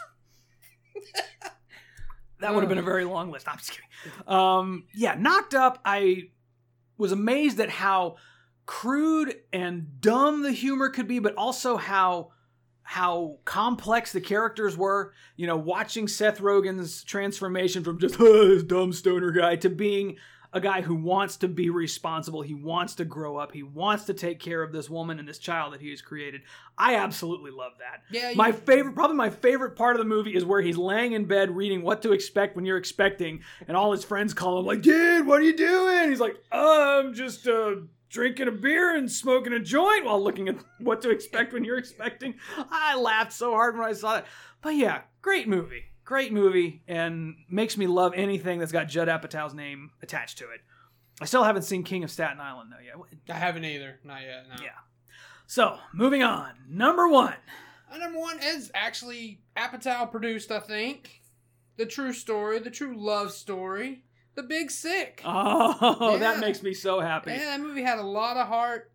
that 2.40 2.54
would 2.54 2.62
have 2.62 2.70
been 2.70 2.78
a 2.78 2.84
very 2.84 3.06
long 3.06 3.32
list. 3.32 3.48
I'm 3.48 3.58
just 3.58 3.72
kidding. 3.72 3.90
Um, 4.28 4.86
yeah, 4.94 5.16
knocked 5.18 5.54
up. 5.54 5.80
I 5.84 6.30
was 6.98 7.12
amazed 7.12 7.60
at 7.60 7.70
how 7.70 8.16
crude 8.72 9.36
and 9.52 10.00
dumb 10.00 10.44
the 10.44 10.52
humor 10.54 10.88
could 10.90 11.06
be, 11.06 11.20
but 11.20 11.36
also 11.36 11.76
how 11.76 12.32
how 12.84 13.38
complex 13.44 14.14
the 14.14 14.22
characters 14.22 14.78
were. 14.78 15.14
You 15.36 15.46
know, 15.46 15.58
watching 15.58 16.08
Seth 16.08 16.40
Rogen's 16.40 17.04
transformation 17.04 17.84
from 17.84 18.00
just 18.00 18.18
this 18.20 18.64
dumb 18.64 18.94
stoner 18.94 19.32
guy 19.32 19.58
to 19.58 19.70
being 19.70 20.16
a 20.54 20.62
guy 20.62 20.82
who 20.82 20.96
wants 20.96 21.36
to 21.38 21.48
be 21.50 21.70
responsible. 21.70 22.42
He 22.42 22.54
wants 22.54 22.96
to 22.96 23.06
grow 23.06 23.36
up. 23.38 23.52
He 23.52 23.64
wants 23.64 24.06
to 24.06 24.14
take 24.14 24.40
care 24.40 24.64
of 24.64 24.72
this 24.72 24.90
woman 24.90 25.20
and 25.20 25.28
this 25.28 25.38
child 25.38 25.74
that 25.74 25.82
he 25.82 25.90
has 25.90 26.02
created. 26.02 26.42
I 26.78 26.96
absolutely 26.96 27.52
love 27.52 27.74
that. 27.80 28.04
Yeah, 28.10 28.30
you- 28.32 28.36
My 28.38 28.52
favorite, 28.54 28.96
probably 28.96 29.18
my 29.18 29.30
favorite 29.30 29.76
part 29.76 29.96
of 29.98 30.00
the 30.00 30.06
movie 30.08 30.34
is 30.36 30.46
where 30.46 30.62
he's 30.62 30.78
laying 30.78 31.12
in 31.12 31.26
bed 31.26 31.54
reading 31.56 31.82
what 31.84 32.02
to 32.04 32.14
expect 32.14 32.56
when 32.56 32.64
you're 32.66 32.78
expecting, 32.78 33.42
and 33.68 33.76
all 33.76 33.92
his 33.92 34.04
friends 34.06 34.34
call 34.34 34.60
him 34.60 34.66
like, 34.66 34.82
"Dude, 34.82 35.26
what 35.28 35.40
are 35.42 35.44
you 35.44 35.56
doing?" 35.58 36.10
He's 36.10 36.22
like, 36.22 36.36
"I'm 36.54 37.14
just 37.14 37.48
uh, 37.48 37.76
drinking 38.12 38.48
a 38.48 38.52
beer 38.52 38.96
and 38.96 39.12
smoking 39.12 39.54
a 39.54 39.60
joint 39.60 40.06
while 40.06 40.22
looking 40.24 40.48
at 40.50 40.58
what 40.80 41.02
to 41.02 41.10
expect 41.10 41.54
when 41.54 41.64
you're 41.64 41.78
expecting." 41.78 42.36
I 42.58 42.96
laughed 42.96 43.34
so 43.34 43.52
hard 43.52 43.78
when 43.78 43.88
I 43.88 43.94
saw 43.94 44.18
it. 44.18 44.26
But 44.62 44.76
yeah, 44.76 45.02
great 45.22 45.48
movie. 45.48 45.86
great 46.04 46.32
movie 46.34 46.84
and 46.88 47.36
makes 47.50 47.78
me 47.78 47.88
love 47.88 48.14
anything 48.16 48.60
that's 48.60 48.72
got 48.72 48.88
Judd 48.90 49.08
Apatow's 49.08 49.54
name 49.54 49.92
attached 50.02 50.38
to 50.40 50.46
it. 50.46 50.62
I 51.22 51.26
still 51.26 51.44
haven't 51.44 51.64
seen 51.64 51.84
King 51.84 52.04
of 52.04 52.12
Staten 52.12 52.40
Island 52.40 52.72
though 52.72 52.84
yet. 52.84 52.96
I 53.30 53.40
haven't 53.40 53.66
either. 53.66 54.00
Not 54.04 54.22
yet. 54.22 54.46
No. 54.50 54.64
Yeah. 54.64 54.70
So 55.48 55.78
moving 55.94 56.24
on, 56.24 56.52
number 56.70 57.08
one. 57.08 57.36
Uh, 57.92 57.98
number 57.98 58.20
one 58.20 58.40
is 58.42 58.72
actually 58.74 59.42
Apatow 59.58 60.10
produced, 60.10 60.50
I 60.52 60.60
think. 60.60 61.22
The 61.78 61.86
true 61.86 62.14
story, 62.14 62.60
the 62.60 62.70
true 62.70 62.96
love 62.98 63.32
story, 63.32 64.04
The 64.36 64.44
Big 64.44 64.72
Sick. 64.72 65.22
Oh, 65.26 66.18
that 66.20 66.40
makes 66.40 66.64
me 66.64 66.74
so 66.74 67.00
happy. 67.00 67.32
Yeah, 67.32 67.46
that 67.46 67.62
movie 67.62 67.82
had 67.82 68.00
a 68.00 68.04
lot 68.04 68.38
of 68.38 68.48
heart. 68.48 68.92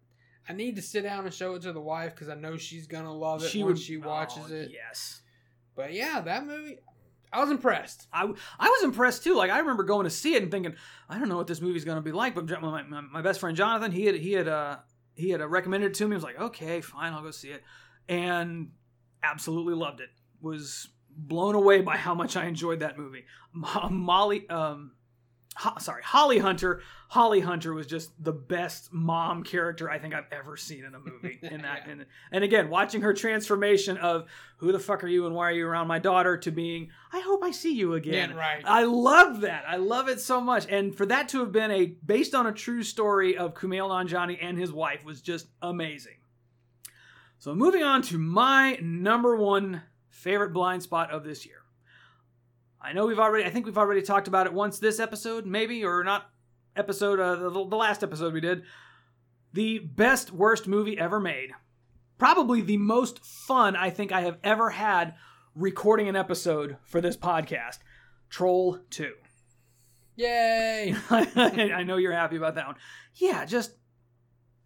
I 0.48 0.52
need 0.52 0.76
to 0.76 0.82
sit 0.82 1.02
down 1.02 1.24
and 1.24 1.34
show 1.34 1.54
it 1.54 1.62
to 1.62 1.72
the 1.72 1.80
wife 1.80 2.14
because 2.14 2.28
I 2.28 2.34
know 2.34 2.56
she's 2.56 2.86
gonna 2.86 3.12
love 3.12 3.42
it 3.42 3.50
she 3.50 3.58
when 3.58 3.68
would 3.68 3.78
she 3.78 3.96
watches 3.96 4.44
oh, 4.50 4.54
it. 4.54 4.70
Yes. 4.72 5.22
But 5.74 5.92
yeah, 5.92 6.20
that 6.20 6.46
movie, 6.46 6.78
I 7.32 7.40
was 7.40 7.50
impressed. 7.50 8.06
I, 8.12 8.22
I 8.58 8.68
was 8.68 8.82
impressed 8.84 9.24
too. 9.24 9.34
Like 9.34 9.50
I 9.50 9.58
remember 9.58 9.82
going 9.82 10.04
to 10.04 10.10
see 10.10 10.34
it 10.34 10.42
and 10.42 10.50
thinking, 10.50 10.74
I 11.08 11.18
don't 11.18 11.28
know 11.28 11.36
what 11.36 11.46
this 11.46 11.60
movie's 11.60 11.84
going 11.84 11.96
to 11.96 12.02
be 12.02 12.12
like. 12.12 12.34
But 12.34 12.48
my, 12.62 12.82
my, 12.82 13.00
my 13.00 13.22
best 13.22 13.40
friend 13.40 13.56
Jonathan, 13.56 13.92
he 13.92 14.06
had 14.06 14.14
he 14.14 14.32
had 14.32 14.48
uh 14.48 14.76
he 15.14 15.30
had 15.30 15.40
uh, 15.40 15.48
recommended 15.48 15.92
it 15.92 15.94
to 15.94 16.06
me. 16.06 16.14
I 16.14 16.16
was 16.16 16.24
like, 16.24 16.40
okay, 16.40 16.80
fine, 16.80 17.12
I'll 17.12 17.22
go 17.22 17.30
see 17.30 17.50
it, 17.50 17.62
and 18.08 18.70
absolutely 19.22 19.74
loved 19.74 20.00
it. 20.00 20.10
Was 20.40 20.88
blown 21.16 21.54
away 21.54 21.80
by 21.80 21.96
how 21.96 22.14
much 22.14 22.36
I 22.36 22.46
enjoyed 22.46 22.80
that 22.80 22.98
movie. 22.98 23.24
Molly, 23.52 24.48
um, 24.48 24.92
Ho- 25.58 25.78
sorry, 25.78 26.02
Holly 26.02 26.38
Hunter. 26.38 26.82
Holly 27.08 27.40
Hunter 27.40 27.72
was 27.72 27.86
just 27.86 28.10
the 28.22 28.32
best 28.32 28.92
mom 28.92 29.42
character 29.42 29.88
I 29.88 29.98
think 29.98 30.12
I've 30.12 30.26
ever 30.30 30.56
seen 30.56 30.84
in 30.84 30.94
a 30.94 30.98
movie. 31.00 31.38
In 31.42 31.62
that, 31.62 31.84
Yeah. 31.86 31.92
and, 31.92 32.06
and 32.30 32.44
again, 32.44 32.68
watching 32.68 33.00
her 33.00 33.14
transformation 33.14 33.96
of 33.96 34.26
who 34.58 34.70
the 34.70 34.78
fuck 34.78 35.02
are 35.02 35.08
you 35.08 35.24
and 35.24 35.34
why 35.34 35.48
are 35.48 35.52
you 35.52 35.66
around 35.66 35.86
my 35.86 35.98
daughter 35.98 36.36
to 36.36 36.50
being, 36.50 36.90
I 37.12 37.20
hope 37.20 37.42
I 37.42 37.52
see 37.52 37.72
you 37.74 37.94
again. 37.94 38.30
Yeah, 38.30 38.36
right. 38.36 38.62
I 38.66 38.84
love 38.84 39.40
that. 39.42 39.64
I 39.66 39.76
love 39.76 40.08
it 40.08 40.20
so 40.20 40.40
much. 40.42 40.66
And 40.68 40.94
for 40.94 41.06
that 41.06 41.28
to 41.30 41.38
have 41.40 41.52
been 41.52 41.70
a 41.70 41.86
based 42.04 42.34
on 42.34 42.46
a 42.46 42.52
true 42.52 42.82
story 42.82 43.36
of 43.38 43.54
Kumail 43.54 43.88
Nanjiani 43.88 44.36
and 44.42 44.58
his 44.58 44.72
wife 44.72 45.04
was 45.06 45.22
just 45.22 45.46
amazing. 45.62 46.16
So 47.38 47.54
moving 47.54 47.82
on 47.82 48.02
to 48.02 48.18
my 48.18 48.78
number 48.82 49.36
one 49.36 49.82
favorite 50.10 50.52
blind 50.52 50.82
spot 50.82 51.10
of 51.10 51.24
this 51.24 51.46
year. 51.46 51.62
I 52.80 52.92
know 52.92 53.06
we've 53.06 53.18
already 53.18 53.44
I 53.44 53.50
think 53.50 53.66
we've 53.66 53.78
already 53.78 54.02
talked 54.02 54.28
about 54.28 54.46
it 54.46 54.52
once 54.52 54.78
this 54.78 55.00
episode, 55.00 55.46
maybe, 55.46 55.84
or 55.84 56.04
not 56.04 56.30
episode 56.76 57.18
uh, 57.20 57.36
the, 57.36 57.50
the 57.50 57.76
last 57.76 58.02
episode 58.02 58.32
we 58.32 58.40
did. 58.40 58.62
The 59.52 59.78
best 59.78 60.32
worst 60.32 60.66
movie 60.66 60.98
ever 60.98 61.18
made. 61.18 61.50
Probably 62.18 62.60
the 62.60 62.76
most 62.76 63.24
fun 63.24 63.76
I 63.76 63.90
think 63.90 64.12
I 64.12 64.22
have 64.22 64.38
ever 64.42 64.70
had 64.70 65.14
recording 65.54 66.08
an 66.08 66.16
episode 66.16 66.76
for 66.84 67.00
this 67.00 67.16
podcast. 67.16 67.78
Troll 68.28 68.80
2. 68.90 69.12
Yay! 70.16 70.94
I 71.10 71.82
know 71.84 71.96
you're 71.96 72.12
happy 72.12 72.36
about 72.36 72.54
that 72.54 72.66
one. 72.66 72.76
Yeah, 73.14 73.44
just 73.44 73.72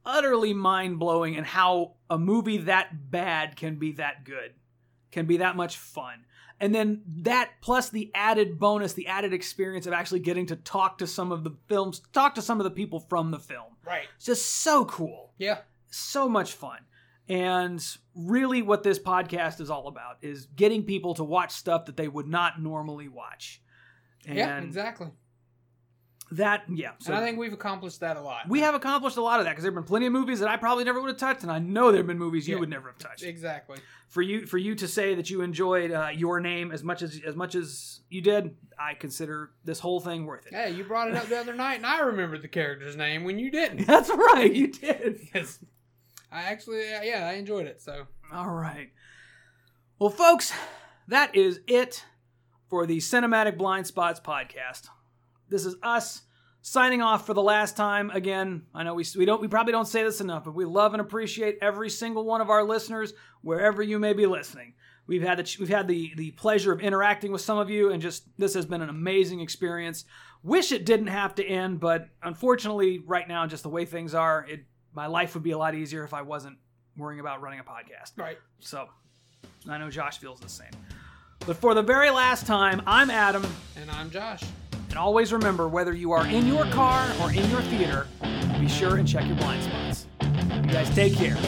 utterly 0.05 0.55
mind 0.55 0.99
blowing 0.99 1.37
and 1.37 1.47
how 1.47 1.95
a 2.09 2.19
movie 2.19 2.59
that 2.59 3.11
bad 3.11 3.57
can 3.57 3.77
be 3.77 3.93
that 3.93 4.25
good, 4.25 4.55
can 5.11 5.27
be 5.27 5.39
that 5.39 5.57
much 5.57 5.77
fun. 5.77 6.25
And 6.61 6.75
then 6.75 7.03
that 7.23 7.51
plus 7.63 7.89
the 7.89 8.11
added 8.15 8.59
bonus, 8.59 8.93
the 8.93 9.07
added 9.07 9.33
experience 9.33 9.87
of 9.87 9.93
actually 9.95 10.21
getting 10.21 10.45
to 10.47 10.57
talk 10.57 10.99
to 10.99 11.07
some 11.07 11.33
of 11.33 11.43
the 11.43 11.57
films, 11.69 12.03
talk 12.13 12.35
to 12.35 12.43
some 12.43 12.61
of 12.61 12.65
the 12.65 12.71
people 12.71 13.01
from 13.01 13.31
the 13.31 13.39
film. 13.39 13.77
right. 13.87 14.05
It's 14.17 14.27
just 14.27 14.45
so 14.47 14.85
cool 14.85 15.33
Yeah. 15.39 15.61
so 15.89 16.29
much 16.29 16.53
fun. 16.53 16.79
And 17.29 17.85
really, 18.15 18.61
what 18.61 18.83
this 18.83 18.99
podcast 18.99 19.61
is 19.61 19.71
all 19.71 19.87
about 19.89 20.17
is 20.21 20.47
getting 20.47 20.83
people 20.83 21.15
to 21.15 21.25
watch 21.25 21.53
stuff 21.53 21.87
that 21.87 21.97
they 21.97 22.09
would 22.09 22.27
not 22.27 22.61
normally 22.61 23.09
watch. 23.09 23.63
And 24.27 24.37
yeah, 24.37 24.59
exactly. 24.61 25.09
That, 26.33 26.63
yeah. 26.69 26.93
So 27.01 27.13
and 27.13 27.23
I 27.23 27.27
think 27.27 27.39
we've 27.39 27.53
accomplished 27.53 28.01
that 28.01 28.17
a 28.17 28.21
lot. 28.21 28.49
we 28.49 28.61
have 28.61 28.75
accomplished 28.75 29.17
a 29.17 29.23
lot 29.23 29.41
of 29.41 29.45
that 29.47 29.53
because 29.53 29.63
there 29.65 29.71
have 29.71 29.75
been 29.75 29.85
plenty 29.89 30.07
of 30.07 30.13
movies 30.13 30.39
that 30.41 30.49
I 30.49 30.57
probably 30.57 30.85
never 30.85 31.01
would 31.01 31.09
have 31.09 31.17
touched, 31.17 31.43
and 31.43 31.51
I 31.51 31.59
know 31.59 31.91
there 31.91 31.99
have 31.99 32.07
been 32.07 32.19
movies 32.19 32.47
you 32.49 32.55
Yeah. 32.55 32.61
would 32.61 32.69
never 32.69 32.89
have 32.89 32.99
touched. 32.99 33.23
exactly. 33.25 33.79
For 34.09 34.23
you, 34.23 34.47
for 34.47 34.59
you 34.59 34.75
to 34.75 34.89
say 34.89 35.15
that 35.15 35.31
you 35.31 35.41
enjoyed 35.43 35.93
uh, 35.93 36.09
your 36.15 36.41
name 36.41 36.73
as 36.73 36.83
much 36.83 37.03
as 37.03 37.21
as 37.25 37.37
much 37.37 37.55
as 37.55 38.01
you 38.09 38.21
did, 38.21 38.57
I 38.79 38.95
consider 38.95 39.51
this 39.65 39.79
whole 39.79 40.01
thing 40.01 40.27
worth 40.27 40.47
it. 40.47 40.55
Hey, 40.55 40.71
you 40.73 40.83
brought 40.85 41.09
it 41.09 41.15
up 41.17 41.27
the 41.27 41.39
other 41.39 41.55
night, 41.55 41.77
and 41.77 41.87
I 41.87 42.01
remembered 42.01 42.43
the 42.43 42.49
character's 42.49 42.97
name 42.97 43.23
when 43.25 43.39
you 43.39 43.51
didn't. 43.51 43.85
That's 43.87 44.11
right, 44.11 44.53
you 44.53 44.69
did. 44.69 45.21
Yes. 45.35 45.59
I 46.33 46.43
actually, 46.43 46.89
yeah, 46.89 47.29
I 47.29 47.35
enjoyed 47.35 47.67
it. 47.67 47.81
So 47.83 48.07
All 48.33 48.51
right. 48.51 48.91
Well, 49.99 50.11
folks, 50.11 50.53
that 51.09 51.35
is 51.35 51.61
it 51.67 52.05
for 52.69 52.87
the 52.87 52.99
Cinematic 52.99 53.59
Blind 53.59 53.87
Spots 53.89 54.21
podcast. 54.21 54.89
This 55.51 55.67
is 55.67 55.77
us 55.83 56.23
signing 56.63 57.03
off 57.03 57.27
for 57.27 57.35
the 57.35 57.43
last 57.43 57.77
time. 57.77 58.11
Again, 58.11 58.63
I 58.75 58.83
know 58.83 58.95
we 58.95 59.05
we 59.17 59.25
don't 59.25 59.41
we 59.41 59.49
probably 59.49 59.73
don't 59.73 59.89
say 59.89 60.03
this 60.03 60.21
enough, 60.21 60.45
but 60.45 60.55
we 60.55 60.65
love 60.65 60.95
and 60.95 61.01
appreciate 61.01 61.59
every 61.61 61.91
single 61.91 62.25
one 62.25 62.41
of 62.41 62.51
our 62.51 62.63
listeners 62.63 63.13
wherever 63.43 63.83
you 63.83 63.99
may 63.99 64.13
be 64.13 64.27
listening. 64.27 64.75
We've 65.07 65.23
had 65.23 65.39
the 65.39 65.57
we've 65.59 65.69
had 65.69 65.89
the 65.89 66.13
the 66.17 66.31
pleasure 66.33 66.73
of 66.73 66.81
interacting 66.81 67.33
with 67.33 67.41
some 67.41 67.59
of 67.59 67.69
you, 67.69 67.91
and 67.91 68.01
just 68.01 68.25
this 68.39 68.55
has 68.55 68.67
been 68.67 68.83
an 68.83 68.89
amazing 68.89 69.41
experience. 69.41 70.05
Wish 70.43 70.73
it 70.73 70.87
didn't 70.87 71.09
have 71.09 71.35
to 71.35 71.45
end, 71.45 71.81
but 71.81 72.09
unfortunately, 72.23 73.01
right 73.07 73.27
now, 73.29 73.47
just 73.47 73.63
the 73.63 73.69
way 73.69 73.85
things 73.85 74.15
are, 74.15 74.47
it 74.49 74.61
my 74.95 75.07
life 75.07 75.35
would 75.35 75.43
be 75.43 75.51
a 75.51 75.59
lot 75.59 75.75
easier 75.75 76.05
if 76.05 76.15
I 76.15 76.23
wasn't 76.23 76.57
worrying 76.97 77.21
about 77.21 77.41
running 77.41 77.61
a 77.61 77.65
podcast. 77.65 78.13
right. 78.17 78.39
So 78.61 78.89
I 79.69 79.79
know 79.79 79.91
Josh 79.91 80.19
feels 80.19 80.41
the 80.41 80.49
same. 80.49 80.71
But 81.47 81.57
for 81.57 81.75
the 81.75 81.83
very 81.83 82.11
last 82.11 82.47
time, 82.47 82.83
I'm 82.87 83.11
Adam, 83.11 83.45
And 83.77 83.91
I'm 83.91 84.11
Josh. 84.11 84.43
And 84.91 84.99
always 84.99 85.33
remember 85.33 85.69
whether 85.69 85.95
you 85.95 86.11
are 86.11 86.27
in 86.27 86.49
your 86.49 86.65
car 86.67 87.09
or 87.23 87.31
in 87.31 87.49
your 87.49 87.63
theater, 87.63 88.09
be 88.59 88.69
sure 88.69 88.97
and 88.97 89.07
check 89.07 89.25
your 89.27 89.37
blind 89.37 89.63
spots. 89.63 90.07
You 90.21 90.73
guys 90.73 90.91
take 90.95 91.15
care. 91.15 91.39